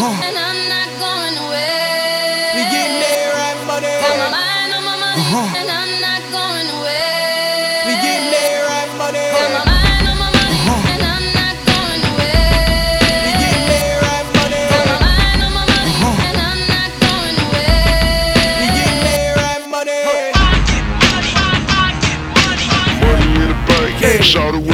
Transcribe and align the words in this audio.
Uh-huh. 0.00 0.16
And 0.24 0.32
I'm 0.32 0.56
not 0.72 0.88
going 0.96 1.36
away. 1.44 2.56
We 2.56 2.64
getting 2.72 3.04
there, 3.04 3.36
right, 3.36 3.60
money. 3.68 3.92
Got 4.00 4.16
my 4.16 4.32
mind 4.32 4.72
on 4.72 4.80
my 4.80 4.96
money. 4.96 5.20
Uh-huh. 5.20 5.60
And 5.60 5.68
I'm 5.68 5.92
not 6.00 6.24
going 6.32 6.68
away. 6.72 7.84
We 7.84 8.00
getting 8.00 8.32
there, 8.32 8.64
right, 8.64 8.88
money. 8.96 9.28
Got 9.28 9.60
my 9.60 9.68
mind 9.68 10.08
on 10.08 10.16
my 10.16 10.32
money. 10.32 10.56
Uh-huh. 10.56 10.88
And 10.88 11.04
I'm 11.04 11.20
not 11.36 11.52
going 11.68 12.00
away. 12.16 12.32
We 13.28 13.44
getting 13.44 13.68
there, 13.68 14.00
right, 14.00 14.24
money. 14.40 14.64
Got 14.72 14.88
my 14.88 15.04
mind 15.04 15.40
on 15.44 15.52
my 15.52 15.68
money. 15.68 15.92
Uh-huh. 15.92 16.16
And 16.32 16.48
I'm 16.48 16.64
not 16.64 16.90
going 17.04 17.36
away. 17.44 17.76
We 18.56 18.72
getting 18.72 19.04
there, 19.04 19.36
right, 19.36 19.68
money. 19.68 20.00
Money 23.04 23.28
in 23.36 23.52
the 23.52 23.58
bank. 23.68 24.00
Yeah. 24.00 24.24
Shout 24.24 24.56
out 24.56 24.64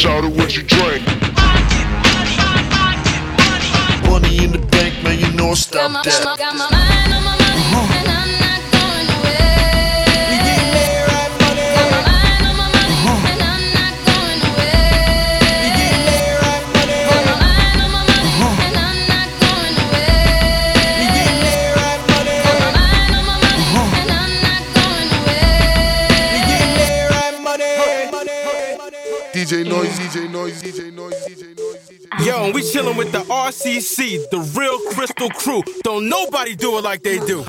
Shout 0.00 0.24
out 0.24 0.32
what 0.32 0.49
Yo, 32.30 32.44
and 32.44 32.54
we 32.54 32.62
chillin' 32.62 32.96
with 32.96 33.10
the 33.10 33.18
RCC, 33.22 34.30
the 34.30 34.38
real 34.56 34.78
Crystal 34.92 35.28
Crew. 35.30 35.64
Don't 35.82 36.08
nobody 36.08 36.54
do 36.54 36.78
it 36.78 36.84
like 36.84 37.02
they 37.02 37.18
do. 37.18 37.44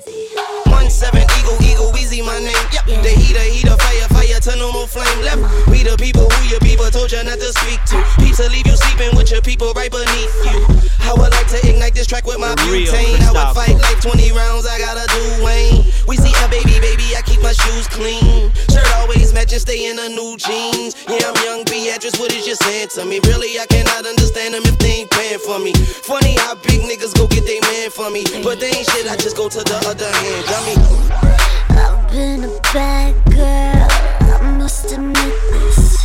One 0.82 0.90
seven 0.90 1.22
Eagle 1.38 1.62
Eagle 1.62 1.92
Weezy 1.94 2.26
my 2.26 2.40
name. 2.40 2.58
Yep. 2.74 3.06
The 3.06 3.14
heater 3.14 3.46
heater 3.46 3.78
fire 3.78 4.10
fire 4.10 4.40
to 4.50 4.56
no 4.58 4.74
more 4.74 4.88
flame 4.88 5.22
left. 5.22 5.46
We 5.70 5.84
the 5.86 5.94
people 5.94 6.26
who 6.26 6.42
your 6.50 6.60
people 6.60 6.90
told 6.90 7.12
you 7.12 7.22
not 7.22 7.38
to 7.38 7.54
speak 7.54 7.78
to. 7.94 8.02
Pizza 8.18 8.50
leave 8.50 8.66
you 8.66 8.74
sleeping 8.74 9.14
with 9.16 9.30
your 9.30 9.46
people 9.46 9.74
right 9.78 9.92
beneath 9.94 10.34
you. 10.42 10.58
I 11.06 11.14
would 11.14 11.30
like 11.30 11.46
to 11.54 11.62
ignite 11.70 11.94
this 11.94 12.08
track 12.08 12.26
with 12.26 12.40
my 12.40 12.58
Real 12.66 12.90
butane. 12.90 13.22
I 13.22 13.30
would 13.30 13.54
fight 13.54 13.78
like 13.78 14.02
20 14.02 14.34
rounds. 14.34 14.66
I 14.66 14.82
gotta 14.82 15.06
do 15.06 15.46
Wayne. 15.46 15.86
We 16.10 16.18
see 16.18 16.34
a 16.42 16.50
baby 16.50 16.82
baby. 16.82 17.14
I 17.14 17.22
keep 17.22 17.46
my 17.46 17.54
shoes 17.54 17.86
clean. 17.86 18.50
Shirt 18.74 18.90
always 18.98 19.34
matching, 19.38 19.62
stay 19.62 19.86
in 19.86 20.02
a 20.02 20.10
new 20.10 20.34
jeans. 20.42 20.98
Yeah, 21.06 21.30
I'm 21.30 21.38
young 21.46 21.62
Beatrice. 21.70 22.18
What 22.18 22.34
is 22.34 22.48
you 22.50 22.56
saying 22.56 22.90
to 22.98 23.06
me? 23.06 23.22
Really, 23.30 23.60
I 23.62 23.70
cannot 23.70 24.10
understand 24.10 24.58
them 24.58 24.66
if 24.66 24.78
they 24.82 25.06
ain't 25.06 25.12
paying 25.12 25.38
for 25.38 25.60
me. 25.60 25.74
Funny 25.78 26.34
how 26.42 26.56
big 26.56 26.82
niggas 26.82 27.14
go 27.14 27.28
get 27.28 27.46
they 27.46 27.62
man 27.70 27.92
for 27.92 28.10
me, 28.10 28.26
but 28.42 28.60
they 28.60 28.74
ain't 28.74 28.90
shit. 28.90 29.06
I 29.06 29.16
just 29.18 29.38
go 29.38 29.48
to 29.48 29.62
the 29.62 29.78
other 29.86 30.10
hand. 30.10 30.46
Dummy. 30.50 30.71
I've 30.78 32.12
been 32.12 32.44
a 32.44 32.60
bad 32.74 33.14
girl, 33.26 33.88
I 34.22 34.56
must 34.58 34.92
admit 34.92 35.34
this. 35.52 35.98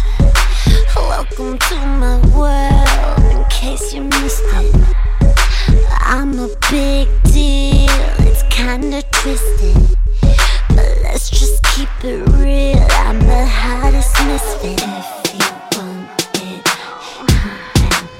Welcome 0.96 1.58
to 1.58 1.76
my 2.02 2.18
world, 2.34 3.32
in 3.32 3.44
case 3.48 3.94
you 3.94 4.02
missed 4.02 4.42
it. 4.44 4.74
I'm 6.00 6.38
a 6.38 6.48
big 6.70 7.08
deal, 7.24 7.90
it's 8.26 8.42
kinda 8.50 9.02
twisted. 9.12 9.96
But 10.70 10.98
let's 11.02 11.30
just 11.30 11.62
keep 11.74 11.88
it 12.02 12.26
real, 12.38 12.86
I'm 12.90 13.20
the 13.20 13.46
hottest 13.46 14.16
misfit. 14.26 14.82
If 14.82 15.34
you 15.34 15.48
want 15.78 16.10
it, 16.42 16.64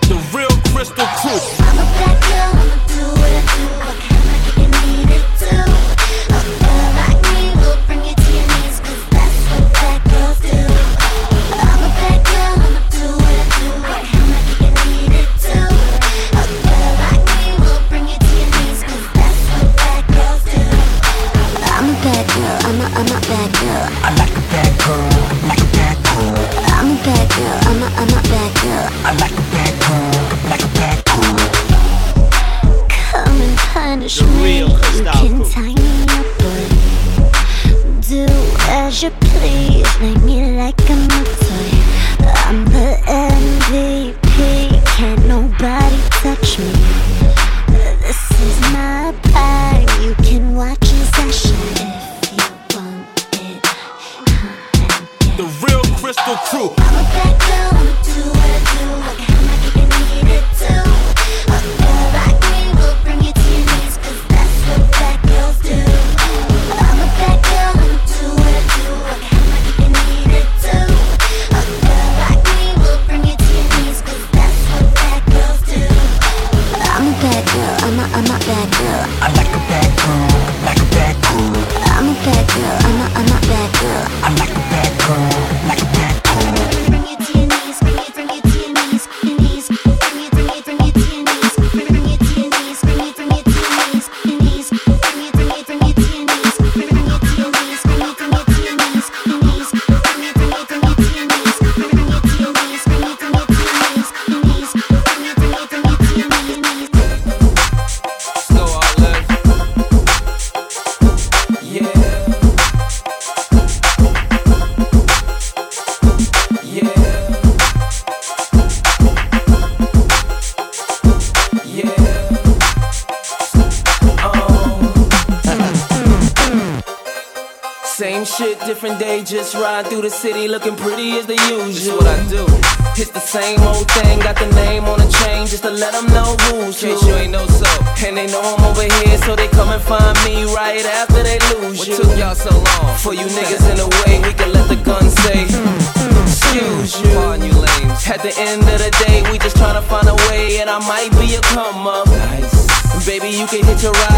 The 0.09 0.17
real 0.33 0.55
Crystal 0.73 1.07
Crew. 1.19 1.41
I'm 1.67 1.79
a 1.79 1.87
bad 1.99 2.17
girl, 2.29 2.53
I'ma 2.63 2.77
do 2.87 3.03
what 3.21 3.33
I 3.33 3.43
do. 3.57 3.67
I 3.83 4.06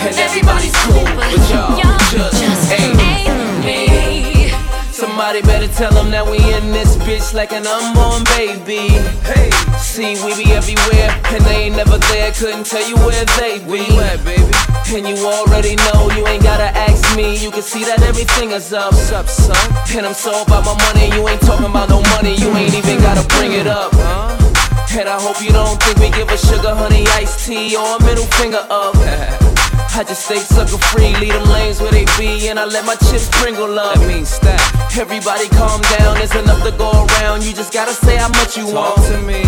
And 0.00 0.14
everybody's 0.16 0.74
cool, 0.86 1.04
but 1.16 1.32
y'all 1.50 1.76
just 2.30 2.72
ain't 2.72 2.96
me. 2.96 3.28
Somebody 4.92 5.42
better 5.42 5.68
tell 5.68 5.92
them 5.92 6.10
that 6.10 6.26
we 6.26 6.38
in 6.38 6.70
this 6.70 6.96
bitch 7.02 7.34
like 7.34 7.52
an 7.52 7.66
unborn 7.66 8.22
baby. 8.38 8.94
Hey, 9.26 9.50
see, 9.78 10.14
we 10.22 10.34
be 10.38 10.50
everywhere, 10.54 11.10
and 11.34 11.44
they 11.44 11.66
ain't 11.66 11.76
never 11.76 11.98
there. 12.10 12.32
Couldn't 12.32 12.66
tell 12.66 12.82
you 12.82 12.94
where 13.06 13.24
they 13.38 13.58
be. 13.66 13.82
Where 13.94 14.18
baby? 14.22 14.46
And 14.94 15.06
you 15.06 15.18
already 15.26 15.74
know, 15.90 16.10
you 16.14 16.26
ain't 16.26 16.42
gotta 16.42 16.70
ask 16.74 17.16
me. 17.16 17.36
You 17.38 17.50
can 17.50 17.62
see 17.62 17.84
that 17.84 18.02
everything 18.02 18.50
is 18.50 18.72
up. 18.72 18.94
Up, 19.14 19.26
son? 19.26 19.58
And 19.98 20.06
I'm 20.06 20.14
so 20.14 20.42
about 20.42 20.64
my 20.64 20.74
money, 20.90 21.10
you 21.14 21.26
ain't 21.28 21.42
talking 21.42 21.66
about 21.66 21.90
no 21.90 22.02
money. 22.14 22.34
You 22.34 22.54
ain't 22.54 22.74
even 22.74 22.98
gotta 22.98 23.26
bring 23.38 23.52
it 23.52 23.66
up, 23.66 23.90
huh? 23.94 24.34
And 24.98 25.08
I 25.08 25.20
hope 25.20 25.42
you 25.42 25.50
don't 25.50 25.82
think 25.82 25.98
we 25.98 26.10
give 26.10 26.30
a 26.30 26.38
sugar 26.38 26.74
honey 26.74 27.06
iced 27.14 27.46
tea 27.46 27.76
or 27.76 27.98
a 27.98 28.02
middle 28.02 28.26
finger 28.38 28.66
up. 28.70 28.94
I 29.94 30.04
just 30.04 30.26
stay 30.26 30.38
sucker 30.38 30.78
free, 30.90 31.14
lead 31.16 31.32
them 31.32 31.48
lanes 31.48 31.80
where 31.80 31.90
they 31.90 32.04
be, 32.18 32.48
and 32.48 32.58
I 32.58 32.64
let 32.64 32.84
my 32.84 32.94
chips 33.08 33.26
sprinkle 33.26 33.78
up. 33.78 33.94
That 33.94 34.06
means 34.06 34.28
stack. 34.28 34.60
Everybody 34.96 35.48
calm 35.48 35.80
down, 35.98 36.18
there's 36.18 36.34
enough 36.34 36.62
to 36.62 36.72
go 36.72 36.90
around. 36.90 37.44
You 37.44 37.52
just 37.52 37.72
gotta 37.72 37.92
say 37.92 38.16
how 38.16 38.28
much 38.28 38.56
you 38.56 38.66
want 38.66 39.02
to 39.08 39.18
me. 39.22 39.42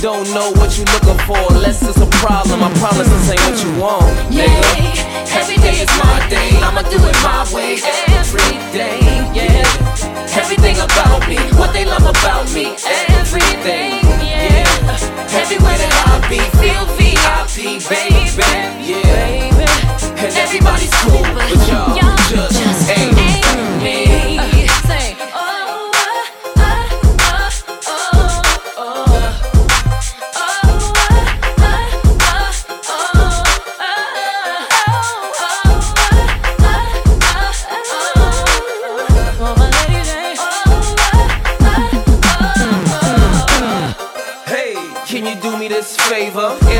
Don't 0.00 0.24
know 0.32 0.52
what 0.56 0.78
you 0.78 0.84
looking 0.96 1.20
for, 1.28 1.36
unless 1.52 1.82
it's 1.84 2.00
a 2.00 2.08
problem. 2.22 2.64
I 2.64 2.72
promise 2.80 3.08
this 3.08 3.30
ain't 3.30 3.44
what 3.44 3.58
you 3.60 3.72
want, 3.76 4.08
nigga. 4.32 5.10
Every 5.36 5.56
day 5.60 5.84
is 5.84 5.92
my 6.00 6.16
day, 6.32 6.48
I'ma 6.64 6.82
do 6.88 6.96
it 6.96 7.18
my 7.20 7.44
way. 7.52 7.76
Every 8.16 8.56
day, 8.72 9.04
yeah. 9.36 9.68
Everything 10.32 10.80
about 10.80 11.28
me, 11.28 11.36
what 11.60 11.74
they 11.74 11.84
love 11.84 12.08
about 12.08 12.48
me. 12.54 12.72
Everything, 13.20 14.00
yeah. 14.24 14.64
Everywhere 15.36 15.76
that 15.76 15.92
I 16.08 16.24
be, 16.32 16.40
feel 16.56 16.88
VIP, 16.96 17.84
baby, 17.84 18.40
yeah. 18.80 19.59
And 20.22 20.36
everybody's 20.36 20.92
cool, 20.96 21.22
but 21.22 21.66
y'all 21.66 22.09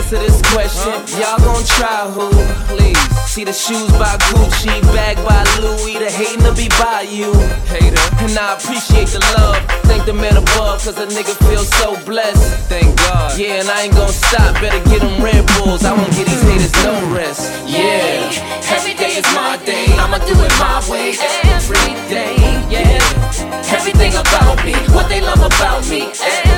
Answer 0.01 0.19
this 0.19 0.41
question. 0.49 1.21
Y'all 1.21 1.37
gon' 1.45 1.63
try 1.77 2.09
who? 2.09 2.33
Please. 2.73 2.97
See 3.29 3.45
the 3.45 3.53
shoes 3.53 3.93
by 4.01 4.17
Gucci, 4.33 4.81
bag 4.97 5.21
by 5.29 5.45
Louis. 5.61 5.99
The 6.01 6.09
hating 6.09 6.41
to 6.41 6.55
be 6.57 6.69
by 6.81 7.03
you. 7.03 7.37
Hater. 7.69 8.01
And 8.25 8.33
I 8.33 8.57
appreciate 8.57 9.13
the 9.13 9.21
love. 9.37 9.61
Thank 9.85 10.07
the 10.07 10.15
man 10.15 10.39
above, 10.39 10.81
cause 10.81 10.97
a 10.97 11.07
nigga 11.07 11.37
feels 11.45 11.69
so 11.77 12.01
blessed. 12.09 12.41
Thank 12.73 12.97
God. 12.97 13.39
Yeah, 13.39 13.61
and 13.61 13.69
I 13.69 13.83
ain't 13.83 13.95
gon' 13.95 14.09
stop. 14.09 14.55
Better 14.55 14.83
get 14.89 15.03
them 15.03 15.23
Red 15.23 15.45
Bulls. 15.59 15.85
I 15.85 15.93
won't 15.93 16.11
give 16.17 16.27
these 16.27 16.43
haters 16.49 16.73
no 16.83 16.97
rest. 17.15 17.53
Yeah. 17.69 18.25
Every 18.73 18.95
day 18.95 19.21
is 19.21 19.29
my 19.37 19.61
day. 19.67 19.85
I'ma 20.01 20.17
do 20.25 20.33
it 20.33 20.53
my 20.57 20.81
way. 20.89 21.13
Every 21.45 21.93
day. 22.09 22.41
Yeah. 22.73 23.05
Everything 23.69 24.17
about 24.17 24.65
me, 24.65 24.73
what 24.97 25.11
they 25.11 25.21
love 25.21 25.45
about 25.45 25.87
me. 25.91 26.09
Everything. 26.09 26.50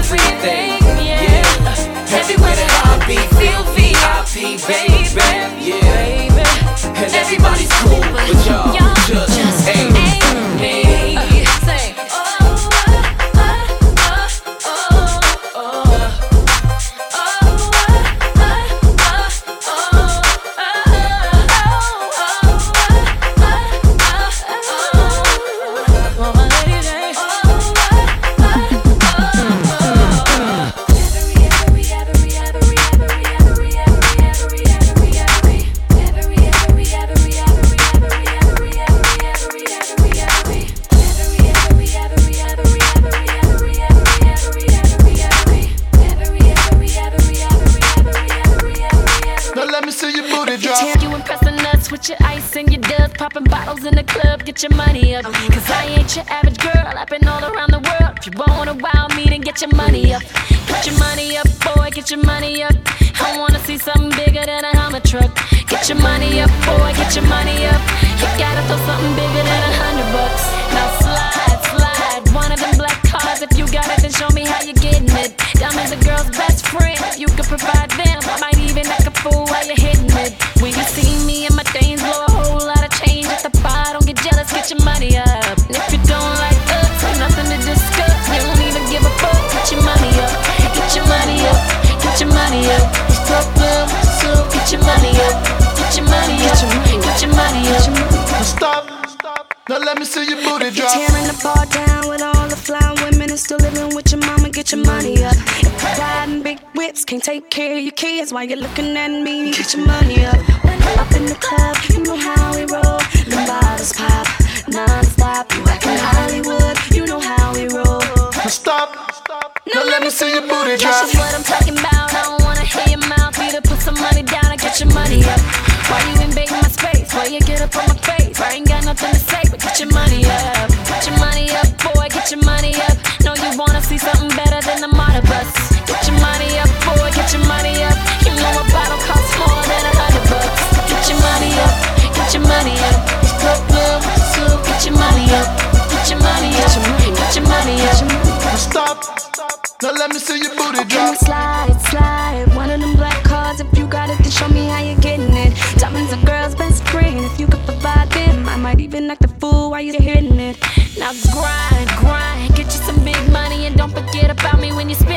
Let 150.12 150.20
me 150.20 150.26
see 150.26 150.42
your 150.42 150.54
booty 150.56 150.78
Can 150.78 150.88
drop. 150.88 151.16
slide, 151.16 151.80
slide? 151.88 152.54
One 152.54 152.68
of 152.70 152.80
them 152.80 152.96
black 152.96 153.24
cards. 153.24 153.60
If 153.60 153.78
you 153.78 153.86
got 153.86 154.10
it, 154.10 154.18
then 154.18 154.30
show 154.30 154.48
me 154.48 154.66
how 154.66 154.82
you're 154.82 155.00
getting 155.00 155.34
it. 155.34 155.54
Diamonds 155.78 156.12
a 156.12 156.18
girl's 156.26 156.54
best 156.54 156.86
friend. 156.88 157.24
If 157.24 157.40
you 157.40 157.46
could 157.46 157.64
provide 157.64 158.10
them, 158.10 158.46
I 158.46 158.56
might 158.56 158.80
even 158.80 159.10
act 159.10 159.24
a 159.24 159.28
fool 159.28 159.70
while 159.70 159.80
you're 159.80 160.02
hitting 160.02 160.38
it. 160.38 160.58
Now 160.98 161.12
grind, 161.32 161.88
grind, 161.96 162.54
get 162.54 162.66
you 162.66 162.82
some 162.88 163.02
big 163.02 163.22
money 163.32 163.64
and 163.64 163.74
don't 163.74 163.90
forget 163.90 164.30
about 164.30 164.60
me 164.60 164.72
when 164.72 164.90
you're 164.90 164.98
spending 164.98 165.11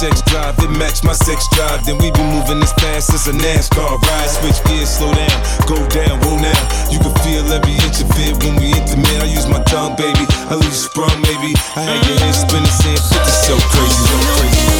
sex 0.00 0.22
drive, 0.22 0.58
it 0.60 0.70
match 0.80 1.04
my 1.04 1.12
sex 1.12 1.46
drive. 1.52 1.84
Then 1.84 1.98
we 1.98 2.10
be 2.10 2.24
moving 2.24 2.62
as 2.62 2.72
fast 2.80 3.12
as 3.12 3.28
a 3.28 3.32
NASCAR 3.32 4.00
ride. 4.00 4.30
Switch 4.30 4.56
gears, 4.64 4.88
slow 4.88 5.12
down, 5.12 5.38
go 5.68 5.76
down, 5.88 6.18
whoa 6.24 6.40
now. 6.40 6.60
You 6.90 6.98
can 6.98 7.12
feel 7.20 7.44
every 7.52 7.74
inch 7.84 8.00
of 8.00 8.08
it 8.16 8.32
when 8.42 8.56
we 8.56 8.72
intimate. 8.72 9.20
I 9.20 9.28
use 9.28 9.46
my 9.46 9.62
tongue, 9.64 9.96
baby. 9.96 10.24
I 10.48 10.54
lose 10.54 10.84
sprung, 10.88 11.20
maybe. 11.20 11.52
I 11.76 11.84
had 11.84 12.00
your 12.08 12.16
head 12.16 12.32
spinning, 12.32 12.76
saying 12.80 12.96
50 12.96 13.30
so 13.44 13.54
crazy, 13.68 14.00
so 14.08 14.16
crazy. 14.40 14.79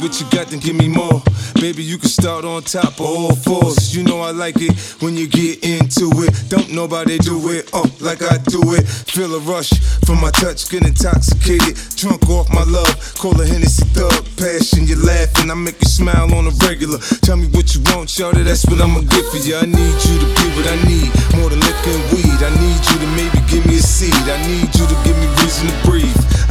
What 0.00 0.20
you 0.20 0.26
got, 0.30 0.48
then 0.48 0.60
give 0.60 0.76
me 0.76 0.88
more. 0.88 1.22
Baby, 1.60 1.84
you 1.84 1.98
can 1.98 2.08
start 2.08 2.44
on 2.44 2.62
top 2.62 2.98
of 2.98 3.06
all 3.06 3.34
fours. 3.34 3.94
You 3.94 4.02
know 4.02 4.20
I 4.20 4.30
like 4.30 4.56
it 4.60 4.72
when 5.00 5.16
you 5.16 5.28
get 5.28 5.62
into 5.62 6.08
it. 6.24 6.32
Don't 6.48 6.72
nobody 6.72 7.18
do 7.18 7.36
it, 7.50 7.68
oh, 7.72 7.84
like 8.00 8.22
I 8.22 8.38
do 8.48 8.60
it. 8.74 8.88
Feel 8.88 9.34
a 9.34 9.40
rush 9.40 9.70
from 10.06 10.20
my 10.20 10.30
touch, 10.30 10.68
get 10.70 10.86
intoxicated. 10.86 11.76
Drunk 11.96 12.28
off 12.30 12.48
my 12.48 12.64
love, 12.64 13.14
call 13.18 13.38
a 13.40 13.46
Hennessy 13.46 13.84
thug. 13.92 14.24
Passion, 14.36 14.86
you 14.86 14.96
laughing, 15.04 15.50
I 15.50 15.54
make 15.54 15.80
you 15.80 15.88
smile 15.88 16.32
on 16.34 16.46
a 16.48 16.54
regular. 16.64 16.98
Tell 17.20 17.36
me 17.36 17.48
what 17.52 17.74
you 17.74 17.82
want, 17.92 18.08
shorty, 18.08 18.42
that's 18.42 18.64
what 18.66 18.80
I'ma 18.80 19.00
get 19.00 19.24
for 19.28 19.36
you. 19.36 19.56
I 19.56 19.66
need 19.66 19.98
you 20.08 20.16
to 20.16 20.28
be 20.40 20.46
what 20.56 20.66
I 20.66 20.76
need, 20.88 21.12
more 21.36 21.50
than 21.50 21.60
liquor 21.60 21.92
and 21.92 22.04
weed. 22.12 22.40
I 22.40 22.50
need 22.56 22.80
you 22.88 22.96
to 23.04 23.08
maybe 23.20 23.38
give 23.52 23.66
me 23.66 23.76
a 23.76 23.84
seed. 23.84 24.14
I 24.14 24.40
need 24.48 24.72
you 24.72 24.86
to 24.88 24.96
give 25.04 25.16
me 25.20 25.28
reason 25.44 25.68
to 25.68 25.76
breathe. 25.84 25.99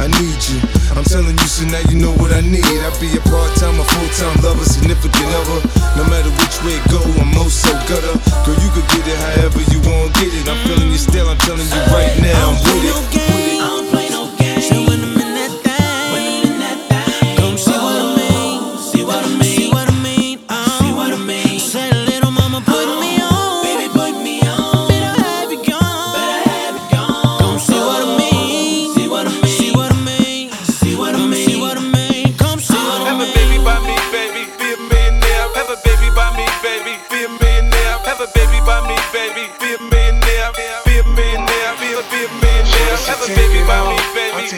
I 0.00 0.08
need 0.16 0.40
you. 0.48 0.56
I'm 0.96 1.04
telling 1.04 1.36
you, 1.36 1.44
so 1.44 1.68
now 1.68 1.84
you 1.92 2.00
know 2.00 2.12
what 2.16 2.32
I 2.32 2.40
need. 2.40 2.64
I 2.64 2.88
be 2.96 3.12
a 3.12 3.20
part-time, 3.28 3.76
a 3.76 3.84
full-time 3.84 4.40
lover, 4.40 4.64
significant 4.64 5.28
other. 5.44 5.60
No 5.92 6.08
matter 6.08 6.32
which 6.40 6.56
way 6.64 6.80
it 6.80 6.84
go, 6.88 7.04
I'm 7.20 7.28
most 7.36 7.60
so 7.60 7.72
gutter. 7.84 8.16
Girl, 8.48 8.56
you 8.64 8.70
could 8.72 8.88
get 8.88 9.04
it 9.04 9.18
however 9.20 9.60
you 9.68 9.78
want, 9.84 10.14
get 10.14 10.32
it. 10.32 10.48
I'm 10.48 10.56
feeling 10.64 10.90
you 10.90 10.96
still, 10.96 11.28
I'm 11.28 11.36
telling 11.44 11.68
you 11.68 11.82
right 11.92 12.16
now, 12.16 12.48
I'm. 12.48 12.56
With 12.64 13.44
it. 13.44 13.49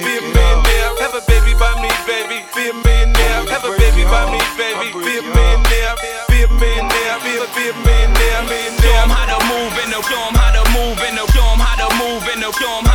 Be 0.00 0.16
a 0.16 0.22
millionaire. 0.22 0.90
Have 1.04 1.14
a 1.14 1.20
baby 1.28 1.52
by 1.60 1.76
me, 1.82 1.90
baby, 2.08 2.40
be 2.56 2.70
a 2.70 2.74
millionaire. 2.74 3.44
Have 3.52 3.64
a 3.68 3.72
baby 3.76 4.04
by 4.08 4.24
me, 4.32 4.40
baby, 4.56 4.88
be 4.96 5.20
a 5.20 5.22
millionaire. 5.22 5.94
Be 6.32 6.42
a 6.44 6.48
millionaire, 6.48 7.16
be 7.20 7.36
a, 7.36 7.46
be 7.52 7.64
a 7.68 7.74
millionaire. 7.84 8.72
Show 8.80 8.96
'em 9.04 9.10
how 9.10 9.26
to 9.28 9.38
move 9.52 9.76
in 9.84 9.90
the, 9.92 10.00
show 10.08 10.16
'em 10.28 10.34
how 10.34 10.52
to 10.56 10.62
move 10.72 10.98
in 11.04 11.14
the, 11.16 11.24
show 11.32 11.44
'em 11.44 11.60
how 11.60 11.76
to 11.76 11.88
move 12.00 12.24
in 12.32 12.40
the, 12.40 12.48
how 12.48 12.58
show 12.58 12.78
'em 12.78 12.91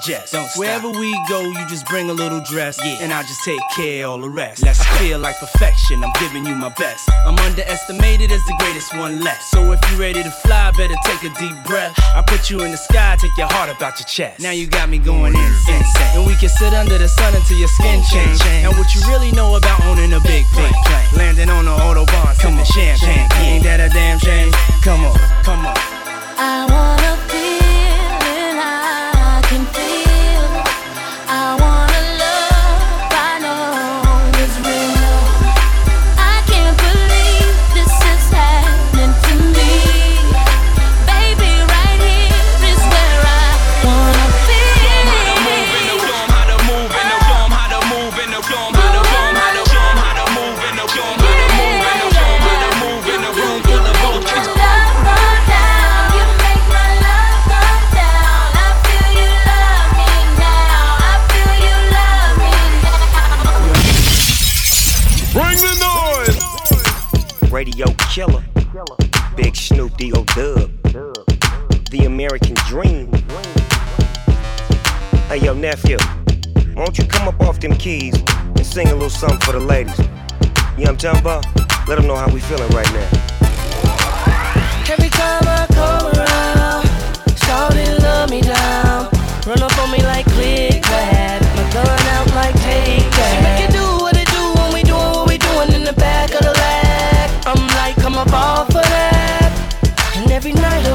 suggest. 0.00 0.32
Don't 0.32 0.48
Wherever 0.56 0.88
we 0.88 1.12
go, 1.28 1.42
you 1.42 1.66
just 1.68 1.86
bring 1.86 2.10
a 2.10 2.12
little 2.12 2.40
dress, 2.40 2.78
yeah. 2.84 2.98
and 3.00 3.12
I'll 3.12 3.22
just 3.22 3.42
take 3.44 3.60
care 3.76 4.04
of 4.04 4.10
all 4.10 4.18
the 4.18 4.28
rest. 4.28 4.62
Let's 4.62 4.84
feel 4.98 5.18
like 5.18 5.36
perfection. 5.38 6.02
I'm 6.02 6.12
giving 6.20 6.46
you 6.46 6.54
my 6.54 6.70
best. 6.70 7.08
I'm 7.26 7.38
underestimated 7.38 8.30
as 8.32 8.42
the 8.46 8.54
greatest 8.58 8.96
one 8.96 9.20
left. 9.20 9.42
So 9.44 9.72
if 9.72 9.80
you're 9.90 10.00
ready 10.00 10.22
to 10.22 10.30
fly, 10.30 10.72
better 10.72 10.94
take 11.04 11.22
a 11.24 11.34
deep 11.38 11.56
breath. 11.64 11.92
I 12.14 12.22
put 12.26 12.50
you 12.50 12.62
in 12.62 12.70
the 12.70 12.76
sky, 12.76 13.16
take 13.20 13.36
your 13.36 13.48
heart 13.48 13.70
about 13.70 13.98
your 13.98 14.06
chest. 14.06 14.40
Now 14.40 14.50
you 14.50 14.66
got 14.66 14.88
me 14.88 14.98
going 14.98 15.34
insane, 15.34 15.84
and 16.16 16.26
we 16.26 16.34
can 16.36 16.48
sit 16.48 16.72
under 16.72 16.98
the 16.98 17.08
sun 17.08 17.34
until 17.34 17.58
your 17.58 17.68
skin 17.68 18.02
change. 18.10 18.40
And 18.64 18.76
what 18.76 18.94
you 18.94 19.00
really 19.08 19.32
know 19.32 19.56
about 19.56 19.84
owning 19.84 20.12
a 20.12 20.20
big 20.20 20.44
plane, 20.52 20.72
landing 21.16 21.50
on 21.50 21.64
the 21.64 21.72
autobahn, 21.72 22.34
sipping 22.36 22.64
champagne. 22.64 23.28
Ain't 23.44 23.64
that 23.64 23.80
a 23.80 23.88
damn 23.92 24.18
shame? 24.18 24.52
Come 24.82 25.04
on, 25.04 25.18
come 25.44 25.66
on. 25.66 25.76
I 26.42 26.66
wanna 26.70 27.09
Dub. 70.34 70.70
The 71.90 72.04
American 72.06 72.54
Dream. 72.68 73.10
Hey, 75.28 75.38
yo, 75.44 75.54
nephew. 75.54 75.98
Why 76.74 76.84
don't 76.84 76.96
you 76.96 77.04
come 77.04 77.26
up 77.26 77.40
off 77.40 77.58
them 77.58 77.72
keys 77.74 78.14
and 78.14 78.64
sing 78.64 78.86
a 78.88 78.92
little 78.92 79.10
something 79.10 79.40
for 79.40 79.52
the 79.52 79.60
ladies? 79.60 79.98
You 79.98 80.04
know 80.04 80.12
what 80.76 80.88
I'm 80.88 80.96
talking 80.96 81.20
about? 81.20 81.88
Let 81.88 81.96
them 81.96 82.06
know 82.06 82.16
how 82.16 82.32
we 82.32 82.40
feeling 82.40 82.70
right 82.70 82.92
now. 82.92 83.08
Every 84.88 85.08
time 85.08 85.42
I 85.46 85.66
come 85.70 86.06
around, 86.14 86.84
shawty 87.36 88.00
love 88.00 88.30
me 88.30 88.40
down. 88.40 88.89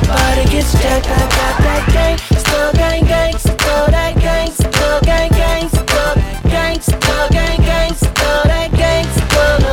Body 0.07 0.45
gets 0.49 0.71
jacked. 0.81 1.07
I 1.07 1.19
got 1.19 1.57
that 1.65 1.83
gang, 1.93 2.17
still 2.17 2.71
gang 2.73 3.05
gang, 3.05 3.37
still 3.37 3.87
that 3.87 4.15
gang, 4.19 4.51
still 4.51 4.99
gang 5.01 5.29
gang, 5.31 5.69
still 5.69 6.15
gang, 6.49 6.79
still 6.81 7.27
gang 7.29 7.61
gang, 7.61 7.93
still 7.93 8.43
that 8.45 8.71
gang, 8.73 9.05
still. 9.19 9.65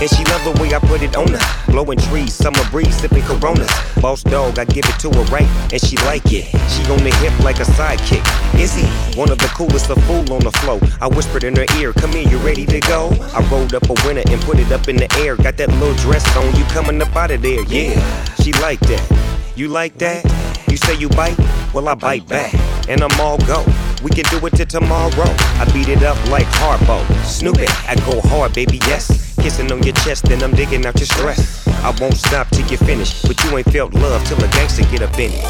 And 0.00 0.10
she 0.10 0.24
love 0.24 0.44
the 0.44 0.52
way 0.60 0.74
I 0.74 0.78
put 0.80 1.02
it 1.02 1.16
on 1.16 1.28
her. 1.28 1.61
Blowing 1.72 1.98
trees, 1.98 2.34
summer 2.34 2.62
breeze, 2.70 2.94
sipping 2.94 3.22
coronas. 3.22 3.70
Boss 4.02 4.22
dog, 4.22 4.58
I 4.58 4.66
give 4.66 4.84
it 4.84 5.00
to 5.00 5.08
her 5.08 5.24
right, 5.32 5.48
and 5.72 5.80
she 5.80 5.96
like 6.04 6.26
it. 6.26 6.44
She 6.68 6.82
on 6.92 7.02
the 7.02 7.10
hip 7.16 7.32
like 7.42 7.60
a 7.60 7.64
sidekick. 7.64 8.22
Is 8.60 8.74
he 8.74 8.84
one 9.18 9.30
of 9.30 9.38
the 9.38 9.46
coolest, 9.56 9.88
a 9.88 9.96
fool 10.02 10.30
on 10.34 10.40
the 10.40 10.52
flow? 10.60 10.78
I 11.00 11.08
whispered 11.08 11.44
in 11.44 11.56
her 11.56 11.64
ear, 11.78 11.94
Come 11.94 12.12
here, 12.12 12.28
you 12.28 12.36
ready 12.40 12.66
to 12.66 12.78
go? 12.80 13.08
I 13.32 13.40
rolled 13.50 13.74
up 13.74 13.88
a 13.88 13.94
winner 14.06 14.22
and 14.28 14.38
put 14.42 14.58
it 14.58 14.70
up 14.70 14.86
in 14.88 14.96
the 14.96 15.10
air. 15.18 15.34
Got 15.34 15.56
that 15.56 15.70
little 15.80 15.94
dress 15.94 16.24
on, 16.36 16.54
you 16.56 16.64
coming 16.66 17.00
up 17.00 17.16
out 17.16 17.30
of 17.30 17.40
there, 17.40 17.62
yeah. 17.64 18.24
She 18.42 18.52
like 18.60 18.80
that. 18.80 19.52
You 19.56 19.68
like 19.68 19.96
that? 19.96 20.22
You 20.70 20.76
say 20.76 20.94
you 20.98 21.08
bite? 21.08 21.38
Well, 21.72 21.88
I 21.88 21.94
bite 21.94 22.28
back, 22.28 22.52
and 22.86 23.00
I'm 23.00 23.18
all 23.18 23.38
go. 23.46 23.64
We 24.02 24.10
can 24.10 24.24
do 24.24 24.46
it 24.46 24.50
till 24.50 24.66
tomorrow. 24.66 25.34
I 25.56 25.64
beat 25.72 25.88
it 25.88 26.02
up 26.02 26.18
like 26.28 26.46
Harpo. 26.48 27.02
Snoop 27.24 27.60
it, 27.60 27.70
I 27.88 27.94
go 28.04 28.20
hard, 28.28 28.52
baby, 28.52 28.76
yes. 28.88 29.31
Kissing 29.42 29.72
on 29.72 29.82
your 29.82 29.94
chest, 30.04 30.28
and 30.30 30.40
I'm 30.40 30.52
digging 30.52 30.86
out 30.86 30.96
your 31.00 31.06
stress. 31.06 31.66
I 31.82 31.90
won't 32.00 32.16
stop 32.16 32.48
till 32.50 32.64
you 32.68 32.76
finish, 32.76 33.22
but 33.22 33.42
you 33.42 33.58
ain't 33.58 33.70
felt 33.72 33.92
love 33.92 34.24
till 34.24 34.38
a 34.38 34.48
gangster 34.48 34.84
get 34.84 35.02
up 35.02 35.18
in 35.18 35.32
it. 35.32 35.42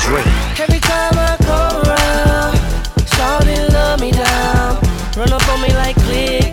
Drink. 0.00 0.26
Every 0.58 0.80
time 0.80 1.12
I 1.12 1.36
come 1.44 1.76
around, 1.84 2.56
shawty 3.14 3.70
love 3.70 4.00
me 4.00 4.12
down. 4.12 4.80
Run 5.16 5.30
up 5.30 5.46
on 5.50 5.60
me 5.60 5.68
like 5.74 5.94
click 5.96 6.43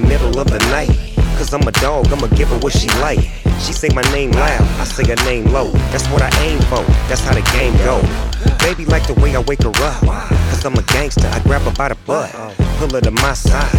the 0.00 0.06
middle 0.06 0.38
of 0.38 0.46
the 0.48 0.58
night. 0.68 0.92
Cause 1.38 1.54
I'm 1.54 1.66
a 1.66 1.72
dog, 1.72 2.12
I'ma 2.12 2.26
give 2.28 2.48
her 2.48 2.58
what 2.58 2.72
she 2.72 2.88
like. 3.00 3.20
She 3.64 3.72
say 3.72 3.88
my 3.94 4.02
name 4.12 4.30
loud, 4.32 4.60
I 4.80 4.84
say 4.84 5.04
her 5.08 5.16
name 5.24 5.46
low. 5.46 5.70
That's 5.90 6.06
what 6.08 6.20
I 6.20 6.30
aim 6.44 6.60
for, 6.68 6.84
that's 7.08 7.22
how 7.22 7.32
the 7.32 7.40
game 7.56 7.72
go. 7.78 7.96
Baby 8.58 8.84
like 8.84 9.06
the 9.06 9.14
way 9.14 9.34
I 9.34 9.40
wake 9.40 9.62
her 9.62 9.72
up. 9.72 10.02
Cause 10.50 10.64
I'm 10.66 10.74
a 10.74 10.82
gangster, 10.82 11.28
I 11.28 11.40
grab 11.40 11.62
her 11.62 11.70
by 11.72 11.88
the 11.88 11.94
butt. 12.06 12.30
Pull 12.76 12.90
her 12.90 13.00
to 13.00 13.10
my 13.10 13.32
side, 13.32 13.72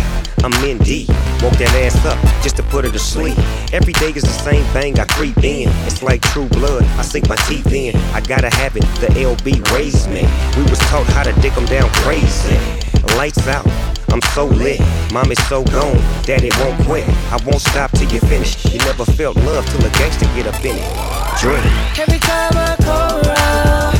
I'm 0.43 0.53
in 0.65 0.79
deep. 0.79 1.09
Woke 1.43 1.57
that 1.61 1.69
ass 1.85 2.03
up 2.05 2.17
just 2.41 2.57
to 2.57 2.63
put 2.63 2.83
her 2.85 2.91
to 2.91 2.99
sleep. 2.99 3.37
Every 3.71 3.93
day 3.93 4.09
is 4.09 4.23
the 4.23 4.37
same 4.49 4.65
thing, 4.73 4.99
I 4.99 5.05
creep 5.05 5.37
in. 5.43 5.69
It's 5.85 6.01
like 6.01 6.21
true 6.33 6.47
blood, 6.49 6.83
I 6.97 7.03
sink 7.03 7.29
my 7.29 7.37
teeth 7.47 7.71
in. 7.71 7.95
I 8.17 8.21
gotta 8.21 8.49
have 8.55 8.75
it, 8.75 8.85
the 9.01 9.09
LB 9.21 9.71
raised 9.71 10.09
me. 10.09 10.25
We 10.57 10.63
was 10.63 10.79
taught 10.89 11.05
how 11.13 11.23
to 11.23 11.33
dick 11.41 11.55
'em 11.55 11.65
down 11.65 11.89
crazy. 12.01 12.57
Lights 13.17 13.47
out. 13.47 13.86
I'm 14.09 14.21
so 14.33 14.45
lit, 14.45 14.79
mom 15.11 15.31
is 15.31 15.47
so 15.47 15.63
gone, 15.65 15.97
daddy 16.23 16.49
won't 16.59 16.79
quit. 16.85 17.07
I 17.31 17.37
won't 17.45 17.61
stop 17.61 17.91
till 17.91 18.09
you 18.11 18.19
finish. 18.21 18.63
You 18.65 18.79
never 18.79 19.05
felt 19.05 19.35
love 19.37 19.65
till 19.69 19.85
a 19.85 19.89
gangster 19.91 20.25
get 20.35 20.47
up 20.47 20.63
in 20.63 20.75
it. 20.77 20.89
Drink. 21.39 21.63
Every 21.99 22.19
time 22.19 22.55
I 22.55 22.75
come 22.81 23.21
around, 23.27 23.95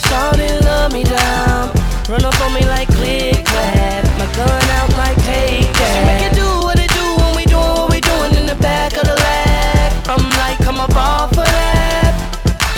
shawty 0.00 0.64
love 0.64 0.92
me 0.92 1.04
down. 1.04 1.70
Run 2.08 2.24
up 2.24 2.40
on 2.40 2.54
me 2.54 2.64
like 2.66 2.88
click 2.88 3.44
clap, 3.44 4.04
my 4.18 4.26
gun 4.34 4.64
out 4.80 4.90
like 4.98 5.16
take 5.22 5.70
that. 5.78 5.92
She 5.94 6.00
make 6.08 6.24
it 6.26 6.34
do 6.34 6.48
what 6.66 6.78
it 6.80 6.90
do 6.90 7.06
when 7.22 7.36
we 7.36 7.44
doing 7.44 7.74
what 7.78 7.90
we 7.92 8.00
doing 8.00 8.34
in 8.34 8.46
the 8.46 8.56
back 8.56 8.96
of 8.96 9.04
the 9.04 9.14
Lac. 9.14 10.08
I'm 10.08 10.24
like, 10.42 10.58
come 10.58 10.80
up 10.80 10.96
off 10.96 11.30
of 11.30 11.44
that. 11.44 12.16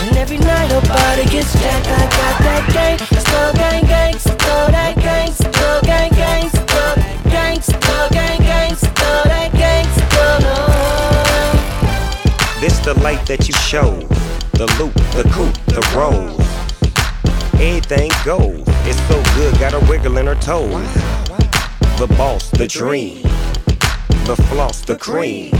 And 0.01 0.17
every 0.17 0.37
night 0.37 0.69
her 0.69 0.81
body 0.85 1.25
gets 1.31 1.53
jacked. 1.53 1.87
I 1.87 2.05
got 2.11 2.35
that 2.45 2.63
gang, 2.73 2.99
still 2.99 3.53
gang 3.53 3.85
gang, 3.85 4.19
the 12.83 12.93
light 12.95 13.25
that 13.27 13.47
you 13.47 13.53
show. 13.53 13.91
The 14.53 14.65
loop, 14.77 14.93
the 15.15 15.23
coupe, 15.31 15.55
the 15.67 15.81
rolls. 15.95 16.39
Everything 17.53 18.11
goes. 18.25 18.61
It's 18.85 18.99
so 19.07 19.23
good, 19.35 19.57
got 19.57 19.71
her 19.71 19.89
wiggle 19.89 20.17
in 20.17 20.27
her 20.27 20.35
toes. 20.35 20.93
The 21.97 22.13
boss, 22.17 22.49
the 22.51 22.67
dream. 22.67 23.21
The 24.25 24.35
floss, 24.49 24.81
the 24.81 24.97
cream. 24.97 25.53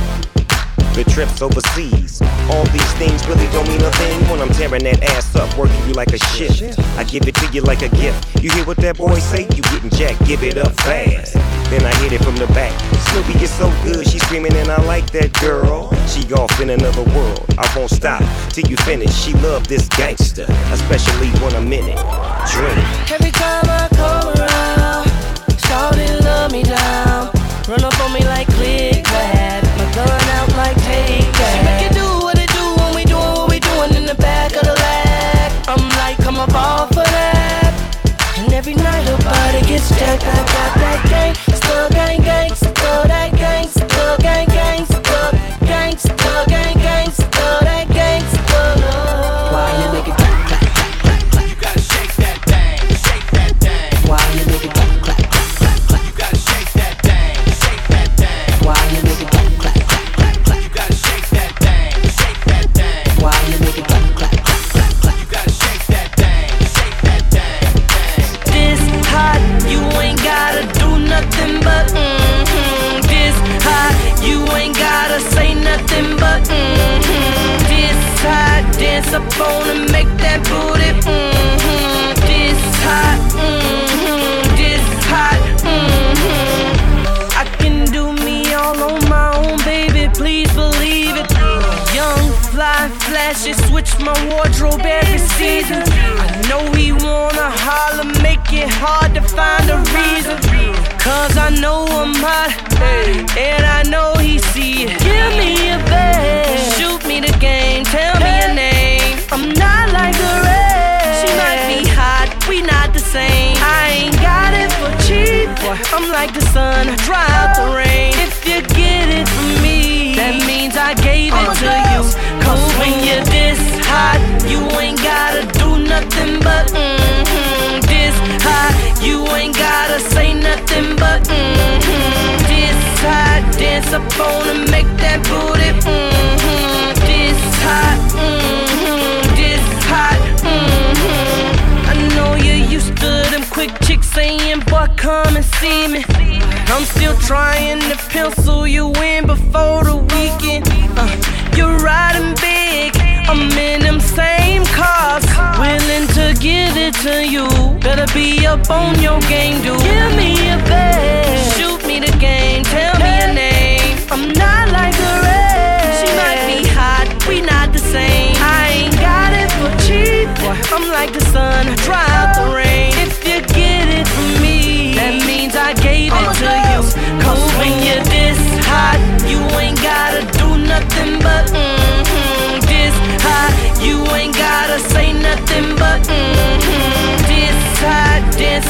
The 0.93 1.03
trips 1.05 1.41
overseas. 1.41 2.21
All 2.51 2.65
these 2.65 2.93
things 3.01 3.25
really 3.27 3.47
don't 3.47 3.67
mean 3.67 3.81
a 3.81 3.91
thing 3.91 4.19
when 4.29 4.39
I'm 4.39 4.53
tearing 4.53 4.83
that 4.83 5.01
ass 5.03 5.35
up, 5.35 5.49
working 5.57 5.75
you 5.87 5.93
like 5.93 6.13
a 6.13 6.19
shift. 6.19 6.77
I 6.97 7.03
give 7.03 7.27
it 7.27 7.33
to 7.35 7.47
you 7.51 7.61
like 7.61 7.81
a 7.81 7.89
gift. 7.89 8.43
You 8.43 8.51
hear 8.51 8.63
what 8.65 8.77
that 8.77 8.97
boy 8.97 9.17
say? 9.17 9.43
You 9.55 9.63
getting 9.73 9.89
jacked, 9.89 10.23
give 10.25 10.43
it 10.43 10.57
up 10.57 10.71
fast. 10.81 11.33
Then 11.71 11.83
I 11.83 11.93
hit 11.95 12.13
it 12.13 12.23
from 12.23 12.35
the 12.35 12.45
back. 12.53 12.73
Snoopy 13.09 13.43
is 13.43 13.51
so 13.51 13.73
good, 13.83 14.07
she 14.07 14.19
screaming 14.19 14.53
and 14.53 14.69
I 14.69 14.81
like 14.85 15.09
that 15.11 15.33
girl. 15.41 15.89
She 16.05 16.31
off 16.33 16.59
in 16.61 16.69
another 16.69 17.03
world. 17.15 17.43
I 17.57 17.65
won't 17.75 17.89
stop 17.89 18.21
till 18.49 18.69
you 18.69 18.77
finish. 18.77 19.13
She 19.13 19.33
love 19.41 19.67
this 19.67 19.87
gangster, 19.89 20.45
especially 20.69 21.29
when 21.41 21.55
I'm 21.55 21.73
in 21.73 21.85
it. 21.89 21.97
Drink. 22.53 23.09
Every 23.09 23.31
time 23.31 23.65
I 23.65 23.89
come 23.97 24.29
around, 24.37 25.09
shout 25.57 25.97
love 26.23 26.51
me 26.51 26.61
down. 26.61 27.31
Run 27.67 27.83
up 27.83 27.99
on 28.01 28.13
me 28.13 28.22
every 38.73 38.83
night. 38.83 39.07
Her 39.07 39.17
body 39.17 39.67
gets 39.67 39.89
jacked, 39.89 40.21
jacked, 40.23 40.49
jacked, 40.49 40.79
jacked, 40.79 41.09
gang, 41.09 41.35
still 41.55 41.89
gang, 41.89 42.21
gang. 42.21 42.82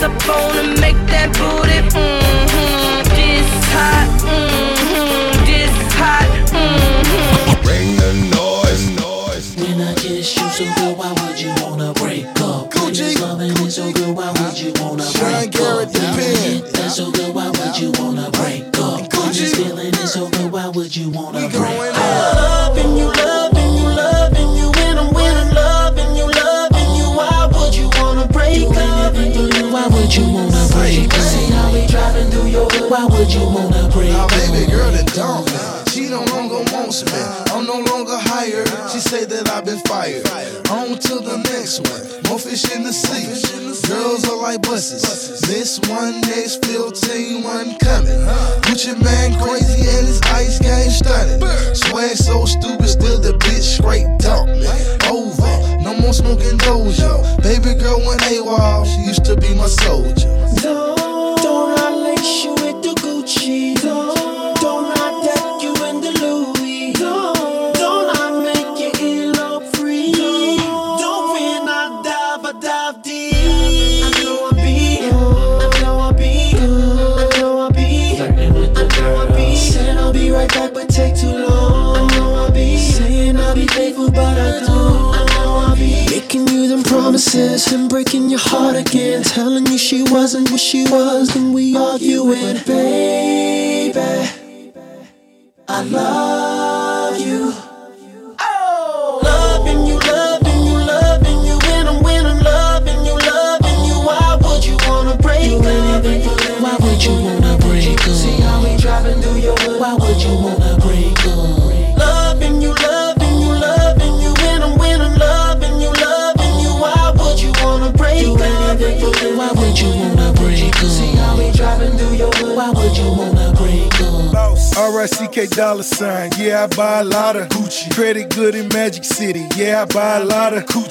up 0.04 0.30
on 0.30 0.58
and 0.58 0.82
make 0.82 0.98
that 1.08 1.32
booty. 1.38 1.63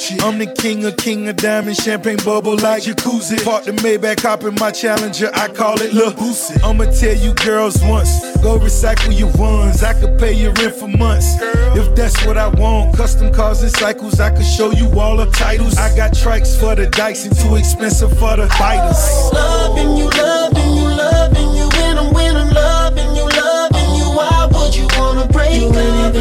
Gucci. 0.02 0.22
I'm 0.22 0.38
the 0.38 0.46
king 0.46 0.84
of 0.84 0.96
king 0.96 1.28
of 1.28 1.36
diamonds, 1.36 1.82
champagne 1.82 2.18
bubble 2.24 2.56
like 2.56 2.82
jacuzzi. 2.82 3.42
Park 3.44 3.64
the 3.64 3.72
Maybach, 3.72 4.20
hop 4.20 4.44
in 4.44 4.54
my 4.56 4.70
Challenger, 4.70 5.30
I 5.34 5.48
call 5.48 5.80
it 5.80 5.92
Lil 5.92 6.12
Boosie. 6.12 6.62
I'ma 6.62 6.84
tell 6.84 7.14
you 7.14 7.34
girls 7.34 7.82
once, 7.82 8.20
go 8.38 8.58
recycle 8.58 9.16
your 9.16 9.30
ones. 9.36 9.82
I 9.82 9.94
could 9.94 10.18
pay 10.18 10.32
your 10.32 10.52
rent 10.54 10.74
for 10.74 10.88
months, 10.88 11.36
if 11.40 11.94
that's 11.94 12.24
what 12.26 12.36
I 12.36 12.48
want. 12.48 12.96
Custom 12.96 13.32
cars 13.32 13.62
and 13.62 13.72
cycles, 13.72 14.20
I 14.20 14.30
could 14.30 14.46
show 14.46 14.70
you 14.72 14.88
all 14.98 15.16
the 15.16 15.26
titles. 15.26 15.76
I 15.76 15.94
got 15.96 16.12
trikes 16.12 16.58
for 16.58 16.74
the 16.74 16.86
dikes 16.86 17.24
and 17.26 17.36
too 17.36 17.56
expensive 17.56 18.10
for 18.18 18.36
the 18.36 18.46
biters. 18.58 19.32
Loving 19.32 19.96
you, 19.96 20.08
loving 20.10 20.76
you, 20.76 20.88
loving 20.88 21.56
you, 21.56 21.68
when 21.78 21.98
I'm 21.98 22.12
when 22.12 22.36
I'm 22.36 22.50
loving 22.50 23.16
you, 23.16 23.28
loving 23.28 23.94
you. 23.96 24.04
Why 24.16 24.48
would 24.52 24.74
you 24.74 24.86
wanna 24.98 25.26
break 25.28 25.62
up? 25.62 26.14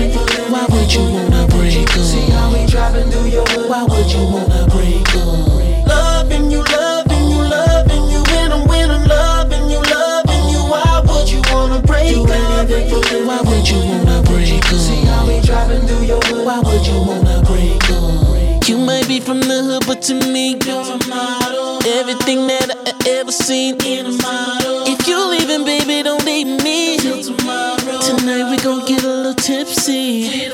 Why 0.52 0.66
would 0.70 0.94
you 0.94 1.02
wanna 1.02 1.48
break 1.48 1.90
up? 1.90 2.21
We 2.94 3.10
through 3.10 3.30
your 3.30 3.46
hood. 3.46 3.70
Why 3.70 3.84
would 3.84 4.12
you 4.12 4.24
wanna 4.26 4.68
break 4.68 5.08
up? 5.16 5.88
Loving 5.88 6.52
you, 6.52 6.62
loving 6.62 7.26
you, 7.32 7.42
loving 7.42 8.10
you, 8.12 8.22
when 8.32 8.52
I'm 8.52 8.68
when 8.68 8.92
I'm 8.92 9.08
loving 9.08 9.70
you, 9.72 9.80
loving 9.80 10.50
you. 10.52 10.60
Why 10.60 11.02
would 11.08 11.30
you 11.32 11.42
wanna 11.54 11.80
break 11.80 12.18
up? 12.18 12.28
Why 12.28 13.40
would 13.48 13.70
you 13.70 13.80
wanna 13.80 14.22
break 14.24 14.66
up? 14.66 14.76
See 14.76 15.06
how 15.06 15.26
we 15.26 15.40
driving 15.40 15.88
through 15.88 16.06
your 16.06 16.20
hood. 16.26 16.46
Why 16.46 16.60
would 16.60 16.86
you 16.86 17.00
wanna 17.08 17.42
break 17.48 17.82
up? 17.92 18.68
You 18.68 18.78
might 18.78 19.08
be 19.08 19.22
from 19.22 19.40
the 19.40 19.64
hood, 19.64 19.84
but 19.88 20.02
to 20.04 20.14
me, 20.14 20.58
you're 20.66 20.82
a 20.82 21.00
model. 21.08 21.80
Everything 21.88 22.48
that 22.48 22.76
I 22.88 23.10
ever 23.20 23.32
seen 23.32 23.76
in 23.86 24.06
a 24.06 24.12
model. 24.12 24.84
If 24.88 25.08
you 25.08 25.18
leaving, 25.30 25.64
baby, 25.64 26.04
don't 26.04 26.26
leave 26.26 26.62
me. 26.62 26.98
Till 26.98 27.24
tomorrow. 27.24 28.00
Tonight 28.02 28.52
we 28.52 28.58
gon' 28.58 28.86
get 28.86 29.04
a 29.04 29.08
little 29.08 29.34
tipsy. 29.34 30.52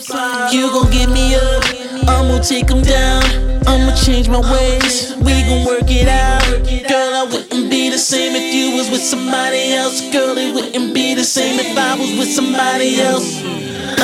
You 0.51 0.69
gon' 0.71 0.91
get 0.91 1.09
me 1.09 1.35
up, 1.35 1.63
I'ma 2.07 2.39
take 2.39 2.67
take 2.67 2.71
'em 2.71 2.81
down. 2.81 3.23
I'ma 3.67 3.91
change 3.95 4.29
my 4.29 4.39
ways, 4.39 5.13
we 5.25 5.33
gon' 5.47 5.65
work 5.65 5.89
it 5.89 6.07
out. 6.07 6.41
Girl, 6.87 7.11
I 7.21 7.23
wouldn't 7.31 7.69
be 7.69 7.89
the 7.89 7.97
same 7.97 8.33
if 8.35 8.53
you 8.53 8.77
was 8.77 8.89
with 8.89 9.03
somebody 9.03 9.73
else. 9.73 10.01
Girl, 10.11 10.37
it 10.37 10.53
wouldn't 10.55 10.93
be 10.93 11.15
the 11.15 11.23
same 11.23 11.59
if 11.59 11.77
I 11.77 11.95
was 11.99 12.11
with 12.19 12.31
somebody 12.39 13.01
else. 13.01 13.29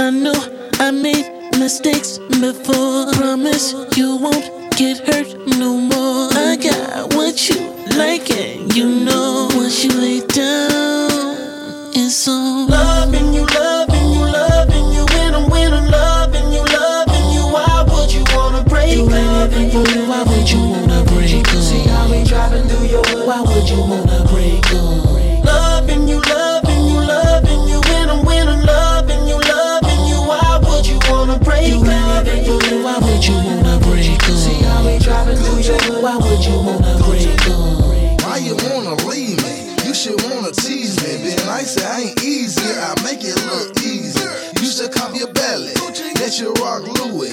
I 0.06 0.10
know 0.10 0.38
I 0.80 0.92
made 0.92 1.26
mistakes 1.58 2.20
before. 2.42 3.12
Promise 3.14 3.76
you 3.96 4.18
won't 4.18 4.46
get 4.76 4.98
hurt 5.08 5.30
no 5.64 5.78
more. 5.78 6.30
I 6.50 6.56
got 6.58 7.14
what 7.16 7.36
you 7.50 7.60
like, 7.98 8.30
and 8.32 8.76
you 8.76 8.88
know 9.06 9.48
once 9.56 9.84
you 9.84 9.92
lay 10.06 10.20
down, 10.28 11.92
it's 11.96 12.28
on. 12.28 12.68
Loving 12.68 13.34
you, 13.34 13.46
loving 13.46 13.83
would 20.44 20.52
you 20.52 20.60
wanna 20.60 21.04
break 21.06 21.48
up? 21.48 21.64
See 21.64 21.88
how 21.88 22.12
we 22.12 22.22
driving 22.26 22.68
through 22.68 22.88
your 22.88 23.04
hood. 23.06 23.28
Why 23.28 23.40
would 23.40 23.70
you 23.70 23.80
wanna 23.80 24.28
break 24.28 24.66
up? 24.76 25.46
Loving 25.46 26.06
you, 26.06 26.20
loving 26.20 26.84
you, 26.84 27.00
loving 27.00 27.64
you. 27.70 27.80
When 27.80 28.10
I'm 28.10 28.26
when 28.26 28.50
I'm 28.50 28.60
loving 28.66 29.26
you, 29.26 29.40
loving 29.40 30.04
you. 30.06 30.20
Why 30.20 30.60
would 30.62 30.86
you 30.86 31.00
wanna 31.10 31.40
break 31.40 31.72
up? 31.72 32.28
Why 32.84 32.98
would 33.00 33.26
you 33.26 33.36
wanna 33.36 33.80
break 33.88 34.20
up? 34.20 34.36
See 34.36 34.60
how 34.68 34.86
we 34.86 35.00
driving 35.00 35.38
through 35.38 35.62
your 35.64 35.80
hood. 35.80 36.04
Why 36.04 36.18
would 36.18 36.44
you 36.44 36.58
wanna 36.60 36.94
break 37.08 37.48
up? 37.48 38.28
Why 38.28 38.38
you 38.44 38.56
wanna 38.68 38.96
leave 39.08 39.40
me? 39.48 39.56
You 39.88 39.94
should 39.94 40.22
wanna 40.24 40.52
tease 40.52 41.00
me. 41.04 41.24
Being 41.24 41.46
nice, 41.48 41.78
I 41.80 42.02
ain't 42.02 42.22
easy. 42.22 42.68
I 42.68 42.92
make 43.02 43.24
it 43.24 43.40
look 43.48 43.80
easy. 43.80 44.28
Used 44.60 44.80
to 44.84 44.90
cop 44.90 45.16
your 45.16 45.32
belly, 45.32 45.72
let 46.20 46.38
you 46.38 46.52
rock 46.60 46.84
Louis. 47.00 47.32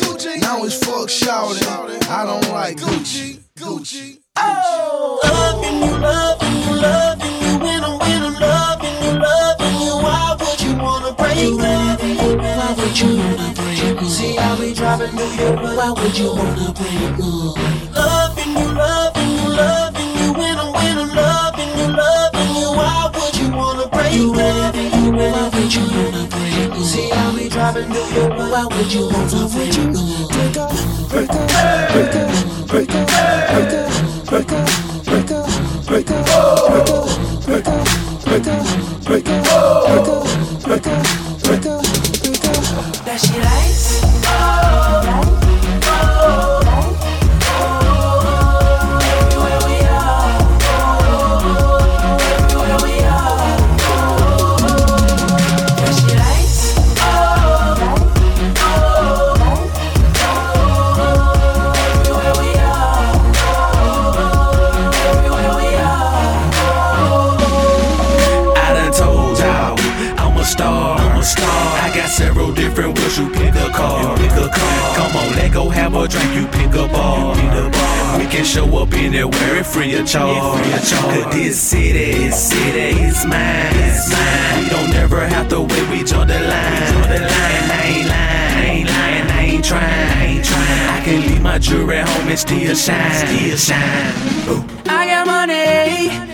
Now 0.51 0.65
it's 0.65 0.85
fuck 0.85 1.09
shouting. 1.09 1.63
I 2.11 2.25
don't 2.27 2.51
like 2.51 2.77
Gucci. 2.77 3.39
Gucci. 3.55 4.19
Oh, 4.35 5.21
loving 5.23 5.79
you, 5.79 5.97
loving 5.97 6.57
you, 6.67 6.75
loving 6.75 7.37
you. 7.47 7.59
When 7.63 7.85
I'm 7.85 7.99
when 8.01 8.23
I'm 8.25 8.35
loving 8.35 8.97
you, 9.05 9.13
loving 9.23 9.81
you. 9.81 9.95
Why 10.03 10.37
would 10.41 10.61
you 10.61 10.75
wanna 10.75 11.13
break 11.15 11.55
up? 11.55 12.01
Why 12.03 12.75
would 12.77 12.99
you 12.99 13.11
wanna 13.23 13.55
break 13.55 14.03
up? 14.03 14.11
See 14.11 14.35
how 14.35 14.59
we 14.59 14.75
driving 14.75 15.15
through 15.15 15.39
your 15.39 15.57
hood. 15.57 15.77
Why 15.79 15.91
would 15.91 16.19
you 16.19 16.35
wanna 16.35 16.75
break 16.75 17.23
up? 17.23 17.95
Loving 17.95 18.51
you, 18.59 18.69
loving 18.75 19.31
you, 19.31 19.49
loving 19.55 20.13
you. 20.19 20.33
When 20.33 20.59
I'm 20.59 20.73
when 20.75 20.99
I'm 20.99 21.15
loving 21.15 21.73
you, 21.79 21.89
loving 21.95 22.55
you. 22.59 22.69
Why 22.75 23.09
would 23.15 23.37
you 23.37 23.51
wanna 23.55 23.87
break 23.87 24.19
up? 24.35 24.80
How 27.71 27.79
we 27.79 27.87
driving 27.87 27.93
through 27.93 28.15
your 28.15 28.31
hood. 28.31 28.51
Why 28.51 28.65
would 28.67 28.93
you 28.93 29.03
wanna 29.07 29.49
break 29.49 29.77
up? 30.57 30.71
Break 31.11 31.31
up, 31.31 31.49
break 31.93 32.15
up, 32.15 32.31
break 32.69 32.95
up, 32.95 33.09
break 33.51 33.73
up, 33.73 33.91
break 34.27 34.53
up, 34.53 34.71
break 35.07 35.31
up, 35.31 35.49
break 35.87 36.11
up, 36.11 36.27
break 36.41 36.89
up, 36.91 37.07
break 37.47 37.69
up, 37.69 37.87
break 38.25 38.49
up, 38.49 38.49
break 38.49 38.49
up, 38.49 38.67
break 39.05 39.29
up, 39.29 39.45
break 39.45 40.09
up, 40.09 40.27
break 40.65 40.87
up, 40.87 41.05
break 41.43 41.67
up, 41.67 41.83
break 42.23 42.45
up. 42.47 42.61
That 43.05 43.19
shit 43.21 43.45
ice. 43.45 44.01
Everywhere 44.27 45.30
drink, 76.11 76.35
you 76.35 76.47
pick 76.49 76.75
a 76.75 76.89
bar. 76.89 77.37
We 78.19 78.27
can 78.27 78.45
show 78.45 78.67
up 78.79 78.93
in 78.93 79.15
anywhere 79.15 79.57
and 79.59 79.67
free 79.67 79.95
of 79.95 80.07
charge. 80.07 80.63
Cause 80.73 81.33
this 81.33 81.61
city, 81.61 82.13
this 82.13 82.51
city 82.51 83.01
is 83.09 83.25
mine, 83.25 83.73
it's 83.87 84.11
mine. 84.11 84.65
We 84.65 84.69
don't 84.69 84.95
ever 84.95 85.27
have 85.27 85.49
to 85.49 85.61
wait, 85.61 85.91
we 85.91 86.03
draw 86.03 86.25
the 86.25 86.35
line. 86.35 86.83
And 87.15 87.25
I 87.25 87.83
ain't 87.93 88.09
lying, 88.09 88.61
I 88.61 88.65
ain't 88.67 88.89
lying, 88.89 89.27
I 89.31 89.43
ain't 89.55 89.65
trying, 89.65 89.83
I 89.83 90.25
ain't 90.27 90.45
trying. 90.45 90.89
I 90.91 91.01
can 91.05 91.21
leave 91.23 91.43
my 91.43 91.59
jewelry 91.59 91.99
home 92.01 92.29
and 92.29 92.39
still 92.39 92.75
shine, 92.75 93.27
still 93.27 93.57
shine. 93.57 94.13
Ooh. 94.51 94.65
I 94.87 95.07
got 95.07 95.27
money, 95.27 96.30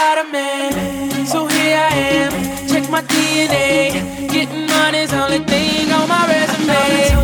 supply 0.00 0.22
the 0.22 0.32
man. 0.32 1.26
So 1.26 1.46
here 1.46 1.76
I 1.76 1.94
am, 2.20 2.68
check 2.68 2.88
my 2.90 3.02
DNA. 3.02 4.28
Getting 4.32 4.66
money's 4.66 5.12
only 5.12 5.40
thing 5.40 5.92
on 5.92 6.08
my 6.08 6.26
resume. 6.26 7.19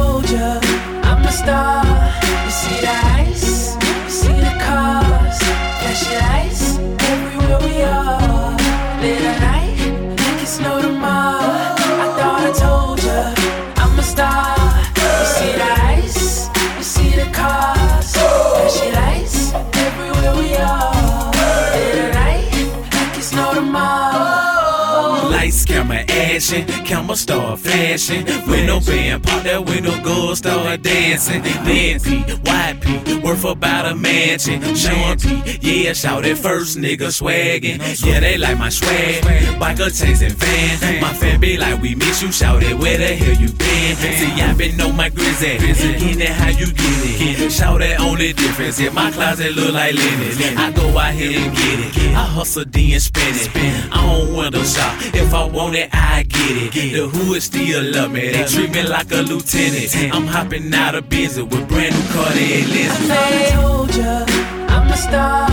Action, 26.46 26.84
camera 26.84 27.16
start 27.16 27.58
flashing. 27.58 28.24
Window 28.46 28.80
band, 28.80 29.22
pop 29.24 29.42
that 29.44 29.64
window, 29.64 29.98
girls 30.02 30.38
start 30.38 30.82
dancing. 30.82 31.42
Then 31.42 32.00
P, 32.00 32.20
white 32.44 32.78
P, 32.80 33.18
worth 33.18 33.44
about 33.44 33.86
a 33.86 33.94
mansion. 33.94 34.62
Sean 34.74 35.18
P, 35.18 35.58
yeah, 35.60 35.92
shout 35.92 36.24
it 36.24 36.38
first, 36.38 36.78
nigga 36.78 37.10
swaggin'. 37.10 38.04
Yeah, 38.04 38.20
they 38.20 38.38
like 38.38 38.58
my 38.58 38.68
swag. 38.68 39.22
Biker 39.60 39.90
chains 39.98 40.22
and 40.22 40.34
van. 40.34 41.00
My 41.00 41.12
fan 41.12 41.40
be 41.40 41.56
like, 41.56 41.80
we 41.80 41.94
miss 41.94 42.22
you, 42.22 42.32
shout 42.32 42.62
it, 42.62 42.78
where 42.78 42.98
the 42.98 43.14
hell 43.14 43.34
you 43.34 43.48
been? 43.52 43.96
See, 43.96 44.40
I 44.40 44.54
been 44.54 44.80
on 44.80 44.96
my 44.96 45.08
grizzly. 45.08 45.56
In 45.56 46.20
it, 46.20 46.28
how 46.28 46.48
you 46.48 46.66
get 46.66 47.40
it? 47.44 47.52
Shout 47.52 47.82
it, 47.82 48.00
only 48.00 48.32
difference. 48.32 48.80
Yeah, 48.80 48.90
my 48.90 49.10
closet 49.10 49.54
look 49.54 49.72
like 49.72 49.94
linen. 49.94 50.58
I 50.58 50.70
go 50.72 50.96
out 50.98 51.14
here 51.14 51.40
and 51.40 51.56
get 51.56 51.80
it. 51.80 51.96
I 52.14 52.24
hustle 52.24 52.64
D 52.64 52.92
and 52.92 53.02
spin 53.02 53.34
it. 53.34 53.50
I 53.92 54.02
don't 54.02 54.34
window 54.36 54.62
shop. 54.62 54.94
If 55.14 55.34
I 55.34 55.44
want 55.44 55.74
it, 55.76 55.90
I 55.92 56.22
get 56.22 56.32
it. 56.32 56.35
The 56.36 57.08
hood 57.12 57.42
still 57.42 57.82
love 57.92 58.12
me. 58.12 58.30
They 58.30 58.44
treat 58.44 58.70
me 58.70 58.82
like 58.82 59.10
a 59.10 59.22
lieutenant. 59.22 60.14
I'm 60.14 60.26
hopping 60.26 60.72
out 60.74 60.94
of 60.94 61.08
business 61.08 61.44
with 61.44 61.68
brand 61.68 61.94
new 61.94 62.02
Cartier 62.12 62.66
lenses. 62.66 63.10
I 63.10 63.50
told 63.54 63.94
ya, 63.94 64.24
I'm 64.68 64.88
a 64.90 64.96
star. 64.96 65.48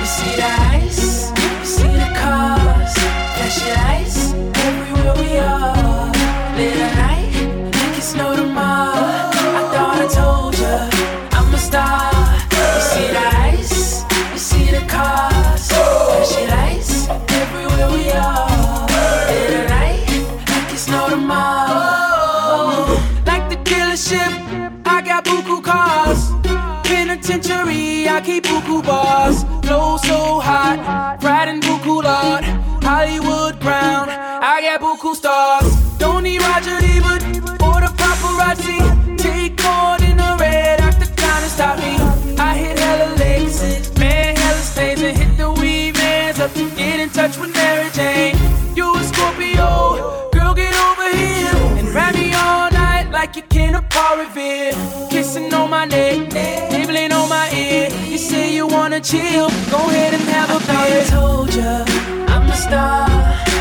You 0.00 0.06
see 0.06 0.36
the 0.36 0.50
ice, 0.82 1.30
you 1.30 1.64
see 1.64 1.94
the 2.02 2.10
cars, 2.20 2.94
flashy 3.34 3.70
lights 3.80 4.32
everywhere 4.66 5.14
we 5.22 5.38
are. 5.38 6.12
Late 6.56 6.80
at 6.86 6.94
night, 6.96 7.32
make 7.74 7.98
it 7.98 8.02
snow 8.02 8.36
tomorrow. 8.36 8.85
Keep 28.26 28.44
buku 28.44 28.82
bars. 28.84 29.44
Flow 29.64 29.96
so 30.08 30.40
hot, 30.40 30.78
riding 31.22 31.60
buku 31.60 32.02
lot. 32.02 32.42
Hollywood 32.82 33.58
brown. 33.60 34.08
I 34.10 34.56
got 34.66 34.80
buku 34.80 35.14
stars. 35.14 35.70
Don't 35.98 36.24
need 36.24 36.42
Roger 36.42 36.76
Ebert 36.94 37.22
or 37.66 37.78
the 37.84 37.92
paparazzi. 38.00 38.78
Take 39.16 39.54
more 39.62 39.96
than 40.02 40.18
a 40.28 40.30
red 40.42 40.80
octa 40.80 41.06
kind 41.22 41.42
to 41.44 41.50
stop 41.56 41.76
me. 41.78 41.92
I 42.48 42.52
hit 42.62 42.78
hella 42.78 43.08
legs, 43.16 43.56
man, 43.98 44.34
hella 44.36 44.64
stains, 44.72 45.02
and 45.02 45.16
hit 45.16 45.32
the 45.36 45.50
weed 45.60 45.94
man's 45.94 46.40
up. 46.40 46.52
Get 46.54 46.98
in 47.04 47.10
touch 47.10 47.38
with 47.38 47.52
Mary 47.54 47.88
Jane. 47.98 48.36
You 48.74 48.86
a 48.96 49.02
Scorpio, 49.04 50.28
girl, 50.32 50.52
get 50.54 50.74
over 50.88 51.08
here 51.16 51.56
and 51.78 51.86
ride 51.94 52.14
me 52.14 52.34
all 52.34 52.70
night 52.72 53.08
like 53.12 53.36
you 53.36 53.42
can't 53.42 53.76
a 53.76 53.82
Paul 53.82 54.18
Revere. 54.18 54.74
Wanna 58.96 59.04
chill, 59.04 59.48
go 59.70 59.76
ahead 59.90 60.14
and 60.14 60.22
have 60.22 60.50
a 60.50 60.58
beer. 60.66 61.00
I 61.00 61.04
told 61.04 61.54
ya, 61.54 61.84
I'm 62.28 62.48
a 62.48 62.56
star. 62.56 63.08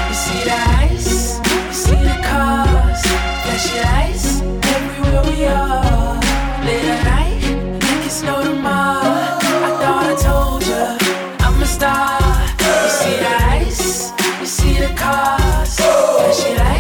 You 0.08 0.16
see 0.16 0.44
the 0.46 0.58
ice, 0.88 1.40
you 1.68 1.74
see 1.74 2.02
the 2.10 2.18
cars, 2.24 3.02
flashy 3.44 3.80
lights 3.82 4.42
everywhere 4.76 5.24
we 5.24 5.46
are. 5.46 6.16
Late 6.64 6.88
at 6.96 7.04
night, 7.04 7.42
make 7.84 8.06
it 8.06 8.12
snow 8.12 8.44
tomorrow. 8.44 9.38
I 9.68 9.72
thought 9.82 10.06
I 10.08 10.16
told 10.30 10.64
ya, 10.68 10.98
I'm 11.46 11.62
a 11.62 11.66
star. 11.66 12.22
You 12.60 12.90
see 13.00 13.18
the 13.26 13.36
ice, 13.60 14.12
you 14.40 14.46
see 14.46 14.78
the 14.80 14.94
cars, 14.96 15.76
flashy 15.76 16.56
lights 16.56 16.75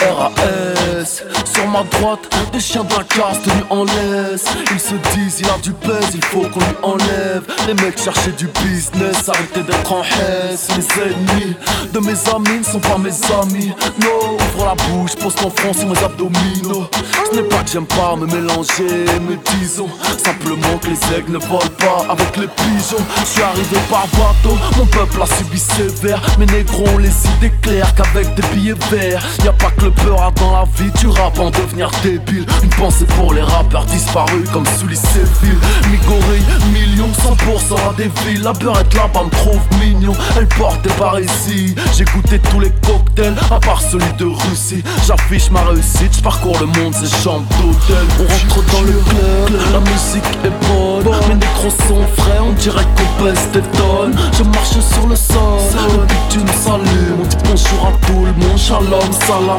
RAS 0.00 1.22
Sur 1.52 1.66
ma 1.68 1.82
droite, 1.84 2.20
des 2.52 2.60
chiens 2.60 2.84
de 2.84 2.94
la 2.94 3.04
casse 3.04 3.42
tenus 3.42 3.64
en 3.70 3.84
laisse. 3.84 4.44
Ils 4.72 4.80
se 4.80 4.94
disent, 5.14 5.40
il 5.40 5.48
a 5.48 5.58
du 5.62 5.72
pèse, 5.72 6.10
il 6.14 6.24
faut 6.24 6.42
qu'on 6.42 6.60
lui 6.60 6.76
enlève. 6.82 7.42
Les 7.66 7.74
mecs 7.74 8.00
cherchaient 8.00 8.32
du 8.32 8.46
business, 8.46 9.28
arrêtez 9.28 9.62
d'être 9.62 9.92
en 9.92 10.02
haisse 10.02 10.68
Les 10.76 11.02
ennemis 11.02 11.56
de 11.92 12.00
mes 12.00 12.28
amis 12.34 12.58
ne 12.58 12.64
sont 12.64 12.80
pas 12.80 12.98
mes 12.98 13.12
amis. 13.40 13.72
Non, 14.02 14.34
ouvre 14.34 14.64
la 14.64 14.74
bouche, 14.74 15.14
pose 15.16 15.34
ton 15.34 15.50
front 15.50 15.72
sur 15.72 15.88
mes 15.88 16.02
abdominaux. 16.02 16.88
Ce 17.30 17.36
n'est 17.36 17.42
pas 17.44 17.62
que 17.62 17.70
j'aime 17.70 17.86
pas 17.86 18.16
me 18.16 18.26
mélanger, 18.26 19.04
mais 19.28 19.38
disons 19.58 19.88
Simplement 20.24 20.78
que 20.80 20.88
les 20.88 21.16
aigles 21.16 21.32
ne 21.32 21.38
volent 21.38 21.76
pas 21.78 22.12
avec 22.12 22.36
les 22.36 22.48
pigeons. 22.48 23.04
Je 23.20 23.26
suis 23.26 23.42
arrivé 23.42 23.76
par 23.90 24.06
bateau, 24.08 24.56
mon 24.76 24.86
peuple 24.86 25.22
a 25.22 25.26
subi 25.26 25.58
sévère. 25.58 26.20
Mes 26.38 26.46
négros 26.46 26.88
ont 26.88 26.98
les 26.98 27.12
idées 27.36 27.52
claires 27.62 27.94
qu'avec 27.94 28.34
des 28.34 28.42
billets 28.54 28.74
verts 28.90 29.24
Y'a 29.44 29.52
pas 29.52 29.70
que 29.70 29.73
le 29.82 29.90
peur 29.90 30.32
dans 30.40 30.52
la 30.52 30.64
vie, 30.76 30.90
tu 30.98 31.08
rappes 31.08 31.38
en 31.38 31.50
devenir 31.50 31.90
débile. 32.02 32.46
Une 32.62 32.70
pensée 32.70 33.04
pour 33.16 33.32
les 33.34 33.42
rappeurs 33.42 33.84
disparus 33.86 34.48
comme 34.52 34.66
sous 34.78 34.86
les 34.86 34.96
Séville 34.96 35.58
Migoré, 35.90 36.40
millions, 36.72 37.10
100% 37.22 37.90
à 37.90 37.92
des 37.94 38.10
villes. 38.24 38.42
La 38.42 38.52
beurette 38.52 38.92
là-bas 38.94 39.24
me 39.24 39.30
trouve 39.30 39.60
mignon, 39.80 40.12
elle 40.36 40.48
porte 40.48 40.82
des 40.82 41.24
ici. 41.24 41.74
J'ai 41.96 42.04
goûté 42.04 42.38
tous 42.38 42.60
les 42.60 42.70
cocktails, 42.86 43.36
à 43.50 43.60
part 43.60 43.80
celui 43.80 44.12
de 44.18 44.24
Russie. 44.24 44.82
J'affiche 45.06 45.50
ma 45.50 45.62
réussite, 45.62 46.16
je 46.16 46.22
parcours 46.22 46.58
le 46.60 46.66
monde, 46.66 46.94
c'est 46.94 47.22
chambre 47.22 47.46
d'hôtel 47.60 48.04
On 48.18 48.22
rentre 48.22 48.72
dans 48.72 48.82
le 48.82 48.92
club, 48.92 49.60
la 49.72 49.80
musique 49.80 50.24
est 50.44 50.66
bonne. 50.68 51.14
Mes 51.28 51.34
négros 51.34 51.74
sont 51.88 52.06
frais, 52.16 52.38
on 52.40 52.52
dirait 52.52 52.84
qu'on 52.96 53.24
pèse 53.24 53.48
des 53.52 53.62
tonnes. 53.76 54.14
Je 54.36 54.42
marche 54.44 54.78
sur 54.92 55.06
le 55.06 55.16
sol, 55.16 55.60
le 55.92 56.06
bitume 56.06 56.48
s'allume 56.62 57.20
On 57.20 57.26
dit 57.26 57.36
bonjour 57.44 57.86
à 57.88 58.06
tout 58.06 58.24
le 58.24 58.32
monde, 58.32 58.58
shalom, 58.58 59.12
salam, 59.26 59.53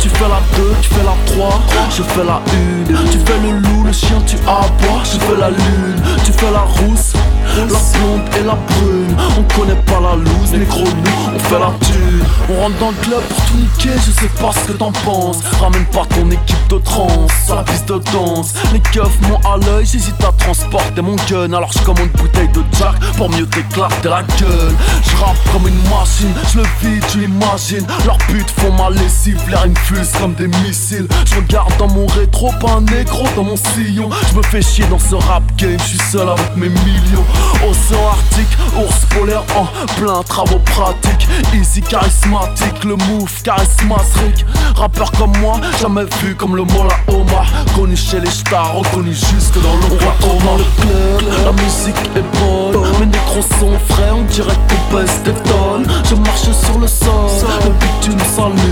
Tu 0.00 0.08
fais 0.08 0.28
la 0.28 0.40
2, 0.56 0.74
tu 0.82 0.88
fais 0.90 1.04
la 1.04 1.14
3, 1.34 1.60
je 1.90 2.02
fais 2.02 2.24
la 2.24 2.42
1 2.90 3.10
Tu 3.10 3.18
fais 3.18 3.38
le 3.40 3.58
loup, 3.60 3.84
le 3.84 3.92
chien, 3.92 4.20
tu 4.26 4.36
aboies, 4.46 5.02
je 5.04 5.18
fais 5.18 5.38
la 5.38 5.50
lune. 5.50 6.02
Tu 6.24 6.32
fais 6.32 6.50
la 6.50 6.60
rousse, 6.60 7.12
la 7.56 7.64
blonde 7.64 8.28
et 8.36 8.44
la 8.44 8.54
brune. 8.54 9.16
On 9.38 9.42
connaît 9.54 9.80
pas 9.82 10.00
la 10.00 10.16
loose, 10.16 10.52
négro 10.52 10.80
nous, 10.80 11.34
on 11.34 11.38
fait 11.38 11.58
la 11.58 11.72
thune. 11.80 12.24
On 12.50 12.62
rentre 12.62 12.78
dans 12.78 12.90
le 12.90 12.96
club 12.96 13.20
pour 13.22 13.44
tout 13.44 13.56
niquer, 13.56 13.96
je 14.04 14.10
sais 14.10 14.30
pas 14.40 14.50
ce 14.52 14.72
que 14.72 14.76
t'en 14.76 14.92
penses. 14.92 15.38
Ramène 15.60 15.86
pas 15.86 16.04
ton 16.06 16.28
équipe 16.30 16.68
de 16.68 16.78
trans, 16.78 17.26
à 17.50 17.54
la 17.54 17.62
piste 17.62 17.88
de 17.88 18.00
danse. 18.12 18.54
Les 18.72 18.80
keufs 18.80 19.20
m'ont 19.28 19.38
à 19.48 19.56
l'œil, 19.56 19.86
j'hésite 19.86 20.22
à 20.24 20.32
transporter 20.32 21.00
mon 21.00 21.16
gun. 21.30 21.52
Alors 21.52 21.72
je 21.72 21.78
commande 21.78 22.06
une 22.12 22.20
bouteille 22.20 22.48
de 22.48 22.62
Jack 22.78 22.98
pour 23.16 23.30
mieux 23.30 23.46
t'éclater 23.46 24.08
la 24.08 24.22
gueule. 24.22 24.74
Je 25.04 25.16
rappe 25.16 25.36
comme 25.52 25.68
une 25.68 25.82
machine, 25.84 26.32
je 26.52 26.58
le 26.58 26.64
vide, 26.82 27.04
tu 27.10 27.24
imagines 27.24 27.86
Leurs 28.04 28.18
putes 28.18 28.50
font 28.50 28.72
ma 28.72 28.81
lessive, 28.90 29.40
l'air 29.48 29.66
me 29.66 29.74
fuse 29.74 30.10
comme 30.20 30.34
des 30.34 30.48
missiles. 30.48 31.06
Je 31.26 31.36
regarde 31.36 31.72
dans 31.78 31.88
mon 31.88 32.06
rétro, 32.06 32.50
pas 32.60 32.72
un 32.72 32.80
négro 32.80 33.26
dans 33.36 33.44
mon 33.44 33.56
sillon. 33.56 34.08
Je 34.30 34.36
me 34.36 34.42
fais 34.42 34.62
chier 34.62 34.84
dans 34.86 34.98
ce 34.98 35.14
rap 35.14 35.42
game, 35.56 35.78
je 35.78 35.88
suis 35.88 36.10
seul 36.10 36.28
avec 36.28 36.56
mes 36.56 36.68
millions. 36.68 37.24
Océan 37.68 38.08
Arctique, 38.08 38.58
ours 38.76 39.06
polaire 39.10 39.44
en 39.56 39.66
plein 40.00 40.22
travaux 40.22 40.60
pratiques. 40.60 41.28
Easy 41.54 41.82
charismatique, 41.82 42.84
le 42.84 42.96
move 42.96 43.42
charismatique. 43.42 44.44
Rappeur 44.76 45.10
comme 45.12 45.36
moi, 45.38 45.60
jamais 45.80 46.04
vu 46.22 46.34
comme 46.34 46.56
le 46.56 46.64
Mola 46.64 46.96
Omar. 47.08 47.46
Connu 47.74 47.96
chez 47.96 48.20
les 48.20 48.30
stars, 48.30 48.74
reconnu 48.74 49.12
jusque 49.12 49.60
dans 49.62 49.76
le 49.76 50.64
club, 50.80 51.32
la 51.44 51.52
musique 51.52 51.96
est 52.16 52.38
bonne. 52.38 52.82
Mes 53.00 53.06
négros 53.06 53.42
sont 53.58 53.78
frais, 53.88 54.10
on 54.12 54.22
dirait 54.22 54.56
qu'on 54.68 54.96
pèse 54.96 55.22
des 55.24 55.32
tonnes. 55.32 55.86
Je 56.08 56.14
marche 56.16 56.42
sur 56.42 56.78
le 56.78 56.86
sol, 56.86 57.30
le 57.64 57.72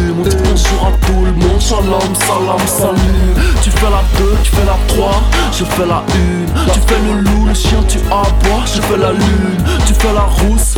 s'allume 0.01 0.21
On 0.21 0.23
dit 0.23 0.37
bonjour 0.37 0.87
à 0.87 1.07
tout 1.07 1.25
le 1.25 1.33
monde, 1.33 1.61
shalom, 1.61 2.15
salam, 2.15 2.67
salut. 2.67 3.51
Tu 3.63 3.71
fais 3.71 3.91
la 3.91 4.03
2, 4.19 4.37
tu 4.43 4.51
fais 4.51 4.65
la 4.65 4.77
3, 4.89 5.23
je 5.53 5.65
fais 5.65 5.87
la 5.87 6.03
1 6.67 6.73
Tu 6.73 6.81
fais 6.87 7.01
le 7.07 7.21
loup, 7.21 7.47
le 7.47 7.55
chien, 7.55 7.83
tu 7.89 7.99
aboies, 7.99 8.65
je 8.67 8.81
fais 8.81 8.97
la 8.97 9.13
lune. 9.13 9.65
Tu 9.87 9.95
fais 9.95 10.13
la 10.13 10.23
rousse, 10.23 10.75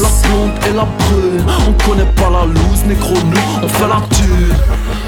La 0.00 0.28
blonde 0.28 0.52
et 0.68 0.72
la 0.74 0.84
brune. 0.84 1.44
On 1.68 1.88
connaît 1.88 2.10
pas 2.12 2.30
la 2.30 2.46
loose, 2.46 2.84
négro 2.86 3.14
nous 3.14 3.38
on 3.62 3.68
fait 3.68 3.88
la 3.88 4.00
thune 4.14 4.54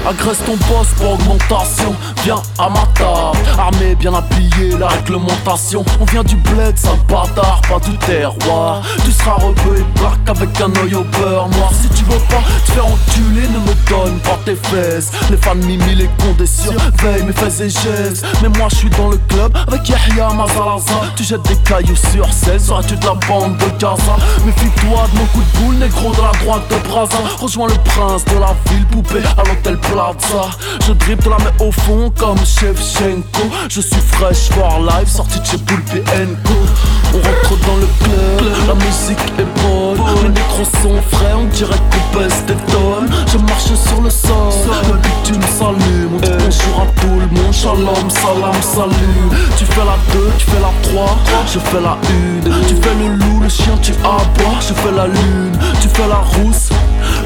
Agresse 0.07 0.39
ton 0.45 0.57
boss 0.67 0.87
pour 0.97 1.13
augmentation 1.13 1.95
Viens 2.23 2.41
à 2.57 2.69
ma 2.69 2.85
table. 2.95 3.37
Armé, 3.57 3.95
bien 3.95 4.13
habillé, 4.13 4.77
la 4.79 4.87
réglementation. 4.87 5.83
On 5.99 6.05
vient 6.05 6.23
du 6.23 6.35
bled, 6.35 6.77
sale 6.77 6.97
bâtard, 7.07 7.61
pas 7.69 7.79
du 7.79 7.97
terroir. 7.97 8.81
Tu 9.05 9.11
seras 9.11 9.35
rebeu 9.35 9.79
et 9.79 9.99
plaque 9.99 10.37
avec 10.37 10.49
un 10.61 10.71
œil 10.83 10.95
au 10.95 11.03
beurre 11.03 11.49
noir. 11.49 11.71
Si 11.79 11.87
tu 11.89 12.03
veux 12.05 12.19
pas 12.29 12.41
te 12.65 12.71
faire 12.71 12.85
enculer, 12.85 13.47
ne 13.51 13.59
me 13.59 13.73
donne 13.89 14.17
pas 14.19 14.39
tes 14.45 14.55
fesses. 14.55 15.11
Les 15.29 15.37
fans 15.37 15.55
mimi, 15.55 15.95
les 15.95 16.09
cons 16.19 16.33
des 16.37 16.47
surveillent 16.47 17.23
mes 17.25 17.33
faits 17.33 17.61
et 17.61 17.69
gestes. 17.69 18.25
Mais 18.41 18.49
moi 18.57 18.67
je 18.71 18.75
suis 18.77 18.89
dans 18.89 19.09
le 19.09 19.17
club 19.27 19.55
avec 19.67 19.87
Yahya 19.87 20.29
Mazalaza. 20.29 21.01
Tu 21.15 21.23
jettes 21.23 21.43
des 21.43 21.55
cailloux 21.57 21.95
sur 21.95 22.31
16, 22.31 22.65
seras-tu 22.65 22.95
de 22.95 23.05
la 23.05 23.13
bande 23.27 23.57
de 23.57 23.65
Gaza. 23.79 24.15
Méfie-toi 24.45 25.07
de 25.13 25.19
mon 25.19 25.25
coup 25.25 25.41
de 25.41 25.59
boule, 25.59 25.75
négro 25.75 26.11
de 26.11 26.21
la 26.21 26.31
droite 26.43 26.63
de 26.69 26.89
Braza. 26.89 27.17
Rejoins 27.39 27.67
le 27.67 27.77
prince 27.85 28.25
de 28.25 28.39
la 28.39 28.55
ville, 28.69 28.85
poupée 28.87 29.23
à 29.37 29.43
l'hôtel 29.47 29.77
Plaza. 29.77 30.49
Je 30.87 30.93
dribble 30.93 31.29
la 31.29 31.37
main 31.37 31.53
au 31.59 31.71
fond 31.71 32.11
comme 32.17 32.39
Shevchenko. 32.45 33.43
Je 33.69 33.81
suis 33.81 34.01
fresh 34.11 34.49
for 34.49 34.79
life, 34.79 35.07
sorti 35.07 35.39
de 35.39 35.45
chez 35.45 35.57
Poulpe 35.57 36.03
Co 36.43 36.53
On 37.13 37.17
rentre 37.17 37.65
dans 37.67 37.77
le 37.77 37.87
club, 38.03 38.67
la 38.67 38.73
musique 38.75 39.19
est 39.37 39.61
bonne. 39.61 40.01
Les 40.23 40.29
micros 40.29 40.65
sont 40.81 41.01
frais, 41.11 41.33
on 41.35 41.45
dirait 41.45 41.77
qu'on 41.91 42.19
pèse 42.19 42.45
des 42.45 42.55
tonnes 42.71 43.09
marche 43.41 43.73
sur 43.73 44.01
le 44.01 44.09
sol, 44.09 44.51
le 44.87 44.97
bitume 44.97 45.41
s'allume 45.43 46.11
On 46.15 46.19
dit 46.19 46.31
bonjour 46.31 46.81
à 46.81 47.01
tout 47.01 47.19
le 47.19 47.27
monde, 47.27 47.53
shalom, 47.53 48.09
salam, 48.09 48.61
salut. 48.61 49.29
Tu 49.57 49.65
fais 49.65 49.85
la 49.85 49.97
2, 50.13 50.31
tu 50.37 50.45
fais 50.45 50.59
la 50.59 50.71
3, 50.91 51.17
je 51.47 51.59
fais 51.59 51.81
la 51.81 51.97
1 52.47 52.61
Tu 52.67 52.75
fais 52.75 52.95
le 52.95 53.15
loup, 53.15 53.39
le 53.41 53.49
chien, 53.49 53.77
tu 53.81 53.93
aboies, 54.03 54.59
je 54.59 54.73
fais 54.73 54.91
la 54.91 55.07
lune. 55.07 55.57
Tu 55.81 55.87
fais 55.89 56.07
la 56.07 56.17
rousse, 56.17 56.69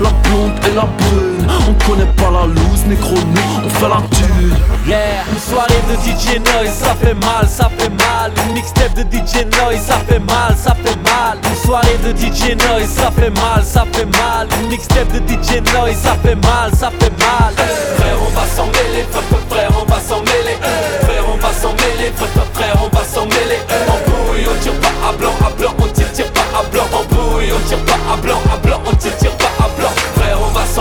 la 0.01 0.09
blonde 0.09 0.53
et 0.67 0.75
la 0.75 0.87
brune 0.97 1.47
On 1.67 1.73
connaît 1.85 2.11
pas 2.17 2.31
la 2.31 2.45
loose, 2.47 2.85
négro, 2.87 3.15
nous, 3.15 3.65
on 3.65 3.69
fait 3.69 3.89
la 3.89 4.01
thune 4.11 4.53
Yeah, 4.87 5.23
une 5.31 5.39
soirée 5.39 5.81
de 5.89 5.95
DJ 5.97 6.37
Noise, 6.37 6.73
ça 6.73 6.93
fait 6.93 7.15
mal, 7.15 7.47
ça 7.49 7.71
fait 7.75 7.89
mal. 7.89 8.31
Une 8.45 8.53
mixtape 8.53 8.93
de 8.93 9.01
DJ 9.01 9.45
Noise, 9.57 9.81
ça 9.81 9.97
fait 10.07 10.19
mal, 10.19 10.55
ça 10.55 10.75
fait 10.75 10.95
mal. 11.01 11.39
Une 11.43 11.55
soirée 11.65 11.97
de 12.05 12.11
DJ 12.15 12.55
Noise, 12.55 12.89
ça 12.89 13.09
fait 13.09 13.31
mal, 13.31 13.63
ça 13.63 13.83
fait 13.91 14.05
mal. 14.05 14.47
Une 14.61 14.69
mixtape 14.69 15.11
de 15.11 15.17
DJ 15.17 15.61
Noise, 15.73 15.97
ça 16.03 16.15
fait 16.23 16.35
mal, 16.35 16.69
ça 16.77 16.91
fait 16.99 17.11
mal. 17.17 17.53
Frère, 17.97 18.17
on 18.21 18.29
va 18.29 18.45
s'en 18.45 18.67
mêler, 18.67 19.05
frère, 19.49 19.71
on 19.81 19.91
va 19.91 19.99
s'en 19.99 20.19
mêler. 20.21 20.57
Frère, 21.01 21.25
on 21.33 21.37
va 21.37 21.51
s'en 21.51 21.73
mêler, 21.73 22.13
frère, 22.53 22.75
on 22.83 22.95
va 22.95 23.03
s'en 23.03 23.25
mêler. 23.25 23.59
En 23.89 23.97
bouille, 24.05 24.45
on 24.45 24.63
tire 24.63 24.79
pas 24.81 25.09
à 25.09 25.13
blanc, 25.13 25.33
à 25.41 25.49
blanc, 25.59 25.73
on 25.79 25.87
tire, 25.87 26.11
tire 26.11 26.31
pas 26.31 26.59
à 26.59 26.63
blanc. 26.69 26.85
En 26.93 27.03
bouille, 27.11 27.51
tire 27.67 27.83
pas 27.85 28.13
à 28.13 28.17
blanc, 28.17 28.39
à 28.53 28.57
blanc, 28.57 28.81